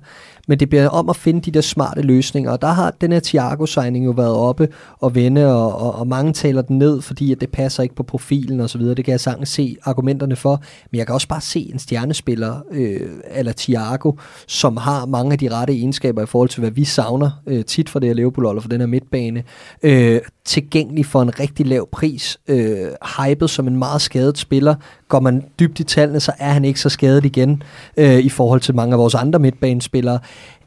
[0.48, 3.20] men det bliver om at finde de der smarte løsninger, og der har den her
[3.20, 4.68] Thiago-signing jo været oppe
[5.00, 8.04] og vende, og, og, og mange taler den ned, fordi at det passer ikke på
[8.04, 8.96] profilen og så videre.
[8.96, 12.60] Det kan jeg sagtens se argumenterne for, men jeg kan også bare se en stjernespiller,
[12.72, 14.12] øh, eller Thiago,
[14.48, 17.90] som har mange af de rette egenskaber i forhold til, hvad vi savner øh, tit
[17.90, 19.44] for det her Liverpool, eller for den her midtbane,
[19.84, 22.88] øh, tilgængelig for en rigtig lav pris, øh,
[23.18, 24.76] hypet som en meget skadet spiller,
[25.08, 27.64] går man dybt i tallene, så er han ikke så skadet igen
[27.98, 30.20] øh, i forhold til mange af vores andre midtbanespillere.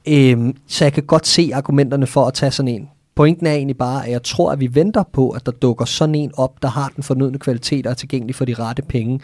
[0.09, 2.89] Øh, så jeg kan godt se argumenterne for at tage sådan en.
[3.15, 6.15] Pointen er egentlig bare, at jeg tror, at vi venter på, at der dukker sådan
[6.15, 9.21] en op, der har den fornødne kvalitet og er tilgængelig for de rette penge.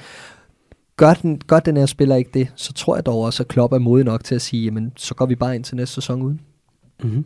[0.96, 3.72] Gør den, gør den her spiller ikke det, så tror jeg dog også, at Klopp
[3.72, 6.22] er modig nok til at sige, jamen, så går vi bare ind til næste sæson
[6.22, 6.40] uden.
[7.02, 7.24] Mm-hmm.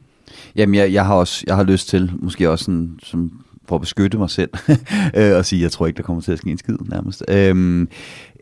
[0.56, 3.80] Jamen, jeg, jeg har også jeg har lyst til, måske også sådan, som for at
[3.80, 4.50] beskytte mig selv,
[5.16, 7.24] øh, og sige, jeg tror ikke, der kommer til at ske en skid nærmest.
[7.28, 7.88] Øhm,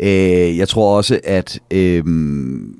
[0.01, 2.74] øh, jeg tror også, at øhm,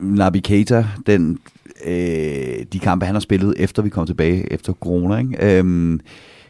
[0.00, 1.38] Nabi Keita, den,
[1.84, 5.58] øh, de kampe, han har spillet, efter vi kom tilbage efter corona, ikke?
[5.58, 6.00] Øhm,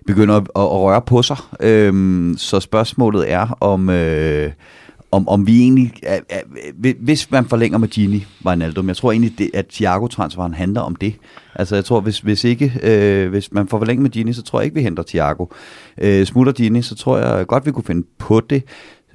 [0.07, 1.37] begynder at, at, at røre på sig.
[1.61, 3.91] Øhm, så spørgsmålet er, om...
[3.91, 4.53] Øh,
[5.15, 6.41] om, om vi egentlig, er, er,
[7.01, 11.15] hvis man forlænger med Gini Wijnaldum, jeg tror egentlig, det, at Thiago-transferen handler om det.
[11.55, 14.61] Altså jeg tror, hvis, hvis ikke, øh, hvis man får forlænget med Gini, så tror
[14.61, 15.47] jeg ikke, vi henter Thiago.
[15.99, 18.63] Øh, smutter Gini, så tror jeg godt, vi kunne finde på det.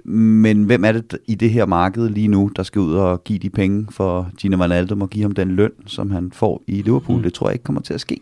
[0.06, 3.40] Men hvem er det i det her marked lige nu, der skal ud og give
[3.40, 7.18] de penge for Gini Wijnaldum og give ham den løn, som han får i Liverpool?
[7.18, 7.24] Mm.
[7.24, 8.20] Det tror jeg ikke kommer til at ske.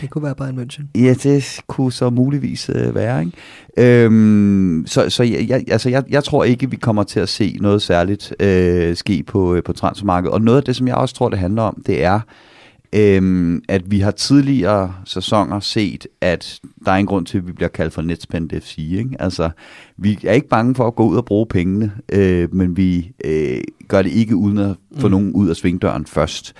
[0.00, 0.82] Det kunne være Bayern München.
[0.94, 3.20] Ja, det kunne så muligvis øh, være.
[3.20, 4.04] Ikke?
[4.04, 7.56] Øhm, så så jeg, jeg, altså jeg, jeg tror ikke, vi kommer til at se
[7.60, 10.34] noget særligt øh, ske på, øh, på transfermarkedet.
[10.34, 12.20] Og noget af det, som jeg også tror, det handler om, det er,
[12.92, 17.52] Øhm, at vi har tidligere sæsoner set, at der er en grund til, at vi
[17.52, 18.78] bliver kaldt for Netspend FC.
[18.78, 19.16] Ikke?
[19.18, 19.50] Altså,
[19.96, 23.60] vi er ikke bange for at gå ud og bruge pengene, øh, men vi øh,
[23.88, 25.10] gør det ikke uden at få mm.
[25.10, 26.54] nogen ud af svingdøren først.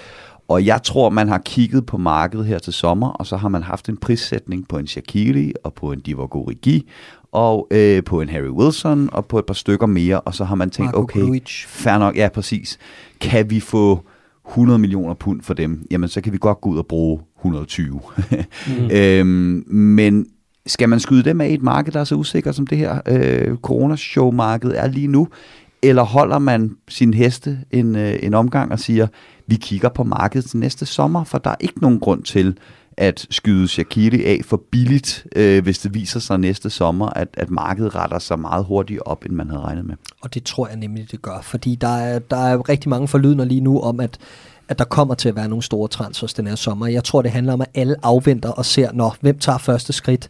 [0.49, 3.62] Og jeg tror, man har kigget på markedet her til sommer, og så har man
[3.62, 6.89] haft en prissætning på en Shakiri og på en Divock Origi,
[7.33, 10.55] og øh, på en Harry Wilson og på et par stykker mere, og så har
[10.55, 11.64] man tænkt, Marco okay, Grujic.
[11.66, 12.78] fair nok, ja præcis,
[13.20, 14.05] kan vi få
[14.51, 18.01] 100 millioner pund for dem, jamen så kan vi godt gå ud og bruge 120.
[18.66, 18.90] mm.
[18.96, 20.26] øhm, men
[20.66, 23.01] skal man skyde dem af i et marked, der er så usikkert som det her
[23.09, 25.28] øh, coronashow-marked er lige nu,
[25.82, 29.07] eller holder man sin heste en, øh, en omgang og siger,
[29.46, 32.59] vi kigger på markedet til næste sommer, for der er ikke nogen grund til
[33.01, 37.51] at skyde Shakiri af for billigt, øh, hvis det viser sig næste sommer, at, at
[37.51, 39.94] markedet retter sig meget hurtigt op, end man havde regnet med.
[40.20, 43.44] Og det tror jeg nemlig, det gør, fordi der er, der er rigtig mange forlydende
[43.44, 44.18] lige nu om, at
[44.68, 46.86] at der kommer til at være nogle store transfers den her sommer.
[46.86, 50.28] Jeg tror, det handler om, at alle afventer og ser, når hvem tager første skridt,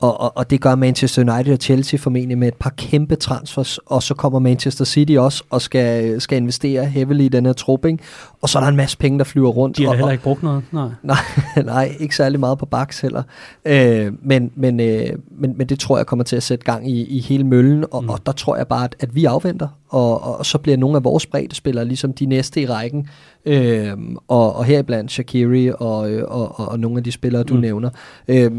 [0.00, 3.78] og, og, og det gør Manchester United og Chelsea formentlig med et par kæmpe transfers,
[3.78, 7.84] og så kommer Manchester City også og skal, skal investere heavily i den her trup,
[7.84, 7.98] ikke?
[8.40, 9.76] og så er der en masse penge, der flyver rundt.
[9.76, 10.88] De har og, heller ikke brugt noget, nej.
[11.02, 11.16] Nej,
[11.64, 13.22] nej, ikke særlig meget på baks heller.
[13.64, 17.04] Øh, men, men, øh, men, men det tror jeg kommer til at sætte gang i,
[17.04, 18.08] i hele møllen, og, mm.
[18.08, 21.04] og der tror jeg bare, at, at vi afventer, og, og så bliver nogle af
[21.04, 23.08] vores bredde spillere ligesom de næste i rækken,
[23.44, 23.92] øh,
[24.28, 27.60] og, og heriblandt Shakiri og, og, og, og nogle af de spillere, du mm.
[27.60, 27.90] nævner.
[28.28, 28.50] Øh,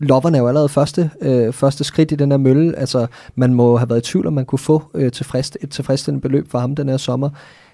[0.00, 2.78] Loveren er jo allerede første, øh, første skridt i den her mølle.
[2.78, 6.22] Altså, man må have været i tvivl, om man kunne få øh, tilfreds, et tilfredsstillende
[6.22, 7.30] beløb for ham den her sommer.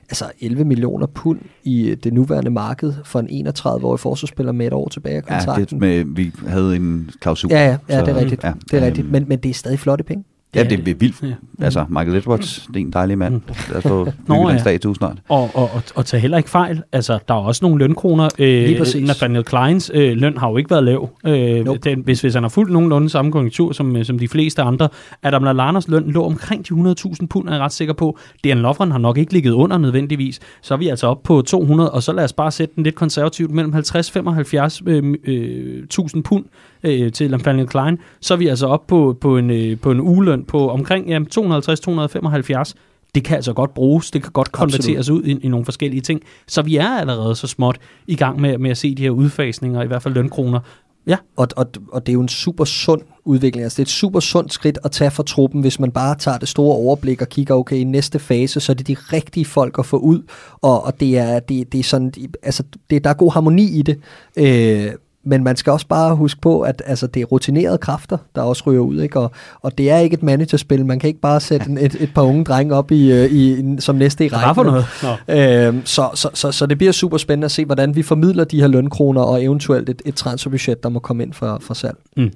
[0.08, 4.88] Altså 11 millioner pund i det nuværende marked for en 31-årig forsvarsspiller med et år
[4.88, 5.82] tilbage af kontrakten.
[5.82, 7.50] Ja, det med, vi havde en klausul.
[7.50, 8.44] Ja, ja, ja det er rigtigt.
[8.44, 9.10] Ja, det er rigtigt.
[9.10, 10.24] Men, men det er stadig flotte penge.
[10.54, 11.22] Ja, det er vildt.
[11.22, 11.64] Ja.
[11.64, 13.40] Altså, Michael Edwards, det er en dejlig mand.
[13.72, 14.58] Der står Nå, en ja.
[14.58, 15.16] statue snart.
[15.28, 16.82] Og, og, og, og tag heller ikke fejl.
[16.92, 18.28] Altså, der er også nogle lønkroner.
[18.38, 19.04] Øh.
[19.06, 21.10] Nathaniel Kleins øh, løn har jo ikke været lav.
[21.26, 21.78] Øh, Nope.
[21.84, 24.88] den, hvis, hvis han har fulgt nogenlunde samme konjunktur som, øh, som de fleste andre.
[25.22, 28.18] Adam Lallanas løn lå omkring de 100.000 pund, er jeg ret sikker på.
[28.44, 30.40] Dan Lovren har nok ikke ligget under nødvendigvis.
[30.62, 32.94] Så er vi altså op på 200, og så lad os bare sætte den lidt
[32.94, 36.44] konservativt mellem 50-75 øh, øh, 1000 pund
[36.82, 37.98] øh, til Nathaniel Klein.
[38.20, 41.18] Så er vi altså op på, på, en, øh, på en ugeløn på omkring ja,
[41.18, 42.72] 250-275
[43.14, 46.22] det kan altså godt bruges, det kan godt konverteres ud i, i nogle forskellige ting.
[46.46, 49.82] Så vi er allerede så småt i gang med, med at se de her udfasninger,
[49.82, 50.60] i hvert fald lønkroner.
[51.06, 53.62] Ja, Og, og, og det er jo en super sund udvikling.
[53.64, 56.38] Altså det er et super sundt skridt at tage for truppen, hvis man bare tager
[56.38, 59.78] det store overblik og kigger, okay, i næste fase, så er det de rigtige folk
[59.78, 60.22] at få ud,
[60.62, 62.12] og, og det, er, det, det er sådan,
[62.42, 63.98] altså det, der er god harmoni i det.
[64.36, 64.92] Øh,
[65.26, 68.62] men man skal også bare huske på, at altså, det er rutinerede kræfter, der også
[68.66, 69.20] ryger ud, ikke?
[69.20, 70.86] Og, og det er ikke et managerspil.
[70.86, 73.76] Man kan ikke bare sætte en, et, et par unge drenge op i, øh, i,
[73.78, 74.54] som næste i rækken.
[74.54, 75.66] for noget?
[75.68, 78.60] Øhm, så, så, så, så det bliver super spændende at se, hvordan vi formidler de
[78.60, 81.96] her lønkroner og eventuelt et, et transferbudget, der må komme ind for, for salg.
[82.16, 82.32] Mm.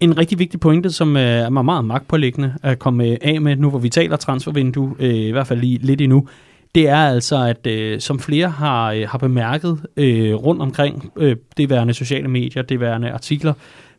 [0.00, 3.70] En rigtig vigtig pointe, som øh, er mig meget magtpålæggende at komme af med, nu
[3.70, 6.26] hvor vi taler transfervindue, øh, i hvert fald lige lidt endnu,
[6.74, 11.36] det er altså, at øh, som flere har, øh, har bemærket øh, rundt omkring øh,
[11.56, 13.52] det værende sociale medier, det værende artikler,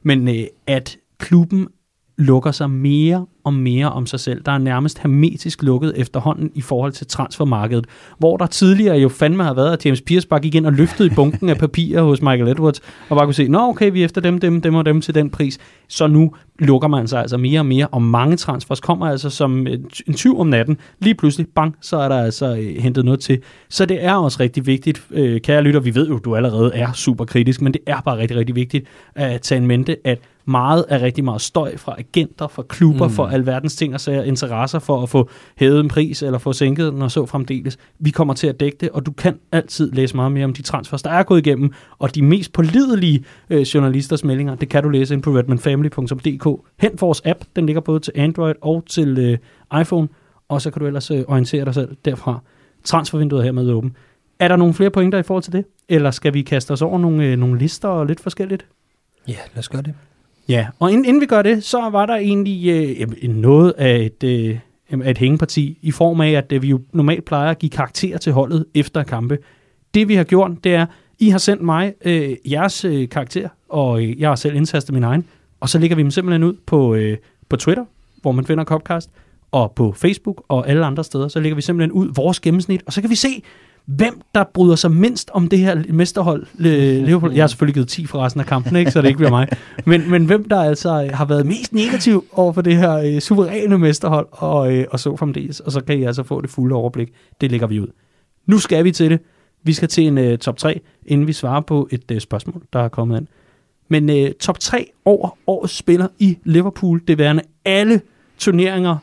[0.03, 1.67] men øh, at klubben
[2.19, 4.41] lukker sig mere og mere om sig selv.
[4.45, 7.85] Der er nærmest hermetisk lukket efterhånden i forhold til transfermarkedet,
[8.17, 11.07] hvor der tidligere jo fandme har været, at James Pierce bare gik ind og løftede
[11.11, 14.05] i bunken af papirer hos Michael Edwards, og bare kunne se, nå okay, vi er
[14.05, 15.57] efter dem, dem, dem og dem til den pris.
[15.87, 19.67] Så nu lukker man sig altså mere og mere, og mange transfers kommer altså som
[20.07, 20.77] en tyv om natten.
[20.99, 23.41] Lige pludselig, bang, så er der altså øh, hentet noget til.
[23.69, 26.91] Så det er også rigtig vigtigt, øh, kære lytter, vi ved jo, du allerede er
[26.93, 30.19] super kritisk, men det er bare rigtig, rigtig vigtigt at tage en mente, at
[30.49, 33.13] meget er rigtig meget støj fra agenter, fra klubber, mm.
[33.13, 36.93] for alverdens ting og sager, interesser for at få hævet en pris, eller få sænket
[36.93, 37.77] den, og så fremdeles.
[37.99, 40.61] Vi kommer til at dække det, og du kan altid læse meget mere om de
[40.61, 44.89] transfers, der er gået igennem, og de mest pålidelige øh, journalisters meldinger, det kan du
[44.89, 46.65] læse ind på redmanfamily.dk.
[46.79, 50.07] Hent vores app, den ligger både til Android og til øh, iPhone,
[50.49, 52.39] og så kan du ellers øh, orientere dig selv derfra.
[52.83, 53.95] Transfervinduet er hermed åben.
[54.39, 55.65] Er der nogle flere pointer i forhold til det?
[55.89, 58.65] Eller skal vi kaste os over nogle, øh, nogle lister og lidt forskelligt?
[59.27, 59.93] Ja, lad os gøre det.
[60.49, 64.23] Ja, og inden, inden vi gør det, så var der egentlig øh, noget af et,
[64.23, 64.59] øh,
[65.05, 68.17] af et hængeparti, i form af, at øh, vi jo normalt plejer at give karakterer
[68.17, 69.37] til holdet efter kampe.
[69.93, 70.85] Det vi har gjort, det er,
[71.19, 75.03] I har sendt mig øh, jeres øh, karakter, og øh, jeg har selv indtastet min
[75.03, 75.25] egen,
[75.59, 77.17] og så lægger vi dem simpelthen ud på, øh,
[77.49, 77.85] på Twitter,
[78.21, 79.09] hvor man finder Copcast,
[79.51, 82.93] og på Facebook og alle andre steder, så lægger vi simpelthen ud vores gennemsnit, og
[82.93, 83.43] så kan vi se,
[83.85, 87.33] hvem der bryder sig mindst om det her mesterhold Liverpool.
[87.33, 89.47] Jeg har selvfølgelig givet 10 for resten af kampen, ikke, så det ikke bliver mig.
[89.85, 93.19] Men, men hvem der altså øh, har været mest negativ over for det her øh,
[93.19, 95.59] suveræne mesterhold, og, øh, og så fremdeles.
[95.59, 97.09] Og så kan I altså få det fulde overblik.
[97.41, 97.87] Det lægger vi ud.
[98.45, 99.19] Nu skal vi til det.
[99.63, 102.79] Vi skal til en øh, top 3, inden vi svarer på et øh, spørgsmål, der
[102.79, 103.27] er kommet ind.
[103.87, 108.01] Men øh, top 3 over årets spiller i Liverpool, det værende alle
[108.37, 108.97] turneringer,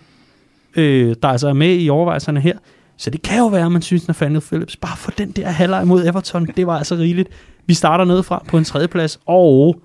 [0.76, 2.58] øh, der altså er med i overvejelserne her.
[2.96, 5.86] Så det kan jo være, at man synes, Nathaniel Phillips, bare for den der halvleg
[5.86, 7.28] mod Everton, det var altså rigeligt.
[7.66, 9.76] Vi starter nedefra på en tredjeplads, og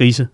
[0.00, 0.28] Riese,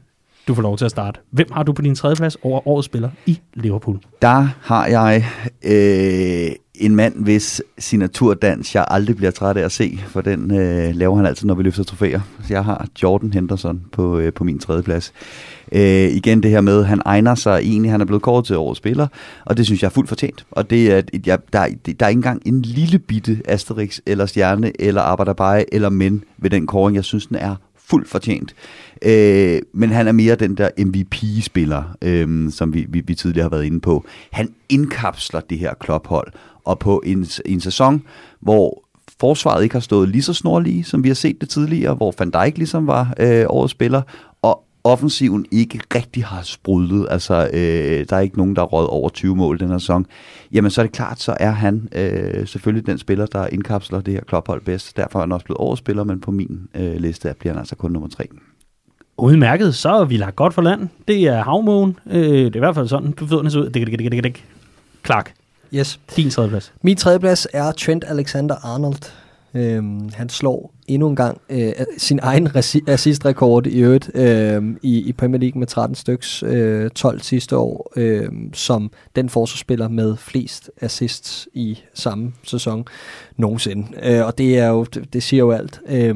[0.48, 1.20] du får lov til at starte.
[1.30, 3.98] Hvem har du på din tredjeplads over årets spiller i Liverpool?
[4.22, 5.26] Der har jeg
[5.64, 10.94] øh, en mand, hvis signaturdans jeg aldrig bliver træt af at se, for den øh,
[10.94, 12.20] laver han altid, når vi løfter trofæer.
[12.46, 15.12] Så jeg har Jordan Henderson på, øh, på min tredjeplads.
[15.72, 18.78] Øh, igen det her med, han egner sig egentlig, han er blevet kort til årets
[18.78, 19.06] spiller,
[19.44, 20.46] og det synes jeg er fuldt fortjent.
[20.50, 21.66] Og det er, jeg, der,
[22.00, 26.50] der er ikke engang en lille bitte Asterix, eller stjerne, eller arbejderbeje, eller men ved
[26.50, 26.96] den kåring.
[26.96, 28.54] Jeg synes, den er fuldt fortjent.
[29.02, 33.50] Øh, men han er mere den der MVP-spiller, øh, som vi, vi, vi tidligere har
[33.50, 34.04] været inde på.
[34.32, 36.32] Han indkapsler det her klophold,
[36.64, 38.02] og på en, en sæson,
[38.40, 38.84] hvor
[39.20, 42.30] forsvaret ikke har stået lige så snorlige, som vi har set det tidligere, hvor Van
[42.30, 44.02] Dijk ligesom var øh, årets spiller,
[44.42, 48.86] og offensiven ikke rigtig har sprudlet, altså øh, der er ikke nogen, der har råd
[48.90, 50.06] over 20 mål den her sæson,
[50.52, 54.14] jamen så er det klart, så er han øh, selvfølgelig den spiller, der indkapsler det
[54.14, 54.96] her klophold bedst.
[54.96, 57.76] Derfor er han også blevet årets spiller, men på min øh, liste bliver han altså
[57.76, 58.26] kun nummer 3.
[59.18, 60.88] Udmærket, så er vi lagt godt for land.
[61.08, 61.96] Det er havmågen.
[62.10, 63.70] Øh, det er i hvert fald sådan, du fødderne ud.
[63.70, 64.44] Dik, dik, dik, dik, dik.
[65.06, 65.32] Clark,
[65.74, 66.00] Yes.
[66.16, 66.72] din tredjeplads.
[66.82, 69.12] Min tredjeplads er Trent Alexander-Arnold.
[69.54, 75.08] Øhm, han slår endnu en gang øh, sin egen resi- assist-rekord i øvrigt øh, i,
[75.08, 80.16] i Premier League med 13 styks, øh, 12 sidste år, øh, som den forsvarsspiller med
[80.16, 82.84] flest assists i samme sæson
[83.36, 83.86] nogensinde.
[84.02, 85.80] Øh, og det er jo det, det siger jo alt.
[85.88, 86.14] Øh,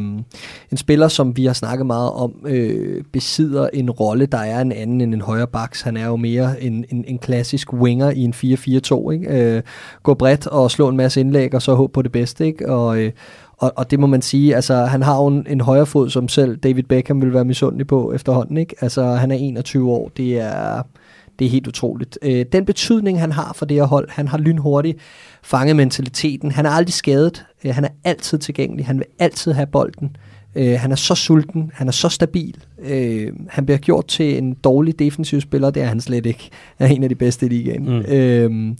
[0.71, 4.73] en spiller, som vi har snakket meget om, øh, besidder en rolle, der er en
[4.73, 5.83] anden end en højre baks.
[5.83, 9.11] Han er jo mere en, en, en klassisk winger i en 4-4-2.
[9.11, 9.57] Ikke?
[9.57, 9.63] Øh,
[10.03, 12.47] gå bredt og slå en masse indlæg, og så håb på det bedste.
[12.47, 12.71] Ikke?
[12.71, 13.13] Og, øh,
[13.57, 16.29] og, og det må man sige, altså han har jo en, en højre fod, som
[16.29, 18.57] selv David Beckham vil være misundelig på efterhånden.
[18.57, 18.75] Ikke?
[18.81, 20.83] Altså han er 21 år, det er,
[21.39, 22.19] det er helt utroligt.
[22.23, 24.99] Øh, den betydning, han har for det her hold, han har lynhurtigt
[25.43, 26.51] fanget mentaliteten.
[26.51, 30.17] Han er aldrig skadet, øh, han er altid tilgængelig, han vil altid have bolden.
[30.55, 32.57] Øh, han er så sulten, han er så stabil.
[32.79, 36.51] Øh, han bliver gjort til en dårlig defensiv spiller, det er han slet ikke.
[36.79, 37.85] Han er en af de bedste i ligaen.
[37.85, 38.01] Mm.
[38.09, 38.77] Øh,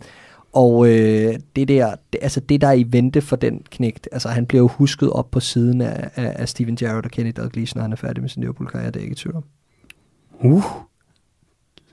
[0.55, 4.29] og øh, det der, det, altså det der er i vente for den knægt, altså
[4.29, 7.75] han bliver jo husket op på siden af, af, af Steven Gerrard og Kenny Dalglish,
[7.75, 9.43] når han er færdig med sin Liverpool-karriere, det er ikke i tvivl om.
[10.39, 10.63] Uh,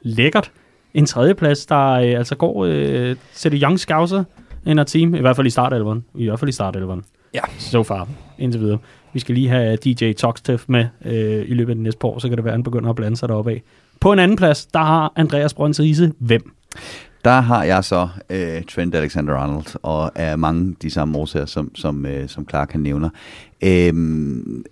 [0.03, 0.53] lækkert.
[0.95, 4.25] En tredjeplads, der øh, altså går øh, til det Young Scouser
[4.67, 6.05] end a team, i hvert fald i startelveren.
[6.15, 7.05] I hvert fald i startelveren.
[7.35, 7.41] Ja.
[7.59, 8.09] So far,
[8.39, 8.79] indtil videre.
[9.13, 12.19] Vi skal lige have DJ Toxtef med øh, i løbet af det næste par år,
[12.19, 13.63] så kan det være, at han begynder at blande sig deroppe af.
[14.01, 16.53] På en anden plads, der har Andreas Brøns Riese hvem?
[17.25, 22.07] Der har jeg så øh, Trent Alexander-Arnold, og er mange de samme årsager, som, som,
[22.07, 23.09] øh, som Clark kan nævner.
[23.65, 24.65] Øhm,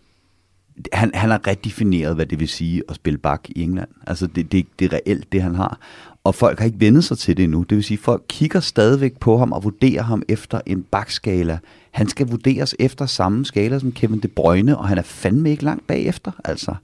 [0.92, 3.88] han, han har redefineret, hvad det vil sige at spille bak i England.
[4.06, 5.78] Altså det, det, det er reelt, det han har.
[6.24, 7.62] Og folk har ikke vendet sig til det endnu.
[7.62, 11.58] Det vil sige, folk kigger stadigvæk på ham og vurderer ham efter en bakskala.
[11.90, 15.64] Han skal vurderes efter samme skala som Kevin De Bruyne, og han er fandme ikke
[15.64, 16.32] langt bagefter.
[16.44, 16.74] Altså.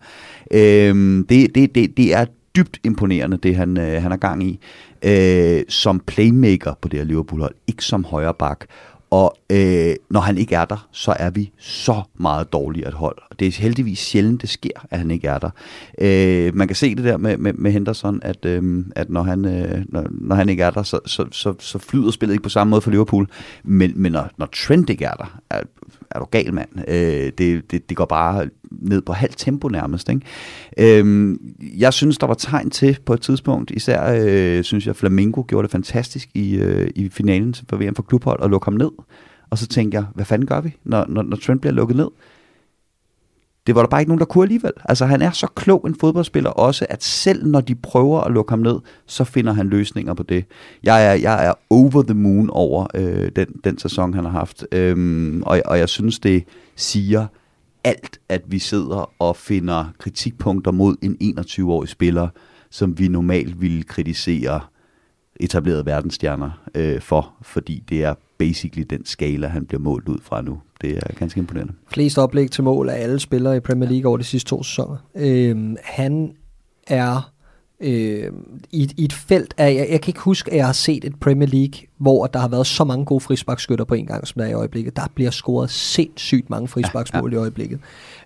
[0.50, 2.24] Øhm, det, det, det, det er
[2.56, 4.60] dybt imponerende, det han, øh, han er gang i,
[5.02, 8.64] øh, som playmaker på det her Liverpool-hold, ikke som højre bak.
[9.10, 13.18] Og øh, når han ikke er der, så er vi så meget dårligere at hold.
[13.30, 15.50] Og det er heldigvis sjældent, det sker, at han ikke er der.
[16.00, 19.44] Øh, man kan se det der med, med, med Henderson, at, øh, at når, han,
[19.44, 22.48] øh, når, når han ikke er der, så, så, så, så flyder spillet ikke på
[22.48, 23.28] samme måde for Liverpool.
[23.64, 25.60] Men, men når, når Trent ikke er der, er,
[26.10, 26.68] er du gal, mand.
[26.88, 30.08] Øh, det, det, det går bare ned på halvt tempo nærmest.
[30.08, 31.00] Ikke?
[31.02, 31.36] Øh,
[31.78, 35.62] jeg synes, der var tegn til på et tidspunkt, især øh, synes jeg, Flamingo gjorde
[35.62, 38.90] det fantastisk i, øh, i finalen for VM for klubhold og lukke ham ned.
[39.50, 42.08] Og så tænkte jeg, hvad fanden gør vi, når, når, når Trent bliver lukket ned?
[43.66, 44.72] Det var der bare ikke nogen, der kunne alligevel.
[44.84, 48.50] Altså, han er så klog en fodboldspiller også, at selv når de prøver at lukke
[48.52, 50.44] ham ned, så finder han løsninger på det.
[50.82, 54.66] Jeg er, jeg er over the moon over øh, den, den sæson, han har haft.
[54.72, 56.44] Øhm, og, og jeg synes, det
[56.76, 57.26] siger
[57.84, 62.28] alt, at vi sidder og finder kritikpunkter mod en 21-årig spiller,
[62.70, 64.60] som vi normalt ville kritisere
[65.40, 70.42] etablerede verdensstjerner øh, for, fordi det er basically den skala, han bliver målt ud fra
[70.42, 70.60] nu.
[70.80, 71.72] Det er ganske imponerende.
[71.92, 74.96] Flest oplæg til mål af alle spillere i Premier League over de sidste to sæsoner.
[75.14, 76.32] Øhm, han
[76.86, 77.32] er
[77.80, 78.32] øh,
[78.70, 81.04] i, et- i et felt af, jeg, jeg kan ikke huske, at jeg har set
[81.04, 84.38] et Premier League hvor der har været så mange gode frisbakskytter på en gang, som
[84.38, 84.96] der er i øjeblikket.
[84.96, 87.40] Der bliver scoret sindssygt mange frisbaksmål ja, ja.
[87.40, 87.80] i øjeblikket.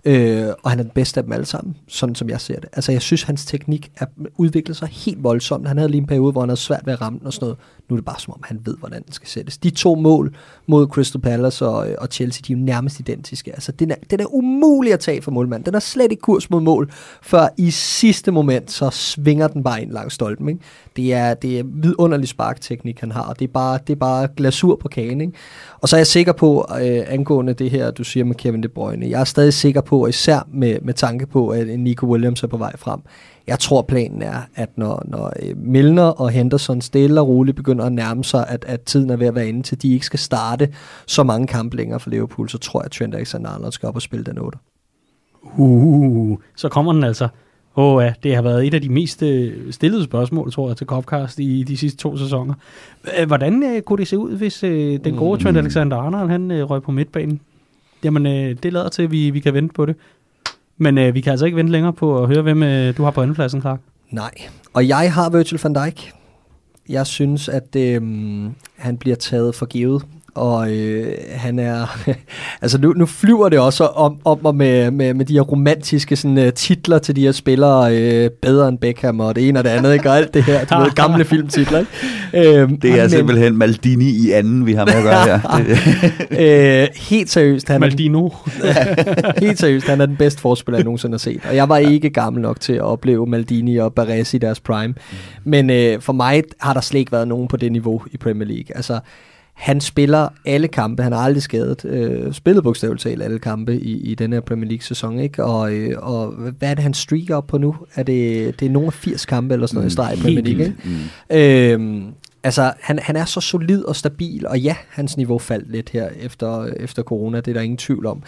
[0.05, 2.69] Øh, og han er den bedste af dem alle sammen, sådan som jeg ser det.
[2.73, 5.69] Altså jeg synes, hans teknik er udviklet sig helt voldsomt.
[5.69, 7.45] Han havde lige en periode, hvor han havde svært ved at ramme den og sådan
[7.45, 7.59] noget.
[7.89, 9.59] Nu er det bare som om, han ved, hvordan den skal sættes.
[9.59, 10.37] De to mål
[10.67, 13.53] mod Crystal Palace og, øh, og Chelsea, de er jo nærmest identiske.
[13.53, 15.67] Altså den er, den er umulig at tage for målmanden.
[15.67, 16.91] Den er slet ikke kurs mod mål,
[17.23, 20.49] før i sidste moment, så svinger den bare ind langs stolpen.
[20.49, 20.61] Ikke?
[20.97, 24.77] Det er, det er vidunderlig sparkteknik, han har, det er bare, det er bare glasur
[24.77, 25.21] på kagen.
[25.21, 25.33] Ikke?
[25.83, 28.69] Og så er jeg sikker på, øh, angående det her, du siger med Kevin De
[28.69, 32.47] Bruyne, jeg er stadig sikker på, især med, med tanke på, at Nico Williams er
[32.47, 33.01] på vej frem,
[33.47, 37.85] jeg tror planen er, at når, når øh, Milner og Henderson stille og roligt begynder
[37.85, 40.19] at nærme sig, at, at tiden er ved at være inde til, de ikke skal
[40.19, 40.69] starte
[41.07, 44.03] så mange kampe længere for Liverpool, så tror jeg, at Trent Alexander-Arnold skal op og
[44.03, 44.59] spille den 8.
[45.57, 47.29] Uh, så kommer den altså.
[47.81, 50.87] Og ja, det har været et af de mest øh, stillede spørgsmål, tror jeg, til
[50.87, 52.55] Copcast i de sidste to sæsoner.
[53.27, 55.43] Hvordan øh, kunne det se ud, hvis øh, den gode mm.
[55.43, 57.41] Trent Alexander-Arnold, han øh, røg på midtbanen?
[58.05, 59.97] Jamen, øh, det lader til, at vi, vi kan vente på det.
[60.79, 63.11] Men øh, vi kan altså ikke vente længere på at høre, hvem øh, du har
[63.11, 63.81] på andenpladsen, Clark.
[64.11, 64.31] Nej,
[64.73, 66.13] og jeg har Virgil van Dijk.
[66.89, 68.03] Jeg synes, at øh,
[68.77, 71.99] han bliver taget for givet og øh, han er,
[72.63, 76.17] altså nu, nu flyver det også om, om og med, med, med de her romantiske
[76.17, 79.65] sådan, uh, titler til de her spillere, uh, bedre end Beckham og det ene og
[79.65, 80.11] det andet, ikke?
[80.11, 81.79] og alt det her, du ved, gamle filmtitler.
[81.79, 82.63] Ikke?
[82.63, 86.89] Uh, det er men, simpelthen Maldini i anden, vi har med at gøre her.
[86.89, 87.69] uh, helt seriøst.
[87.69, 88.29] Han Maldino.
[88.65, 91.41] Er, helt seriøst, han er den bedste forspiller, jeg nogensinde har set.
[91.49, 94.95] Og jeg var ikke gammel nok til at opleve Maldini og Baresi i deres prime.
[95.45, 98.49] Men uh, for mig har der slet ikke været nogen på det niveau i Premier
[98.49, 98.77] League.
[98.77, 99.01] Altså,
[99.61, 104.11] han spiller alle kampe, han har aldrig skadet, øh, spillet bogstaveligt talt alle kampe i,
[104.11, 105.45] i den her Premier League-sæson, ikke?
[105.45, 106.27] Og, øh, og
[106.59, 107.77] hvad er det, han streaker op på nu?
[107.95, 110.23] Er det, det er nogle af 80 kampe eller sådan noget mm, i streg i
[110.23, 110.77] Premier League, ikke?
[110.85, 112.01] Mm.
[112.01, 115.91] Øh, altså, han, han er så solid og stabil, og ja, hans niveau faldt lidt
[115.91, 118.23] her efter, efter corona, det er der ingen tvivl om.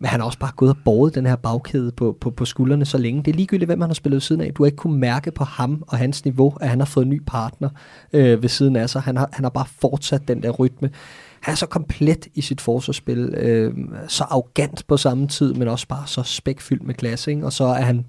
[0.00, 2.84] Men han har også bare gået og båret den her bagkæde på, på, på skuldrene
[2.84, 3.22] så længe.
[3.22, 4.52] Det er ligegyldigt, hvem han har spillet siden af.
[4.54, 7.10] Du har ikke kunnet mærke på ham og hans niveau, at han har fået en
[7.10, 7.68] ny partner
[8.12, 9.02] øh, ved siden af sig.
[9.02, 10.90] Han har, han har bare fortsat den der rytme.
[11.40, 13.74] Han er så komplet i sit forsvarsspil, øh,
[14.08, 17.30] så arrogant på samme tid, men også bare så spækfyldt med klasse.
[17.30, 17.46] Ikke?
[17.46, 18.04] Og så er han,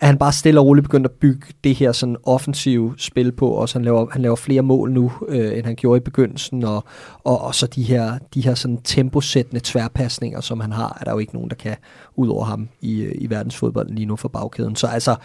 [0.00, 3.50] er han bare stille og roligt begyndt at bygge det her sådan offensive spil på.
[3.50, 6.64] Også han laver, han laver flere mål nu, øh, end han gjorde i begyndelsen.
[6.64, 6.84] Og,
[7.24, 11.12] og, og så de her, de her sådan temposættende tværpasninger, som han har, er der
[11.12, 11.76] jo ikke nogen, der kan
[12.16, 14.76] ud over ham i, øh, i verdensfodbolden lige nu for bagkæden.
[14.76, 15.16] Så altså,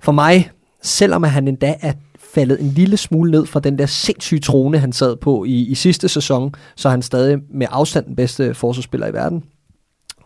[0.00, 0.50] for mig,
[0.82, 1.92] selvom han endda er
[2.34, 5.74] faldet en lille smule ned fra den der sindssyge trone, han sad på i, i
[5.74, 9.44] sidste sæson, så er han stadig med afstand den bedste forsvarsspiller i verden.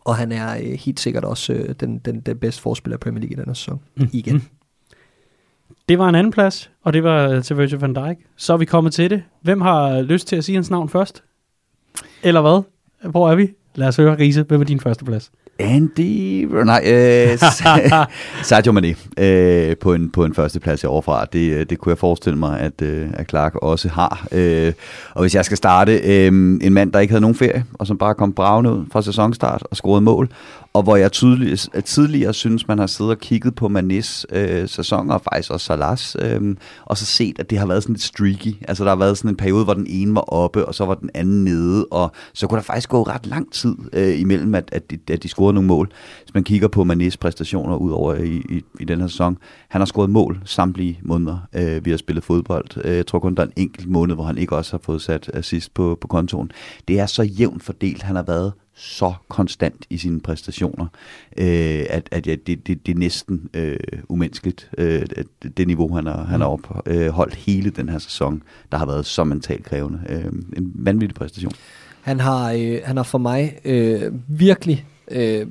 [0.05, 3.21] Og han er øh, helt sikkert også øh, den, den, den bedste forspiller i Premier
[3.21, 3.81] League i denne sæson.
[3.97, 4.09] Mm.
[4.13, 4.35] Igen.
[4.35, 4.43] Mm.
[5.89, 8.17] Det var en anden plads, og det var til Virgil van Dijk.
[8.37, 9.23] Så er vi kommet til det.
[9.43, 11.23] Hvem har lyst til at sige hans navn først?
[12.23, 12.63] Eller hvad?
[13.11, 13.51] Hvor er vi?
[13.75, 14.43] Lad os høre, Riese.
[14.43, 15.31] Hvem er din første plads?
[15.59, 16.45] Andy...
[16.45, 17.39] Nej, øh,
[18.43, 21.25] Sadio Mane øh, på, en, på en første plads overfra.
[21.25, 24.27] Det, øh, det kunne jeg forestille mig, at, øh, at Clark også har.
[24.33, 24.73] Øh,
[25.15, 26.27] og hvis jeg skal starte, øh,
[26.63, 29.63] en mand, der ikke havde nogen ferie, og som bare kom bravende ud fra sæsonstart
[29.71, 30.29] og scorede mål,
[30.75, 35.15] og hvor jeg tydeligt, tidligere synes, man har siddet og kigget på Manis øh, sæsoner,
[35.15, 38.55] og faktisk også Salas, øh, og så set, at det har været sådan lidt streaky.
[38.69, 40.95] Altså der har været sådan en periode, hvor den ene var oppe, og så var
[40.95, 44.69] den anden nede, og så kunne der faktisk gå ret lang tid øh, imellem, at,
[44.73, 45.93] at, de, at de scorede nogle mål.
[46.23, 49.81] Hvis man kigger på Manis præstationer ud over i, i, i den her sæson, han
[49.81, 52.85] har scoret mål samtlige måneder, øh, vi har spillet fodbold.
[52.85, 55.03] Øh, jeg tror kun, der er en enkelt måned, hvor han ikke også har fået
[55.03, 56.51] sat assist på, på kontoen.
[56.89, 60.87] Det er så jævnt fordelt, han har været så konstant i sine præstationer,
[61.37, 63.77] øh, at, at ja, det, det, det er næsten øh,
[64.09, 65.07] umenneskeligt, øh,
[65.57, 69.07] det niveau, han har, han har opholdt øh, hele den her sæson, der har været
[69.07, 70.01] så mentalt krævende.
[70.09, 71.53] Øh, en vanvittig præstation.
[72.01, 75.47] Han har, øh, han har for mig øh, virkelig øh,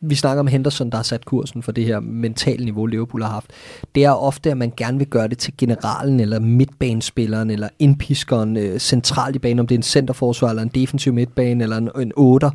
[0.00, 3.30] vi snakker om Henderson, der har sat kursen for det her mentale niveau, Liverpool har
[3.30, 3.50] haft.
[3.94, 8.56] Det er ofte, at man gerne vil gøre det til generalen, eller midtbanespilleren, eller indpiskeren
[8.56, 11.90] øh, centralt i banen, om det er en centerforsvar, eller en defensiv midtbane, eller en,
[12.00, 12.50] en otter.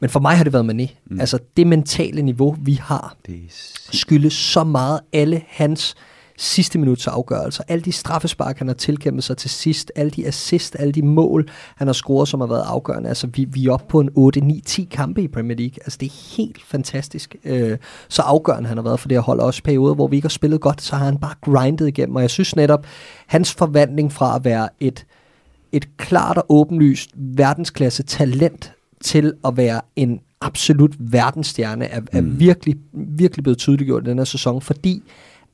[0.00, 0.94] Men for mig har det været Mané.
[1.06, 1.20] Mm.
[1.20, 3.40] Altså det mentale niveau, vi har, det
[3.92, 5.94] skyldes så meget alle hans
[6.38, 10.76] sidste minuts afgørelser, alle de straffespark, han har tilkæmpet sig til sidst, alle de assist,
[10.78, 13.08] alle de mål, han har scoret, som har været afgørende.
[13.08, 14.10] Altså, vi, vi er oppe på en
[14.68, 15.76] 8-9-10 kampe i Premier League.
[15.84, 17.36] Altså, det er helt fantastisk.
[17.44, 17.78] Øh,
[18.08, 19.40] så afgørende han har været for det her hold.
[19.40, 22.16] Også perioder, hvor vi ikke har spillet godt, så har han bare grindet igennem.
[22.16, 22.86] Og jeg synes netop,
[23.26, 25.06] hans forvandling fra at være et,
[25.72, 32.40] et klart og åbenlyst verdensklasse talent til at være en absolut verdensstjerne er, er mm.
[32.40, 35.02] virkelig, virkelig blevet tydeliggjort i den her sæson, fordi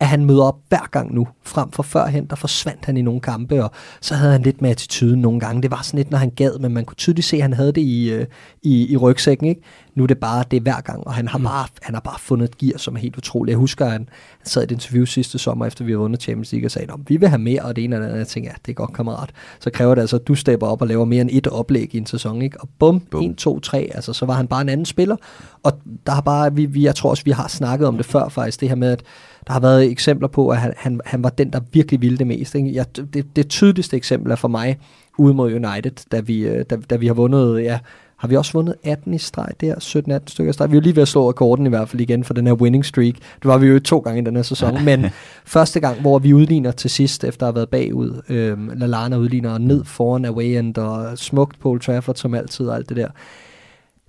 [0.03, 1.29] at han møder op hver gang nu.
[1.43, 4.71] Frem for førhen, der forsvandt han i nogle kampe, og så havde han lidt med
[4.71, 5.63] attituden nogle gange.
[5.63, 7.73] Det var sådan lidt, når han gad, men man kunne tydeligt se, at han havde
[7.73, 8.27] det i, øh,
[8.63, 9.47] i, i rygsækken.
[9.47, 9.61] Ikke?
[9.95, 11.45] Nu er det bare det er hver gang, og han har, mm.
[11.45, 13.53] bare, han har bare fundet et gear, som er helt utroligt.
[13.53, 16.23] Jeg husker, at han, han sad i et interview sidste sommer, efter vi havde vundet
[16.23, 18.19] Champions League, og sagde, vi vil have mere, og det ene eller andet.
[18.19, 19.31] Jeg tænkte, ja, det er godt, kammerat.
[19.61, 21.99] Så kræver det altså, at du stepper op og laver mere end et oplæg i
[21.99, 22.43] en sæson.
[22.43, 22.61] Ikke?
[22.61, 23.25] Og bum, bum.
[23.25, 25.17] 1, 2, 3, altså så var han bare en anden spiller.
[25.63, 25.73] Og
[26.07, 28.61] der har bare, vi, vi, jeg tror også, vi har snakket om det før faktisk,
[28.61, 29.03] det her med, at
[29.47, 32.27] der har været eksempler på, at han, han, han var den, der virkelig ville det
[32.27, 32.55] mest.
[32.55, 32.75] Ikke?
[32.75, 34.79] Jeg, det, det tydeligste eksempel er for mig
[35.19, 37.79] ude mod United, da vi, øh, da, da vi har vundet, ja,
[38.17, 40.73] har vi også vundet 18 i streg der, 17-18 stykker i streg.
[40.73, 42.85] Vi er lige ved at slå rekorden i hvert fald igen for den her winning
[42.85, 43.15] streak.
[43.15, 45.07] Det var vi jo to gange i den her sæson, men
[45.45, 49.59] første gang, hvor vi udligner til sidst, efter at have været bagud, øh, Lalana udligner
[49.59, 53.09] ned foran away end, og smukt Paul Trafford som altid og alt det der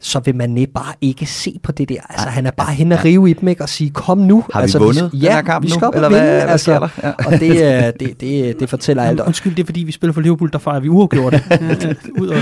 [0.03, 1.95] så vil man bare ikke se på det der.
[2.09, 3.63] Altså, han er bare hen og rive i dem, ikke?
[3.63, 4.45] Og sige, kom nu.
[4.53, 5.91] Har vi altså, vundet vi, ja, den her kamp vi skal nu?
[5.91, 6.87] Eller vinde, hvad, hvad altså, sker der?
[7.03, 7.11] Ja.
[7.25, 9.19] Og det, øh, det, det, det fortæller alt.
[9.19, 11.33] Undskyld, det er fordi, vi spiller for Liverpool, der fejrer vi uafgjort.
[12.21, 12.37] Ud og,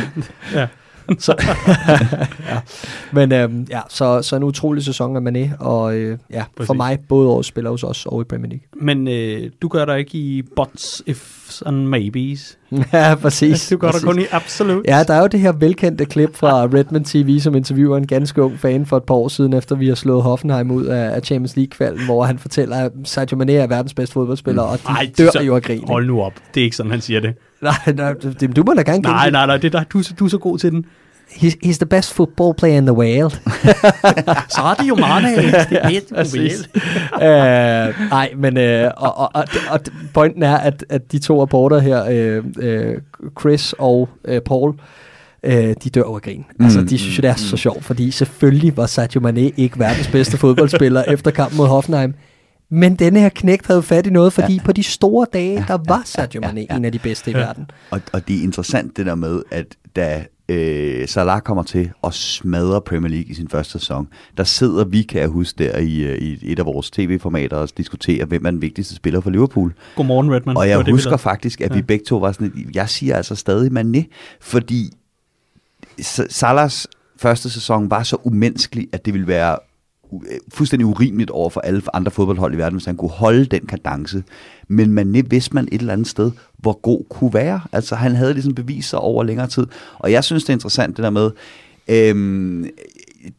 [0.53, 0.67] ja.
[1.19, 1.35] så,
[2.49, 2.59] ja.
[3.11, 6.67] Men øhm, ja, så, så en utrolig sæson af Mané, og øh, ja, Præcis.
[6.67, 8.65] for mig både årets spiller hos os og i Premier League.
[8.87, 12.57] Men øh, du gør dig ikke i bots, ifs and maybes.
[12.93, 13.69] ja, præcis.
[13.69, 14.01] Du gør præcis.
[14.01, 14.85] dig kun i absolut.
[14.87, 18.41] Ja, der er jo det her velkendte klip fra Redmond TV, som interviewer en ganske
[18.43, 21.55] ung fan for et par år siden, efter vi har slået Hoffenheim ud af, Champions
[21.55, 25.29] League-kvalden, hvor han fortæller, at Sadio Mané er verdens bedste fodboldspiller, og de Ej, dør
[25.31, 25.83] så- jo af grin.
[25.87, 26.33] Hold nu op.
[26.53, 27.33] Det er ikke sådan, han siger det.
[27.61, 29.57] Nej, nej, det, du må da gerne Nej, gengive- nej, nej.
[29.57, 30.85] Det er der, du, så- du er så god til den.
[31.31, 33.31] He's, he's the best football player in the world.
[34.55, 35.27] Så er det jo Mane.
[35.69, 36.69] Det er Præcis.
[37.13, 39.79] øh, nej, men øh, og, og, og, og
[40.13, 42.95] pointen er, at, at de to rapporter her, øh, øh,
[43.39, 44.73] Chris og øh, Paul,
[45.43, 46.45] øh, de dør over grin.
[46.59, 50.07] Altså, de synes jo, det er så sjovt, fordi selvfølgelig var Sadio Mane ikke verdens
[50.07, 52.13] bedste fodboldspiller efter kampen mod Hoffenheim.
[52.73, 54.63] Men denne her knægt havde fat i noget, fordi ja.
[54.63, 57.71] på de store dage, der var Sadio Mane en af de bedste i verden.
[57.89, 59.65] Og, og det er interessant det der med, at
[59.95, 64.07] da øh, Salah kommer til at smadre Premier League i sin første sæson,
[64.37, 67.69] der sidder vi, kan jeg huske, der i, øh, i et af vores tv-formater og
[67.77, 69.73] diskuterer, hvem er den vigtigste spiller for Liverpool.
[69.95, 70.57] Godmorgen, Redman.
[70.57, 71.21] Og Det jeg det, husker lavede.
[71.21, 71.73] faktisk, at ja.
[71.73, 71.85] vi Ja.
[71.85, 74.03] begge to var sådan, jeg siger altså stadig Mané,
[74.41, 74.89] fordi
[76.29, 79.57] Salahs første sæson var så umenneskelig, at det ville være
[80.13, 83.65] Øh, fuldstændig urimeligt over for alle andre fodboldhold i verden, hvis han kunne holde den
[83.65, 84.23] kadence.
[84.67, 87.61] Men man vidste man et eller andet sted, hvor god kunne være.
[87.71, 89.67] Altså han havde ligesom beviser over længere tid.
[89.99, 91.31] Og jeg synes, det er interessant det der med,
[91.87, 92.65] øhm,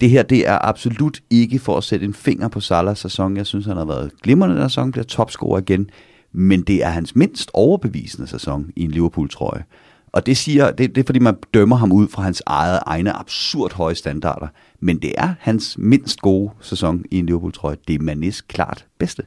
[0.01, 3.37] det her det er absolut ikke for at sætte en finger på Salahs sæson.
[3.37, 5.91] Jeg synes, han har været glimrende den sæson, bliver topscorer igen.
[6.33, 9.65] Men det er hans mindst overbevisende sæson i en Liverpool-trøje.
[10.13, 13.13] Og det, siger, det, det er fordi, man dømmer ham ud fra hans eget, egne
[13.13, 14.47] absurd høje standarder.
[14.81, 17.77] Men det er hans mindst gode sæson i en Liverpool-trøje.
[17.89, 19.23] Det er Manis klart bedste.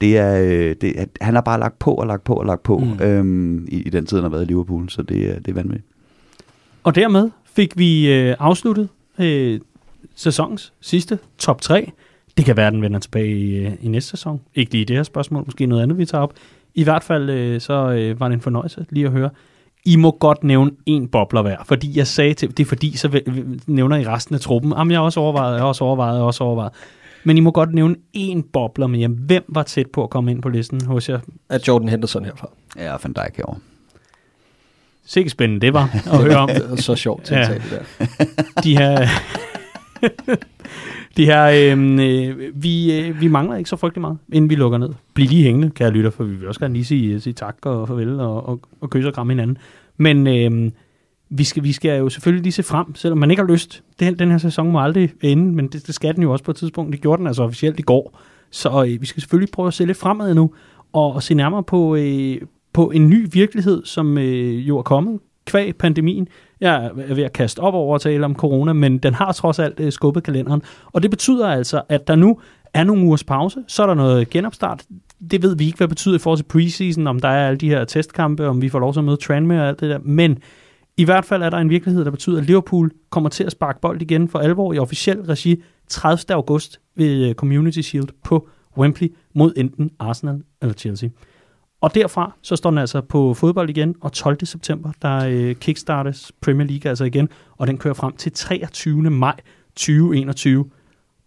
[0.00, 2.62] Det er, øh, det, er- han har bare lagt på og lagt på og lagt
[2.62, 3.00] på mm.
[3.02, 4.88] øhm, i, i den tid, han har været i Liverpool.
[4.90, 5.86] Så det, er- det er vanvittigt.
[6.82, 8.88] Og dermed fik vi øh, afsluttet
[9.18, 9.60] øh,
[10.14, 11.92] sæsonens sidste top 3.
[12.36, 14.40] Det kan være, den vender tilbage i, øh, i næste sæson.
[14.54, 16.32] Ikke lige det her spørgsmål, måske noget andet, vi tager op.
[16.74, 19.30] I hvert fald øh, så øh, var det en fornøjelse lige at høre.
[19.84, 23.20] I må godt nævne en bobler hver, fordi jeg sagde til, det er fordi, så
[23.66, 24.72] nævner I resten af truppen.
[24.78, 26.72] Jamen, jeg har også overvejet, jeg har også overvejet, jeg har også overvejet.
[27.24, 29.08] Men I må godt nævne en bobler mere.
[29.08, 31.18] Hvem var tæt på at komme ind på listen hos jer?
[31.48, 32.48] At Jordan Henderson herfra.
[32.76, 33.58] Ja, Van Dijk herovre.
[35.06, 36.48] Sikke spændende det var at høre om.
[36.54, 37.54] Det er så sjovt til at Ja.
[37.54, 38.24] det der.
[38.62, 39.06] de her...
[41.16, 44.78] de her øhm, øh, vi, øh, vi mangler ikke så frygtelig meget, inden vi lukker
[44.78, 44.90] ned.
[45.14, 47.56] Bliv lige hængende, kære lytter, for vi vil også gerne lige sige, øh, sige tak
[47.62, 49.58] og farvel og, og, og kysse og kramme hinanden.
[49.96, 50.70] Men øh,
[51.30, 53.82] vi, skal, vi skal jo selvfølgelig lige se frem, selvom man ikke har lyst.
[54.00, 56.50] Den, den her sæson må aldrig ende, men det, det skal den jo også på
[56.50, 56.92] et tidspunkt.
[56.92, 58.20] Det gjorde den altså officielt i går.
[58.50, 60.50] Så øh, vi skal selvfølgelig prøve at se lidt fremad nu,
[60.92, 62.40] og, og se nærmere på, øh,
[62.72, 66.28] på en ny virkelighed, som øh, jo er kommet kvæg pandemien.
[66.60, 69.58] Jeg er ved at kaste op over at tale om corona, men den har trods
[69.58, 70.62] alt øh, skubbet kalenderen.
[70.86, 72.38] Og det betyder altså, at der nu
[72.74, 74.84] er nogle ugers pause, så er der noget genopstart.
[75.30, 77.58] Det ved vi ikke, hvad det betyder i forhold til preseason, om der er alle
[77.58, 79.98] de her testkampe, om vi får lov til at møde Tranmere og alt det der.
[80.02, 80.38] Men
[80.96, 83.80] i hvert fald er der en virkelighed, der betyder, at Liverpool kommer til at sparke
[83.80, 86.34] bold igen for alvor i officiel regi 30.
[86.34, 88.48] august ved øh, Community Shield på
[88.78, 91.08] Wembley mod enten Arsenal eller Chelsea.
[91.80, 94.46] Og derfra så står den altså på fodbold igen, og 12.
[94.46, 99.10] september, der øh, kickstartes Premier League altså igen, og den kører frem til 23.
[99.10, 99.36] maj
[99.76, 100.70] 2021.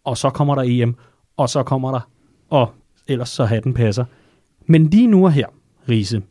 [0.04, 0.96] Og så kommer der EM,
[1.38, 2.10] og så kommer der,
[2.50, 2.72] og
[3.08, 4.06] ellers så hatten passer.
[4.66, 5.48] Men lige nu og her,
[5.90, 6.22] Riese,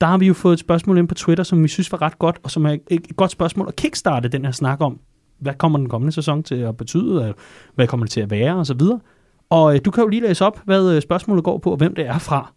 [0.00, 2.18] der har vi jo fået et spørgsmål ind på Twitter, som vi synes var ret
[2.18, 5.00] godt, og som er et godt spørgsmål at kickstarte den her snak om,
[5.38, 7.34] hvad kommer den kommende sæson til at betyde, og
[7.74, 9.00] hvad kommer det til at være, og så videre.
[9.50, 11.94] Og øh, du kan jo lige læse op, hvad øh, spørgsmålet går på, og hvem
[11.94, 12.52] det er fra.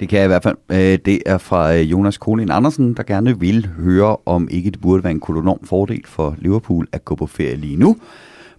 [0.00, 0.56] Det kan jeg i hvert fald.
[0.70, 4.80] Øh, det er fra øh, Jonas Kolin Andersen, der gerne vil høre, om ikke det
[4.80, 7.96] burde være en kolonorm fordel for Liverpool at gå på ferie lige nu,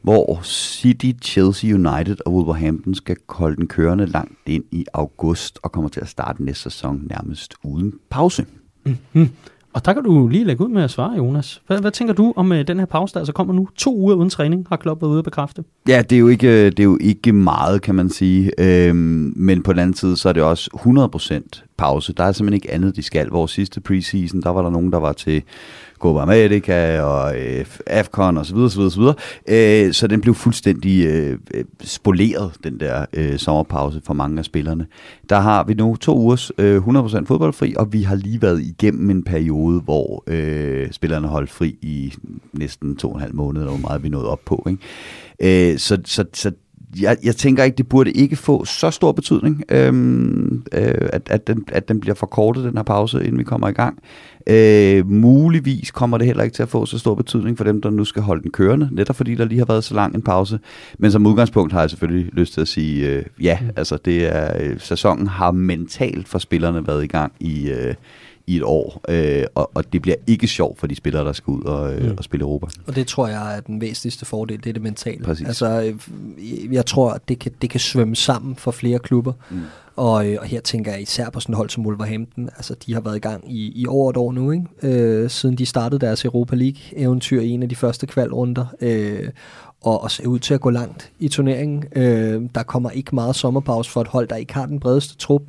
[0.02, 5.72] hvor City, Chelsea United og Wolverhampton skal holde den kørende langt ind i august og
[5.72, 8.46] kommer til at starte næste sæson nærmest uden pause.
[9.14, 9.30] Mm.
[9.74, 11.62] Og der kan du lige lægge ud med at svare, Jonas.
[11.68, 13.68] Hvad, hvad tænker du om øh, den her pause, der altså kommer nu?
[13.76, 15.64] To uger uden træning, har Klopp været ude at bekræfte.
[15.88, 18.52] Ja, det er jo ikke, øh, det er jo ikke meget, kan man sige.
[18.58, 22.14] Øhm, men på den anden side, så er det også 100% pause.
[22.14, 23.28] Der er simpelthen ikke andet, de skal.
[23.30, 25.44] Vores sidste preseason, der var der nogen, der var til
[26.00, 29.16] Copa America og øh, AFCON og så videre, så videre, så videre.
[29.88, 34.46] Øh, så den blev fuldstændig øh, øh, spoleret, den der øh, sommerpause for mange af
[34.46, 34.88] spillerne.
[35.30, 39.10] Der har vi nu to ugers øh, 100% fodboldfri, og vi har lige været igennem
[39.10, 42.14] en periode, hvor øh, spillerne holdt fri i
[42.54, 44.68] næsten to og en halv måned, eller hvor meget vi nåede op på.
[44.70, 45.72] Ikke?
[45.72, 46.52] Øh, så, så, så
[47.02, 51.48] jeg, jeg tænker ikke, det burde ikke få så stor betydning, øhm, øh, at, at,
[51.48, 54.00] den, at den bliver forkortet, den her pause, inden vi kommer i gang.
[54.48, 57.90] Øh, muligvis kommer det heller ikke til at få så stor betydning for dem, der
[57.90, 60.60] nu skal holde den kørende, netop fordi der lige har været så lang en pause.
[60.98, 63.70] Men som udgangspunkt har jeg selvfølgelig lyst til at sige, øh, ja, mm.
[63.76, 67.94] altså det er, øh, sæsonen har mentalt for spillerne været i gang i, øh,
[68.50, 71.52] i et år, øh, og, og det bliver ikke sjovt for de spillere, der skal
[71.52, 72.16] ud og, øh, Mm.
[72.18, 72.66] og spille Europa.
[72.88, 75.24] Og det tror jeg er den væsentligste fordel, det er det mentale.
[75.24, 75.48] Præcis.
[75.48, 79.34] Altså, øh, jeg tror, at det kan, det kan svømme sammen for flere klubber.
[79.52, 79.60] Mm.
[79.96, 82.50] Og, øh, og her tænker jeg især på sådan et hold som Wolverhampton.
[82.58, 84.66] Altså, de har været i gang i, i over et år nu, ikke?
[84.84, 88.66] Øh, siden de startede deres Europa League-eventyr i en af de første kvalrunder.
[88.82, 89.30] Øh,
[89.82, 91.84] og, og ser ud til at gå langt i turneringen.
[91.96, 95.42] Øh, der kommer ikke meget sommerpause for et hold, der ikke har den bredeste trup.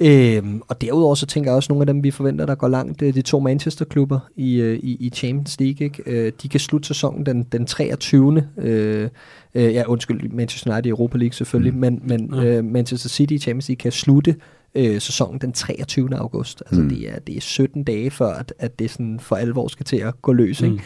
[0.00, 2.68] Øh, og derudover så tænker jeg også, at nogle af dem, vi forventer, der går
[2.68, 5.84] langt, det de to Manchester-klubber i, øh, i, i Champions League.
[5.84, 6.02] Ikke?
[6.06, 8.48] Øh, de kan slutte sæsonen den, den 23.
[8.58, 9.08] Øh,
[9.54, 11.80] øh, ja, undskyld, Manchester United i Europa League selvfølgelig, mm.
[11.80, 12.44] men, men Ja.
[12.44, 14.36] øh, Manchester City i Champions League kan slutte
[14.74, 16.16] øh, sæsonen den 23.
[16.16, 16.62] august.
[16.66, 16.88] Altså Mm.
[16.88, 19.96] det, er, det er 17 dage før, at, at det sådan for alvor skal til
[19.96, 20.62] at gå løs.
[20.62, 20.78] Mm.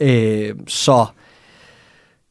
[0.00, 0.48] Ikke?
[0.50, 1.06] Øh, så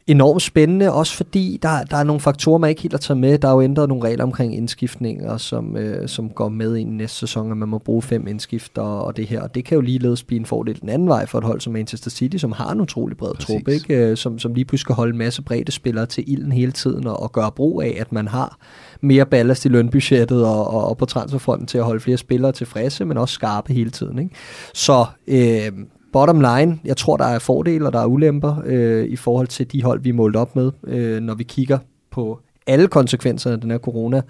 [0.08, 3.38] enormt spændende, også fordi der, der er nogle faktorer, man ikke helt har taget med.
[3.38, 7.18] Der er jo ændret nogle regler omkring indskiftninger, som, øh, som går med i næste
[7.18, 9.42] sæson, at man må bruge fem indskifter og det her.
[9.42, 11.74] Og det kan jo ligeledes blive en fordel den anden vej for et hold som
[11.74, 13.48] Manchester City, som har en utrolig bred Præcis.
[13.48, 13.96] trup, ikke?
[13.96, 17.08] Øh, Som, som lige pludselig skal holde en masse brede spillere til ilden hele tiden
[17.08, 18.58] og, og gøre brug af, at man har
[19.02, 23.06] mere ballast i lønbudgettet og, og, og på transferfronten til at holde flere spillere tilfredse,
[23.06, 24.20] men også skarpe hele tiden.
[24.20, 24.36] Ikke?
[24.74, 25.72] Så øh,
[26.18, 29.72] bottom line, jeg tror, der er fordele og der er ulemper øh, i forhold til
[29.72, 31.78] de hold, vi er målt op med, øh, når vi kigger
[32.12, 34.22] på alle konsekvenserne af den her corona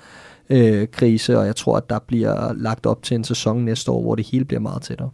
[0.50, 4.02] øh, krise, og jeg tror, at der bliver lagt op til en sæson næste år,
[4.02, 5.10] hvor det hele bliver meget tættere.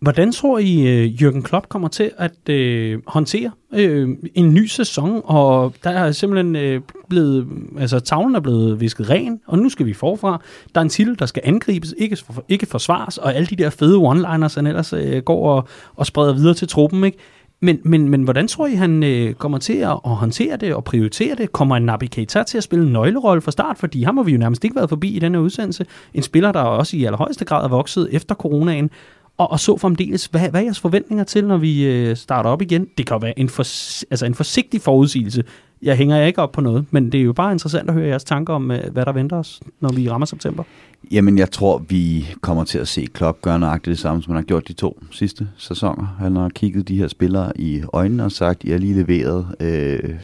[0.00, 5.20] Hvordan tror I, øh, Jürgen Klopp kommer til at øh, håndtere øh, en ny sæson?
[5.24, 7.46] Og der er simpelthen øh, blevet,
[7.78, 10.40] altså tavlen er blevet visket ren, og nu skal vi forfra.
[10.74, 13.70] Der er en titel, der skal angribes, ikke, for, ikke forsvares, og alle de der
[13.70, 17.18] fede one-liners, han ellers øh, går og, og spreder videre til truppen, ikke?
[17.60, 20.84] Men, men, men hvordan tror I, han øh, kommer til at, at håndtere det og
[20.84, 21.52] prioritere det?
[21.52, 23.78] Kommer en Nabi Keita til at spille en nøglerolle fra start?
[23.78, 25.86] Fordi ham har vi jo nærmest ikke været forbi i denne udsendelse.
[26.14, 28.90] En spiller, der også i allerhøjeste grad er vokset efter coronaen.
[29.38, 32.62] Og, og så fremdeles, hvad, hvad er jeres forventninger til, når vi øh, starter op
[32.62, 32.86] igen?
[32.98, 33.62] Det kan jo være en, for,
[34.10, 35.44] altså en forsigtig forudsigelse.
[35.82, 38.24] Jeg hænger ikke op på noget, men det er jo bare interessant at høre jeres
[38.24, 40.62] tanker om, øh, hvad der venter os, når vi rammer september.
[41.10, 44.42] Jamen, jeg tror, vi kommer til at se Klopp gøre nøjagtigt det samme, som han
[44.42, 46.16] har gjort de to sidste sæsoner.
[46.18, 50.14] Han har kigget de her spillere i øjnene og sagt, I har lige leveret øh,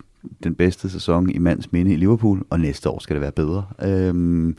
[0.42, 3.64] den bedste sæson i mands minde i Liverpool, og næste år skal det være bedre.
[3.82, 4.54] Øh,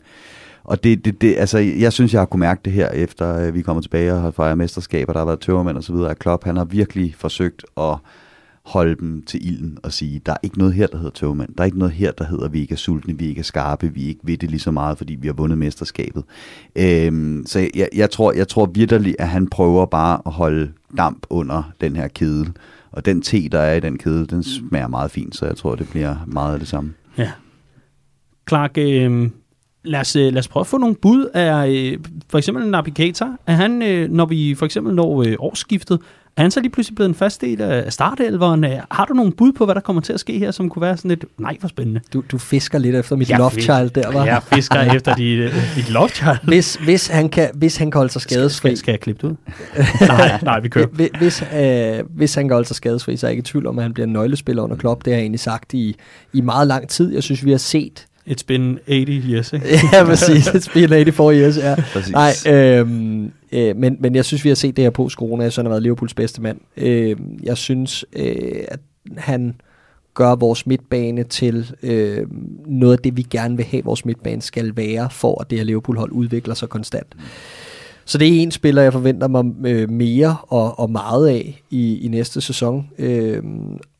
[0.64, 3.54] og det, det, det, altså, jeg synes, jeg har kunne mærke det her, efter øh,
[3.54, 6.18] vi kommer tilbage og har fejret mesterskaber, der har været tøvermænd og så videre, at
[6.18, 7.96] Klopp, han har virkelig forsøgt at
[8.64, 11.54] holde dem til ilden og sige, der er ikke noget her, der hedder tøvmand.
[11.54, 13.94] Der er ikke noget her, der hedder, vi ikke er sultne, vi ikke er skarpe,
[13.94, 16.24] vi ikke ved det lige så meget, fordi vi har vundet mesterskabet.
[16.76, 21.26] Øhm, så jeg, jeg, tror, jeg tror virkelig, at han prøver bare at holde damp
[21.30, 22.52] under den her kedel.
[22.92, 25.74] Og den te, der er i den kedel, den smager meget fint, så jeg tror,
[25.74, 26.94] det bliver meget af det samme.
[27.18, 27.30] Ja.
[28.48, 29.30] Clark, øh,
[29.84, 31.98] lad, os, øh, lad os prøve at få nogle bud af øh,
[32.30, 33.24] for eksempel Naby Keita.
[33.46, 35.98] Er han, øh, når vi for eksempel når øh, årsskiftet,
[36.36, 38.64] er han så lige pludselig blevet en fast del af startelveren?
[38.90, 40.96] Har du nogle bud på, hvad der kommer til at ske her, som kunne være
[40.96, 42.00] sådan lidt, nej, for spændende?
[42.12, 44.24] Du, du fisker lidt efter mit Jeg love fik- child der, var.
[44.24, 46.38] Jeg fisker efter dit, øh, dit love child.
[46.44, 49.32] Hvis, hvis, han kan, hvis han kan holde sig skadesfri, Skal, skal jeg klippe det
[49.32, 49.36] ud?
[50.08, 50.86] nej, nej, vi kører.
[50.86, 53.66] Hvis, hvis, øh, hvis han kan holde sig skadesfri, så er jeg ikke i tvivl
[53.66, 55.04] om, at han bliver en nøglespiller under Klopp.
[55.04, 55.96] Det har jeg egentlig sagt i,
[56.32, 57.14] i meget lang tid.
[57.14, 58.06] Jeg synes, vi har set...
[58.26, 59.66] It's been 80 years, ikke?
[59.92, 60.48] ja, præcis.
[60.48, 61.74] It's been 84 years, ja.
[61.92, 62.12] Præcis.
[62.12, 65.42] Nej, øhm, øh, men, men jeg synes, vi har set det her post-corona.
[65.42, 66.58] Jeg synes, han har været Liverpools bedste mand.
[66.76, 68.80] Øh, jeg synes, øh, at
[69.16, 69.54] han
[70.14, 72.26] gør vores midtbane til øh,
[72.66, 75.64] noget af det, vi gerne vil have, vores midtbane skal være, for at det her
[75.64, 77.06] Liverpool-hold udvikler sig konstant.
[78.06, 81.98] Så det er en spiller, jeg forventer mig øh, mere og, og meget af i,
[81.98, 82.90] i næste sæson.
[82.98, 83.42] Øh,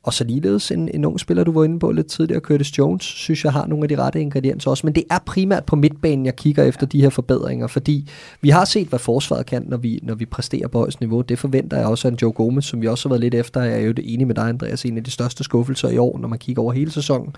[0.02, 3.05] og så ligeledes en, en ung spiller, du var inde på lidt tidligere, Curtis Jones,
[3.05, 4.86] synes jeg har nogle af de rette ingredienser også.
[4.86, 8.09] Men det er primært på midtbanen, jeg kigger efter de her forbedringer, fordi
[8.40, 11.20] vi har set, hvad forsvaret kan, når vi, når vi præsterer på højst niveau.
[11.20, 13.62] Det forventer jeg også af en Joe Gomez, som vi også har været lidt efter.
[13.62, 16.18] Jeg er jo det enig med dig, Andreas, en af de største skuffelser i år,
[16.18, 17.34] når man kigger over hele sæsonen.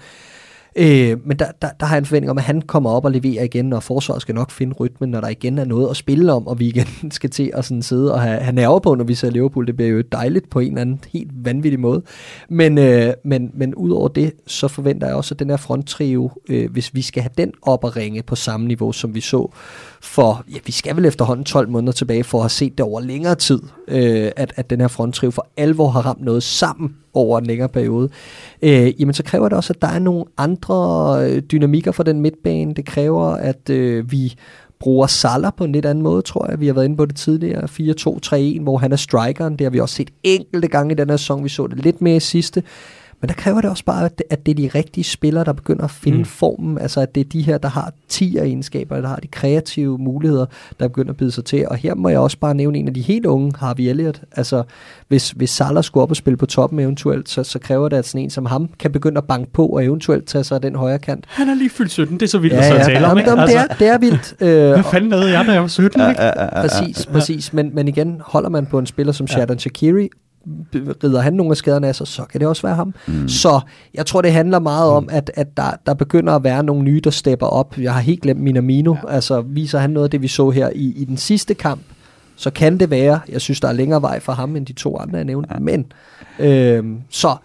[0.78, 3.10] Øh, men der, der, der har jeg en forventning om, at han kommer op og
[3.10, 6.32] leverer igen, og forsvaret skal nok finde rytmen, når der igen er noget at spille
[6.32, 9.04] om, og vi igen skal til at sådan sidde og have, have nerver på, når
[9.04, 9.66] vi ser Liverpool.
[9.66, 12.02] Det bliver jo dejligt på en eller anden helt vanvittig måde.
[12.48, 16.70] Men, øh, men, men udover det, så forventer jeg også, at den her fronttrio, øh,
[16.72, 19.50] hvis vi skal have den op at ringe på samme niveau, som vi så
[20.02, 23.00] for, ja, vi skal vel efterhånden 12 måneder tilbage for at have set det over
[23.00, 27.38] længere tid, øh, at, at den her fronttrio for alvor har ramt noget sammen over
[27.38, 28.08] en længere periode,
[28.62, 32.20] øh, jamen så kræver det også, at der er nogle andre øh, dynamikker for den
[32.20, 32.74] midtbane.
[32.74, 34.34] Det kræver, at øh, vi
[34.78, 36.60] bruger Salah på en lidt anden måde, tror jeg.
[36.60, 37.64] Vi har været inde på det tidligere,
[38.58, 39.56] 4-2-3-1, hvor han er strikeren.
[39.56, 41.44] Det har vi også set enkelte gange i den her sæson.
[41.44, 42.62] Vi så det lidt mere i sidste.
[43.20, 45.52] Men der kræver det også bare, at det, at det er de rigtige spillere, der
[45.52, 46.24] begynder at finde mm.
[46.24, 46.78] formen.
[46.78, 50.46] Altså at det er de her, der har 10 egenskaber, der har de kreative muligheder,
[50.80, 51.68] der begynder at bide sig til.
[51.68, 54.20] Og her må jeg også bare nævne en af de helt unge, Harvey Elliott.
[54.36, 54.62] Altså
[55.08, 58.06] hvis, hvis Salah skulle op og spille på toppen eventuelt, så, så kræver det, at
[58.06, 60.74] sådan en som ham kan begynde at banke på og eventuelt tage sig af den
[60.74, 61.24] højre kant.
[61.28, 62.84] Han er lige fyldt 17, det er så vildt ja, at ja.
[62.84, 63.18] tale om.
[63.18, 63.30] Ikke?
[63.30, 64.34] Jamen, det, er, altså, det er vildt.
[64.46, 66.08] Øh, Hvad fanden lavede jeg, da jeg var 17?
[66.10, 66.20] Ikke?
[66.52, 67.52] Præcis, præcis.
[67.52, 70.08] Men, men igen, holder man på en spiller som Shadon Shaqiri,
[71.04, 72.94] rider han nogle af skaderne af sig, så kan det også være ham.
[73.06, 73.28] Mm.
[73.28, 73.60] Så
[73.94, 77.00] jeg tror, det handler meget om, at, at der, der begynder at være nogle nye,
[77.04, 77.78] der stepper op.
[77.78, 78.94] Jeg har helt glemt Minamino.
[78.94, 79.14] Ja.
[79.14, 81.80] Altså, viser han noget af det, vi så her i, i den sidste kamp,
[82.36, 84.98] så kan det være, jeg synes, der er længere vej for ham, end de to
[84.98, 85.48] andre, jeg nævnte.
[85.54, 85.58] Ja.
[85.58, 85.86] Men,
[86.38, 87.36] øh, så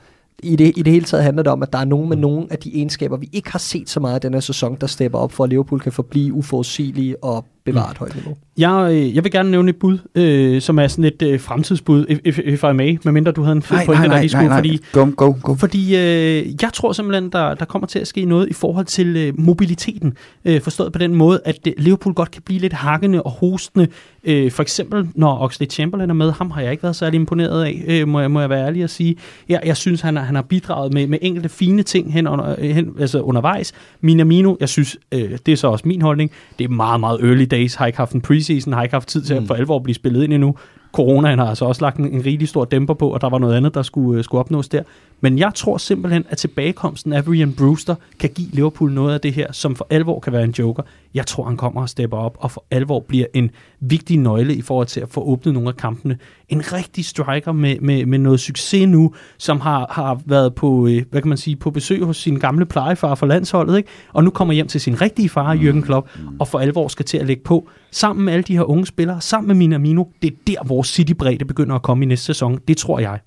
[0.43, 2.21] i det, i det hele taget handler det om, at der er nogen med mm.
[2.21, 4.87] nogle af de egenskaber, vi ikke har set så meget af den her sæson, der
[4.87, 7.99] stepper op for, at Liverpool kan forblive uforudsigelige og bevare et mm.
[7.99, 8.37] højt niveau.
[8.57, 12.05] Jeg, øh, jeg vil gerne nævne et bud, øh, som er sådan et øh, fremtidsbud,
[12.25, 14.47] if, if, I may, medmindre du havde en fed nej, pointe, nej, nej, der skulle,
[14.47, 15.55] nej, fordi, go, go, go.
[15.55, 19.17] fordi øh, jeg tror simpelthen, der, der kommer til at ske noget i forhold til
[19.17, 20.13] øh, mobiliteten,
[20.45, 23.87] øh, forstået på den måde, at øh, Liverpool godt kan blive lidt hakkende og hostende,
[24.23, 27.63] øh, for eksempel når Oxley Chamberlain er med, ham har jeg ikke været særlig imponeret
[27.63, 29.15] af, øh, må, jeg, må jeg være ærlig at sige.
[29.49, 32.69] Jeg, jeg synes, han, han har bidraget med, med enkelte fine ting hen, under, øh,
[32.69, 33.73] hen altså undervejs.
[34.01, 37.45] Minamino, jeg synes, øh, det er så også min holdning, det er meget, meget early
[37.51, 39.41] days, har ikke haft en preseason, har ikke haft tid til mm.
[39.41, 40.55] at for alvor blive spillet ind endnu.
[40.93, 43.55] Coronaen har altså også lagt en, en rigtig stor dæmper på, og der var noget
[43.55, 44.83] andet, der skulle, uh, skulle opnås der.
[45.21, 49.33] Men jeg tror simpelthen, at tilbagekomsten af Brian Brewster kan give Liverpool noget af det
[49.33, 50.83] her, som for alvor kan være en joker.
[51.13, 54.61] Jeg tror, han kommer og stepper op, og for alvor bliver en vigtig nøgle i
[54.61, 56.17] forhold til at få åbnet nogle af kampene.
[56.49, 61.03] En rigtig striker med, med, med noget succes nu, som har, har været på, øh,
[61.11, 63.89] hvad kan man sige, på besøg hos sin gamle plejefar for landsholdet, ikke?
[64.13, 66.09] og nu kommer hjem til sin rigtige far, Jürgen Klopp,
[66.39, 67.69] og for alvor skal til at lægge på.
[67.91, 71.45] Sammen med alle de her unge spillere, sammen med Minamino, det er der, hvor City-bredde
[71.45, 72.59] begynder at komme i næste sæson.
[72.67, 73.19] Det tror jeg.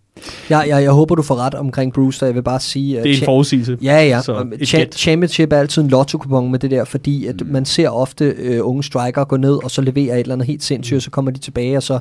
[0.50, 2.26] Ja, ja, jeg håber, du får ret omkring Brewster.
[2.26, 3.02] Jeg vil bare sige...
[3.02, 3.78] Det er en forudsigelse.
[3.82, 4.20] Ja, ja.
[4.20, 7.52] Cha- championship er altid en lotto med det der, fordi at mm.
[7.52, 10.62] man ser ofte uh, unge striker gå ned, og så leverer et eller andet helt
[10.62, 11.98] sindssygt, og så kommer de tilbage, og så er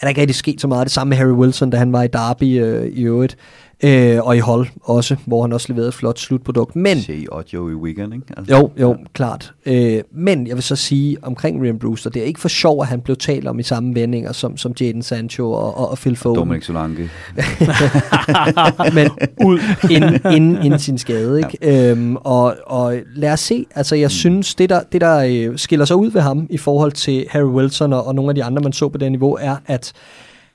[0.00, 0.84] der ikke rigtig sket så meget.
[0.84, 3.36] Det samme med Harry Wilson, da han var i Derby uh, i øvrigt.
[3.84, 6.76] Øh, og i hold også, hvor han også leverede et flot slutprodukt.
[6.76, 8.26] Men, Shea og Joe i weekend, ikke?
[8.36, 9.04] Altså, jo, jo, ja.
[9.12, 9.52] klart.
[9.66, 12.88] Øh, men jeg vil så sige omkring Ryan Brewster, det er ikke for sjov, at
[12.88, 16.16] han blev talt om i samme vendinger som, som Jadon Sancho og, og, og Phil
[16.16, 16.36] Foden.
[16.36, 17.02] Dominic Solanke.
[18.98, 19.10] men
[19.44, 19.58] ud
[19.90, 21.58] inden, inden, inden sin skade, ikke?
[21.62, 21.90] Ja.
[21.90, 24.10] Øhm, og, og lad os se, altså jeg mm.
[24.10, 27.50] synes, det der, det der øh, skiller sig ud ved ham i forhold til Harry
[27.50, 29.92] Wilson og, og nogle af de andre, man så på det niveau, er, at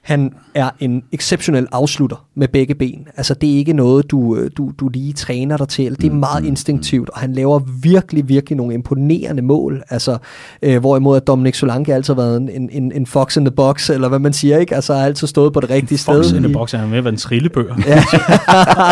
[0.01, 3.07] han er en exceptionel afslutter med begge ben.
[3.17, 5.95] Altså det er ikke noget, du, øh, du, du lige træner dig til.
[5.95, 9.83] Det er mm, meget mm, instinktivt, og han laver virkelig, virkelig nogle imponerende mål.
[9.89, 10.17] Altså,
[10.61, 13.89] øh, hvorimod at Dominic Solanke altid har været en, en, en fox in the box,
[13.89, 14.75] eller hvad man siger, ikke?
[14.75, 16.23] Altså har altid stået på det rigtige fox sted.
[16.23, 17.75] Fox in the box han med at en trillebør.
[17.87, 18.03] Ja.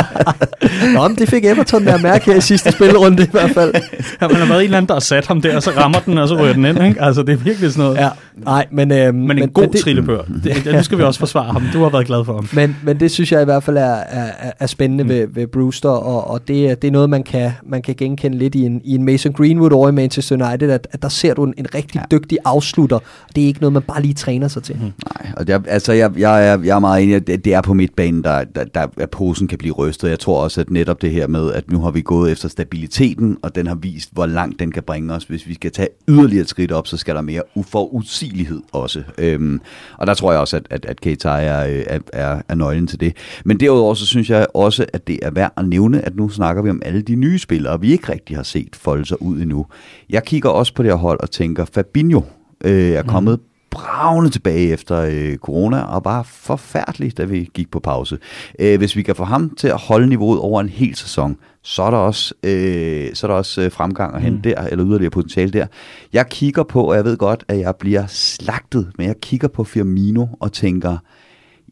[0.93, 3.73] Nå, men det fik Everton der mærke her i sidste spilrunde i hvert fald.
[4.21, 5.99] Ja, man har været en eller anden, der har sat ham der, og så rammer
[5.99, 6.83] den, og så rører den ind.
[6.83, 7.01] Ikke?
[7.01, 7.97] Altså det er virkelig sådan noget.
[7.97, 8.91] Ja, nej, men...
[8.91, 10.21] Øh, men en men, god men det, trillebør.
[10.43, 11.63] Det, det, nu skal vi også forsvare ham.
[11.73, 12.49] Du har været glad for ham.
[12.53, 15.09] Men, men det synes jeg i hvert fald er, er, er spændende mm.
[15.09, 18.55] ved, ved Brewster, og, og det, det er noget, man kan, man kan genkende lidt
[18.55, 21.43] i en, i en Mason Greenwood over i Manchester United, at, at der ser du
[21.43, 22.17] en, en rigtig ja.
[22.17, 22.99] dygtig afslutter.
[23.35, 24.75] Det er ikke noget, man bare lige træner sig til.
[24.75, 24.81] Mm.
[24.81, 27.53] Nej, og det er, altså jeg, jeg, er, jeg er meget enig, at det, det
[27.53, 30.09] er på midtbanen, der, der, der, at posen kan blive rystet.
[30.09, 33.37] Jeg tror også, at netop det her med, at nu har vi gået efter stabiliteten,
[33.41, 35.23] og den har vist, hvor langt den kan bringe os.
[35.23, 39.03] Hvis vi skal tage yderligere et skridt op, så skal der mere uforudsigelighed også.
[39.17, 39.61] Øhm,
[39.97, 42.87] og der tror jeg også, at, at, at Keita er, øh, er, er, er nøglen
[42.87, 43.13] til det.
[43.45, 46.61] Men derudover så synes jeg også, at det er værd at nævne, at nu snakker
[46.61, 49.65] vi om alle de nye spillere, vi ikke rigtig har set folde sig ud endnu.
[50.09, 52.21] Jeg kigger også på det her hold og tænker, Fabinho
[52.65, 57.71] øh, er kommet mm bravende tilbage efter øh, corona, og bare forfærdeligt, da vi gik
[57.71, 58.17] på pause.
[58.59, 61.83] Øh, hvis vi kan få ham til at holde niveauet over en hel sæson, så
[61.83, 64.41] er der også, øh, så er der også øh, fremgang at hente mm.
[64.41, 65.67] der, eller yderligere potentiale der.
[66.13, 69.63] Jeg kigger på, og jeg ved godt, at jeg bliver slagtet, men jeg kigger på
[69.63, 70.97] Firmino og tænker,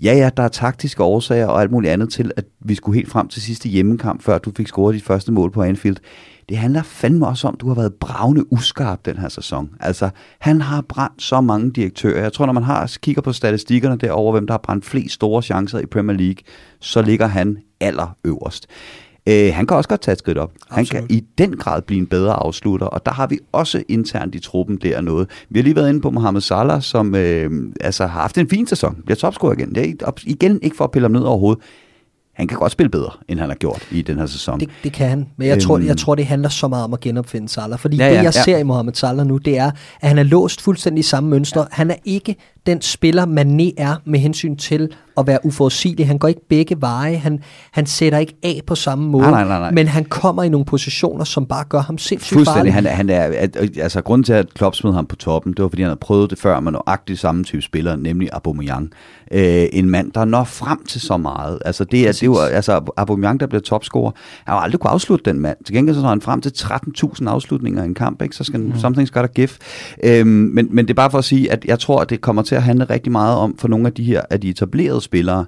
[0.04, 3.10] ja ja, der er taktiske årsager og alt muligt andet til, at vi skulle helt
[3.10, 5.98] frem til sidste hjemmekamp, før du fik scoret dit første mål på Anfield.
[6.50, 9.70] Det handler fandme også om, at du har været bravende uskarp den her sæson.
[9.80, 10.10] Altså,
[10.40, 12.22] han har brændt så mange direktører.
[12.22, 15.42] Jeg tror, når man har kigger på statistikkerne derover, hvem der har brændt flest store
[15.42, 16.44] chancer i Premier League,
[16.80, 18.68] så ligger han allerøverst.
[19.28, 20.52] Øh, han kan også godt tage et skridt op.
[20.70, 20.94] Absolut.
[20.94, 24.36] Han kan i den grad blive en bedre afslutter, og der har vi også internt
[24.36, 25.30] i truppen der noget.
[25.50, 27.52] Vi har lige været inde på Mohamed Salah, som øh,
[27.82, 28.98] altså, har haft en fin sæson.
[29.06, 29.76] Bliver topscorer igen.
[29.76, 31.64] Det er igen ikke for at pille ham ned overhovedet
[32.38, 34.60] han kan godt spille bedre, end han har gjort i den her sæson.
[34.60, 36.94] Det, det kan han, men jeg, øhm, tror, jeg tror, det handler så meget om
[36.94, 37.80] at genopfinde Salah.
[37.80, 38.44] Fordi ja, ja, det, jeg ja.
[38.44, 39.72] ser i Mohamed Salah nu, det er,
[40.02, 41.62] at han er låst fuldstændig i samme mønster.
[41.62, 41.68] Ja.
[41.72, 42.36] Han er ikke
[42.66, 46.08] den spiller, Mané er med hensyn til at være uforudsigelig.
[46.08, 47.16] Han går ikke begge veje.
[47.16, 47.40] Han,
[47.72, 49.32] han sætter ikke af på samme måde.
[49.32, 52.74] Nej, nej, nej, Men han kommer i nogle positioner, som bare gør ham sindssygt Fuldstændig.
[52.74, 53.22] Han, han er,
[53.82, 56.30] altså, grunden til, at Klopp smed ham på toppen, det var, fordi han havde prøvet
[56.30, 58.92] det før med nøjagtigt samme type spiller, nemlig Aubameyang.
[59.32, 61.60] Øh, en mand, der når frem til så meget.
[61.66, 64.12] Altså, det er, det var, altså, Aubameyang, der bliver topscorer,
[64.46, 65.58] han har aldrig kunne afslutte den mand.
[65.66, 68.36] Til gengæld så når han frem til 13.000 afslutninger i en kamp, ikke?
[68.36, 68.72] så skal mm.
[68.72, 69.50] something's gotta give.
[70.04, 72.42] Øhm, men, men det er bare for at sige, at jeg tror, at det kommer
[72.42, 75.46] til at handle rigtig meget om for nogle af de her af de etablerede spillere,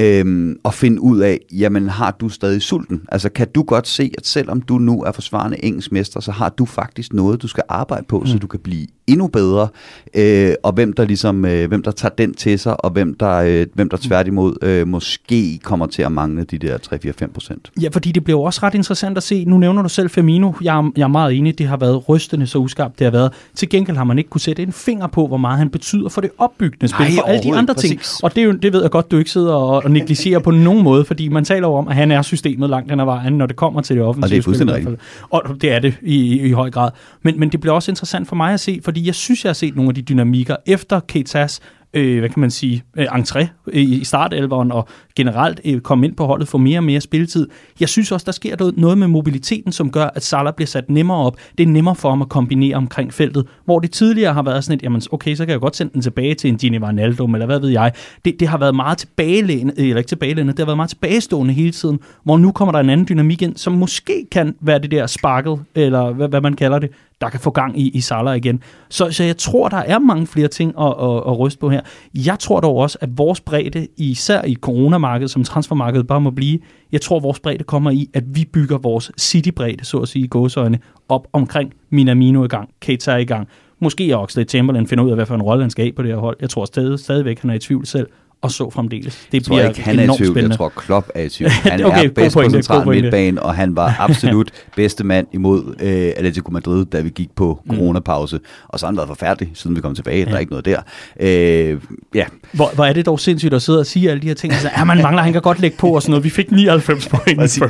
[0.00, 3.02] øhm, og finde ud af, jamen har du stadig sulten?
[3.08, 6.48] Altså kan du godt se, at selvom du nu er forsvarende engelsk mester, så har
[6.48, 8.26] du faktisk noget, du skal arbejde på, mm.
[8.26, 9.68] så du kan blive endnu bedre,
[10.14, 13.34] øh, og hvem der ligesom, øh, hvem der tager den til sig, og hvem der,
[13.36, 16.78] øh, hvem der tværtimod øh, måske kommer til at mangle de der
[17.24, 17.70] 3-4-5 procent.
[17.82, 20.78] Ja, fordi det bliver også ret interessant at se, nu nævner du selv Firmino, jeg
[20.78, 23.32] er, jeg er meget enig, det har været rystende så uskarpt, det har været.
[23.54, 26.20] Til gengæld har man ikke kunne sætte en finger på, hvor meget han betyder for
[26.20, 27.90] det opbyggende spil, Nej, for alle de andre præcis.
[27.90, 28.24] ting.
[28.24, 30.50] Og det, er jo, det ved jeg godt, du ikke sidder og, og negligerer på
[30.50, 33.32] nogen måde, fordi man taler jo om, at han er systemet langt hen ad vejen,
[33.32, 35.00] når det kommer til det offensive Og det er fuldstændig rigtigt.
[35.30, 36.90] Og det er det i, i, i høj grad.
[37.22, 39.54] Men, men det bliver også interessant for mig at se, fordi jeg synes, jeg har
[39.54, 41.60] set nogle af de dynamikker efter Ketas
[41.96, 46.26] øh, hvad kan man sige, øh, entré i, startelveren og generelt øh, komme ind på
[46.26, 47.48] holdet, få mere og mere spilletid.
[47.80, 50.90] Jeg synes også, der sker noget, noget med mobiliteten, som gør, at Salah bliver sat
[50.90, 51.36] nemmere op.
[51.58, 54.78] Det er nemmere for ham at kombinere omkring feltet, hvor det tidligere har været sådan
[54.78, 57.46] et, jamen okay, så kan jeg godt sende den tilbage til en Gini Wijnaldum, eller
[57.46, 57.92] hvad ved jeg.
[58.24, 61.54] Det, det har været meget tilbagelænet, øh, eller ikke tilbagelænet, det har været meget tilbagestående
[61.54, 64.90] hele tiden, hvor nu kommer der en anden dynamik ind, som måske kan være det
[64.90, 66.90] der sparket, eller hvad, hvad man kalder det,
[67.20, 68.62] der kan få gang i, i Salah igen.
[68.88, 71.80] Så, så jeg tror, der er mange flere ting at, at, at ryste på her.
[72.14, 76.58] Jeg tror dog også, at vores bredde, især i coronamarkedet, som transfermarkedet bare må blive,
[76.92, 80.28] jeg tror, vores bredde kommer i, at vi bygger vores city-bredde, så at sige, i
[80.28, 83.48] gåsøjne, op omkring Minamino i gang, Keita i gang.
[83.80, 86.10] Måske er Oxlade Chamberlain finder ud af, hvad for en rolle han skal på det
[86.10, 86.36] her hold.
[86.40, 88.08] Jeg tror stadig, stadigvæk, han er i tvivl selv
[88.46, 89.28] og så fremdeles.
[89.32, 90.16] Det bliver jeg ikke, han er i tvivl.
[90.16, 90.50] Spændende.
[90.50, 91.50] Jeg tror, Klopp er i tvivl.
[91.50, 95.74] Han okay, er bedst pointe, på central midtbane, og han var absolut bedste mand imod
[95.80, 97.76] øh, Atletico Madrid, da vi gik på mm.
[97.76, 98.40] coronapause.
[98.68, 100.18] Og så har han været forfærdelig, siden vi kom tilbage.
[100.18, 100.24] Ja.
[100.24, 100.80] Der er ikke noget der.
[101.20, 101.80] Øh,
[102.14, 102.24] ja.
[102.52, 104.52] hvor, hvor er det dog sindssygt at sidde og sige alle de her ting.
[104.52, 106.24] Altså, ja, man mangler, han kan godt lægge på og sådan noget.
[106.24, 107.60] Vi fik 99 point.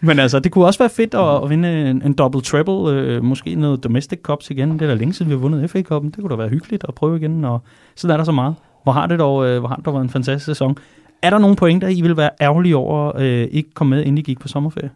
[0.00, 2.90] Men altså, det kunne også være fedt at, at vinde en, en double treble.
[2.90, 4.72] Øh, måske noget domestic cups igen.
[4.72, 6.04] Det er da længe siden, vi har vundet FA Cup'en.
[6.04, 7.44] Det kunne da være hyggeligt at prøve igen.
[7.44, 7.62] Og
[7.94, 8.54] sådan er der så meget.
[8.82, 10.76] Hvor har det dog, øh, hvor har det dog været en fantastisk sæson.
[11.22, 14.22] Er der nogle pointer, I vil være ærgerlige over, øh, ikke komme med, inden I
[14.22, 14.90] gik på sommerferie?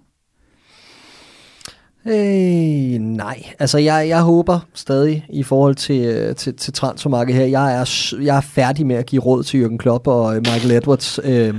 [2.07, 7.47] Øh, nej, altså jeg, jeg håber stadig i forhold til, øh, til, til transfermarkedet her,
[7.47, 10.71] jeg er, jeg er færdig med at give råd til Jürgen Klopp og øh, Michael
[10.71, 11.21] Edwards.
[11.25, 11.55] Øh,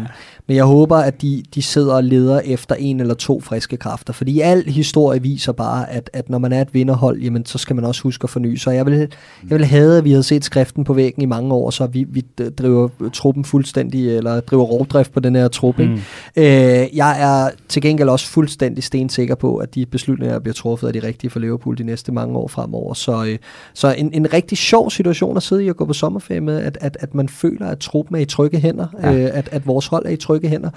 [0.48, 4.14] men jeg håber, at de, de sidder og leder efter en eller to friske kræfter.
[4.14, 7.76] Fordi al historie viser bare, at, at når man er et vinderhold, jamen, så skal
[7.76, 8.76] man også huske at forny sig.
[8.76, 8.94] Jeg vil,
[9.50, 12.06] jeg vil have, at vi havde set skriften på væggen i mange år, så vi,
[12.10, 12.24] vi
[12.58, 15.80] driver truppen fuldstændig, eller driver rovdrift på den her trup.
[15.80, 15.94] Mm.
[16.36, 16.44] Øh,
[16.96, 20.92] jeg er til gengæld også fuldstændig stensikker på, at de beslutninger, der bliver truffet, er
[20.92, 22.94] de rigtige for Liverpool de næste mange år fremover.
[22.94, 23.38] Så, øh,
[23.74, 26.78] så en, en rigtig sjov situation at sidde i og gå på sommerferie med, at,
[26.82, 29.14] at, at man føler, at truppen er i trygge hænder, ja.
[29.14, 30.70] øh, at, at vores hold er i trygge trygge hænder,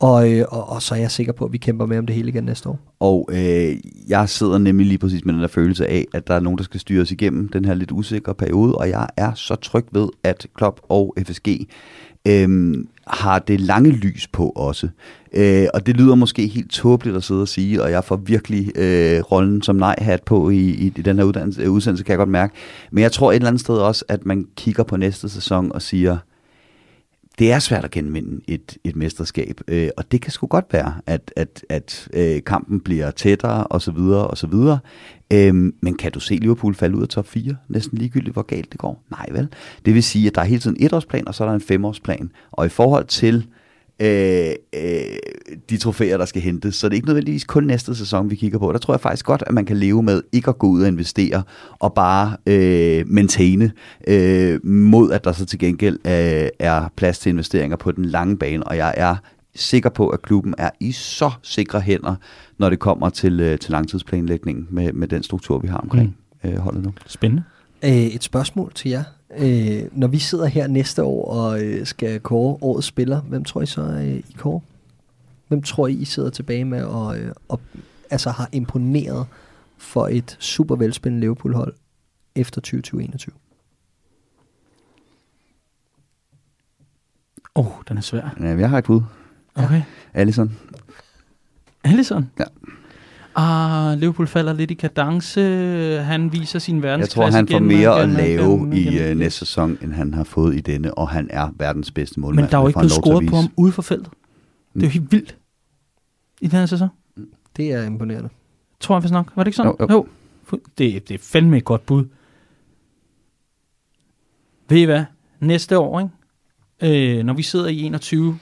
[0.00, 2.14] og, øh, og, og så er jeg sikker på, at vi kæmper med om det
[2.16, 2.78] hele igen næste år.
[3.00, 3.76] Og øh,
[4.08, 6.64] jeg sidder nemlig lige præcis med den der følelse af, at der er nogen, der
[6.64, 10.08] skal styre os igennem den her lidt usikre periode, og jeg er så tryg ved,
[10.24, 11.48] at Klopp og FSG
[12.28, 12.74] øh,
[13.06, 14.88] har det lange lys på også.
[15.32, 18.78] Øh, og det lyder måske helt tåbeligt at sidde og sige, og jeg får virkelig
[18.78, 22.18] øh, rollen som nej-hat på i, i, i den her uddannelse, øh, udsendelse, kan jeg
[22.18, 22.54] godt mærke.
[22.90, 25.82] Men jeg tror et eller andet sted også, at man kigger på næste sæson og
[25.82, 26.16] siger,
[27.38, 30.94] det er svært at genvinde et, et mesterskab, øh, og det kan sgu godt være,
[31.06, 34.78] at, at, at øh, kampen bliver tættere og så videre og så videre.
[35.32, 38.72] Øhm, men kan du se Liverpool falde ud af top 4, næsten ligegyldigt, hvor galt
[38.72, 39.02] det går?
[39.10, 39.48] Nej vel.
[39.84, 41.60] Det vil sige, at der er hele tiden et årsplan, og så er der en
[41.60, 42.30] femårsplan.
[42.50, 43.46] Og i forhold til
[44.00, 45.16] øh, øh,
[45.70, 46.74] de trofæer, der skal hentes.
[46.74, 48.72] Så det er ikke nødvendigvis kun næste sæson, vi kigger på.
[48.72, 50.88] Der tror jeg faktisk godt, at man kan leve med ikke at gå ud og
[50.88, 53.72] investere og bare øh, maintaine
[54.08, 58.36] øh, mod, at der så til gengæld øh, er plads til investeringer på den lange
[58.36, 58.64] bane.
[58.64, 59.16] Og jeg er
[59.54, 62.14] sikker på, at klubben er i så sikre hænder,
[62.58, 66.50] når det kommer til, øh, til langtidsplanlægningen med, med den struktur, vi har omkring mm.
[66.50, 66.92] øh, holdet nu.
[67.06, 67.42] Spændende.
[67.84, 69.04] Øh, et spørgsmål til jer.
[69.30, 73.62] Øh, når vi sidder her næste år og øh, skal kåre årets spiller, hvem tror
[73.62, 74.60] I så øh, I kåre?
[75.48, 77.60] Hvem tror I, I sidder tilbage med og, øh, og
[78.10, 79.26] altså har imponeret
[79.78, 81.74] for et super velspændende Liverpool-hold
[82.34, 83.34] efter 2021?
[87.54, 88.36] Åh, oh, den er svær.
[88.40, 89.02] Ja, jeg har et bud.
[89.54, 89.82] Okay.
[90.14, 90.58] Allison.
[91.84, 92.30] Allison?
[92.38, 92.44] Ja.
[93.38, 95.40] Ah, Liverpool falder lidt i kadence.
[96.04, 98.98] Han viser sin Jeg verdensklasse tror, han får igen, mere at igen, lave igen, i
[98.98, 102.44] øh, næste sæson, end han har fået i denne, og han er verdens bedste målmand.
[102.46, 104.08] Men der er jo ikke blevet scoret på ham ude for feltet.
[104.74, 105.36] Det er jo helt vildt
[106.40, 106.88] i den her sæson.
[107.56, 108.28] Det er imponerende.
[108.80, 109.32] Tror jeg vist nok.
[109.36, 109.74] Var det ikke sådan?
[109.80, 110.06] Jo, jo.
[110.52, 112.04] Fu- Det, det er fandme et godt bud.
[114.68, 115.04] Ved I hvad?
[115.40, 116.00] Næste år,
[116.80, 117.18] ikke?
[117.18, 118.38] Øh, når vi sidder i 21,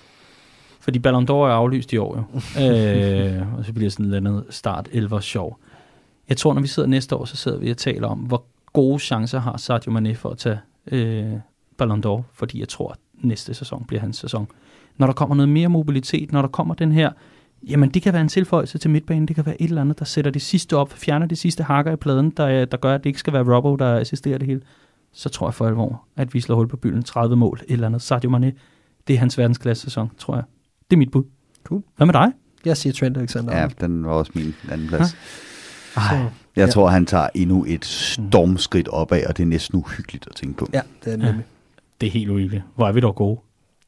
[0.85, 2.23] fordi Ballon d'Or er aflyst i år jo,
[2.65, 5.59] øh, og så bliver sådan et andet start 11 sjov.
[6.29, 8.99] Jeg tror, når vi sidder næste år, så sidder vi og taler om, hvor gode
[8.99, 10.59] chancer har Sadio Mane for at tage
[10.93, 11.33] øh,
[11.79, 14.49] Ballon d'Or, fordi jeg tror, at næste sæson bliver hans sæson.
[14.97, 17.11] Når der kommer noget mere mobilitet, når der kommer den her
[17.69, 19.29] Jamen, det kan være en tilføjelse til midtbanen.
[19.29, 21.93] Det kan være et eller andet, der sætter det sidste op, fjerner det sidste hakker
[21.93, 24.61] i pladen, der, der gør, at det ikke skal være Robbo, der assisterer det hele.
[25.13, 27.03] Så tror jeg for alvor, at vi slår hul på bylden.
[27.03, 28.03] 30 mål, et eller andet.
[28.03, 28.53] Sadio Mane,
[29.09, 30.45] det er hans verdensklasse sæson, tror jeg.
[30.91, 31.25] Det er mit bud.
[31.65, 31.83] Cool.
[31.97, 32.33] Hvad med dig?
[32.65, 33.57] Jeg siger Trent Alexander.
[33.61, 35.17] Ja, den var også min anden plads.
[35.97, 36.67] Ej, Jeg Ja.
[36.67, 40.69] tror, han tager endnu et stormskridt opad, og det er næsten uhyggeligt at tænke på.
[40.73, 41.45] Ja, det er nemlig.
[42.01, 42.65] det er helt uhyggeligt.
[42.77, 43.41] Hvor er vi dog gode.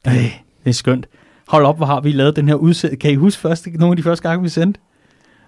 [0.05, 0.13] Ej,
[0.63, 1.07] det er skønt.
[1.47, 2.99] Hold op, hvor har vi lavet den her udsendelse.
[2.99, 4.79] Kan I huske første, nogle af de første gange, vi sendte?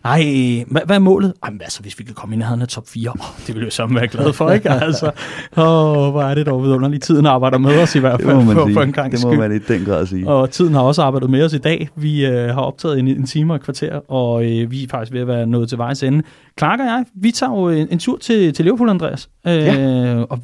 [0.05, 0.23] Ej,
[0.67, 1.33] hvad, hvad er målet?
[1.43, 3.15] Ej, men altså, hvis vi kan komme ind i nærheden af top 4, oh,
[3.47, 4.69] det ville jeg så være glad for, ikke?
[4.89, 5.05] Altså,
[5.57, 7.03] åh, hvor er det dog vidunderligt.
[7.03, 8.73] Tiden arbejder med os i hvert Det fald, må man for, sige.
[8.73, 9.39] for en gang det må skyld.
[9.39, 10.27] man i den grad sige.
[10.29, 11.89] Og tiden har også arbejdet med os i dag.
[11.95, 15.13] Vi øh, har optaget en, en time og et kvarter, og øh, vi er faktisk
[15.13, 16.23] ved at være nået til vejs ende.
[16.59, 19.29] Clark og jeg, vi tager jo en, en tur til, til Liverpool, Andreas.
[19.47, 20.23] Øh, Ja.
[20.29, 20.39] Og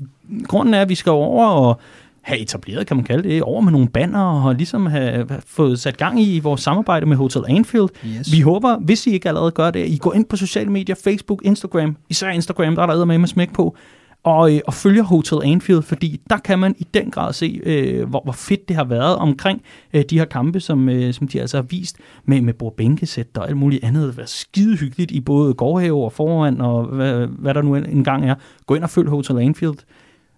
[0.48, 1.80] grunden er, at vi skal over og
[2.26, 5.98] have etableret, kan man kalde det, over med nogle banner og ligesom have, fået sat
[5.98, 7.90] gang i vores samarbejde med Hotel Anfield.
[8.06, 8.32] Yes.
[8.32, 10.96] Vi håber, hvis I ikke allerede gør det, at I går ind på sociale medier,
[11.04, 13.76] Facebook, Instagram, især Instagram, der er der med med smæk på,
[14.24, 18.10] og, øh, og følger Hotel Anfield, fordi der kan man i den grad se, øh,
[18.10, 19.62] hvor, hvor fedt det har været omkring
[19.94, 23.48] øh, de her kampe, som, øh, som de altså har vist med, med bordbænkesæt og
[23.48, 24.04] alt muligt andet.
[24.04, 27.76] Det har været skide hyggeligt i både gårdhave og foran, og hvad, hvad der nu
[27.76, 28.36] engang er.
[28.66, 29.78] Gå ind og følg Hotel Anfield.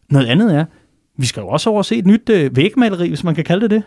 [0.10, 0.66] Noget andet er,
[1.18, 3.62] vi skal jo også over og se et nyt øh, vægmaleri, hvis man kan kalde
[3.62, 3.84] det det.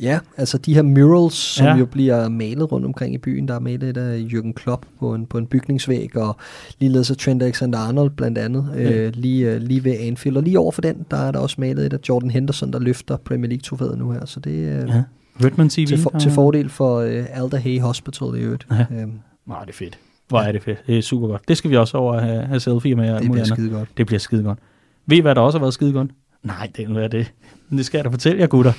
[0.00, 1.76] Ja, altså de her murals, som Ja.
[1.76, 3.48] jo bliver malet rundt omkring i byen.
[3.48, 6.36] Der er malet et af Jürgen Klopp på en, på en bygningsvæg, og
[6.80, 8.92] ligeledes af Trent Alexander-Arnold blandt andet, Ja.
[8.92, 10.36] øh, lige, øh, lige ved Anfield.
[10.36, 12.78] Og lige over for den, der er der også malet et af Jordan Henderson, der
[12.78, 14.24] løfter Premier League-trofæet nu her.
[14.26, 15.02] Så det er øh, Ja.
[15.44, 15.86] Redman TV.
[15.86, 18.66] til, for, til fordel for øh, Alder Hay Hospital i øvrigt.
[18.70, 18.86] Ja.
[19.00, 19.12] Øhm,
[19.46, 19.98] Nej, det er fedt.
[20.28, 20.78] Hvor er det fedt.
[20.86, 21.42] Det er super godt.
[21.48, 23.20] Det skal vi også over at have, have selfie med.
[23.20, 23.88] det bliver skide godt.
[23.96, 24.58] Det bliver skide godt.
[25.06, 26.10] Ved I, hvad der også har været skide godt?
[26.42, 27.32] Nej, det er det.
[27.68, 28.72] Men det skal jeg da fortælle jer, gutter.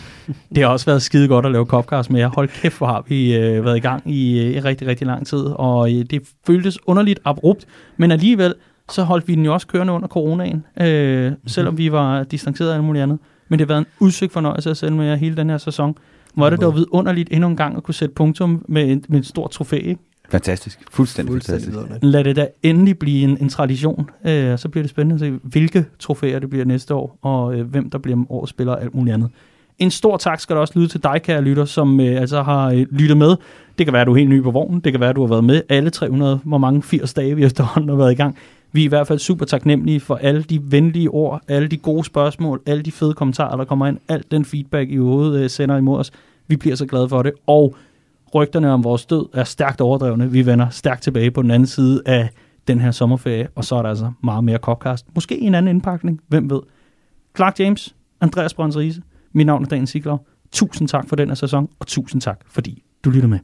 [0.56, 2.28] Det har også været skide godt at lave Copcast med jer.
[2.28, 5.40] Hold kæft, hvor har vi øh, været i gang i, øh, rigtig, rigtig lang tid.
[5.40, 7.66] Og øh, det føltes underligt abrupt,
[7.98, 8.54] men alligevel
[8.92, 12.76] så holdt vi den jo også kørende under coronaen, øh, selvom vi var distanceret og
[12.76, 13.20] alt muligt andet.
[13.50, 15.96] Men det har været en udsøgt fornøjelse at sende med jer hele den her sæson.
[16.34, 19.18] Hvor er det dog vidunderligt endnu en gang at kunne sætte punktum med en, med
[19.18, 20.02] en stor trofæ, ikke?
[20.32, 20.80] Fantastisk.
[20.92, 21.78] Fuldstændig, Fuldstændig fantastisk.
[21.78, 22.04] vidunderligt.
[22.04, 24.10] Lad det da endelig blive en, en tradition.
[24.26, 27.68] Øh, så bliver det spændende at se, hvilke trofæer det bliver næste år, og øh,
[27.68, 29.30] hvem der bliver årets spiller og alt muligt andet.
[29.80, 32.72] En stor tak skal der også lyde til dig, kære lytter, som øh, altså har
[32.72, 33.36] øh, lyttet med.
[33.78, 34.80] Det kan være, at du er helt ny på vognen.
[34.80, 37.44] Det kan være, at du har været med alle 300, hvor mange 80 dage vi
[37.44, 38.38] efterhånden har været i gang.
[38.72, 42.04] Vi er i hvert fald super taknemmelige for alle de venlige ord, alle de gode
[42.04, 45.78] spørgsmål, alle de fede kommentarer, der kommer ind, al den feedback, I overhovedet øh, sender
[45.78, 46.12] imod os.
[46.48, 47.76] Vi bliver så glade for det, og
[48.36, 50.32] rygterne om vores død er stærkt overdrevne.
[50.32, 52.30] Vi vender stærkt tilbage på den anden side af
[52.68, 55.06] den her sommerferie, og så er der altså meget mere Copcast.
[55.16, 56.60] Måske en anden indpakning, hvem ved.
[57.36, 59.02] Clark James, Andreas Brøns Riese,
[59.34, 60.28] mit navn er Dan Siglov.
[60.52, 63.40] Tusind tak for den her sæson, og tusind tak, fordi du lytter med.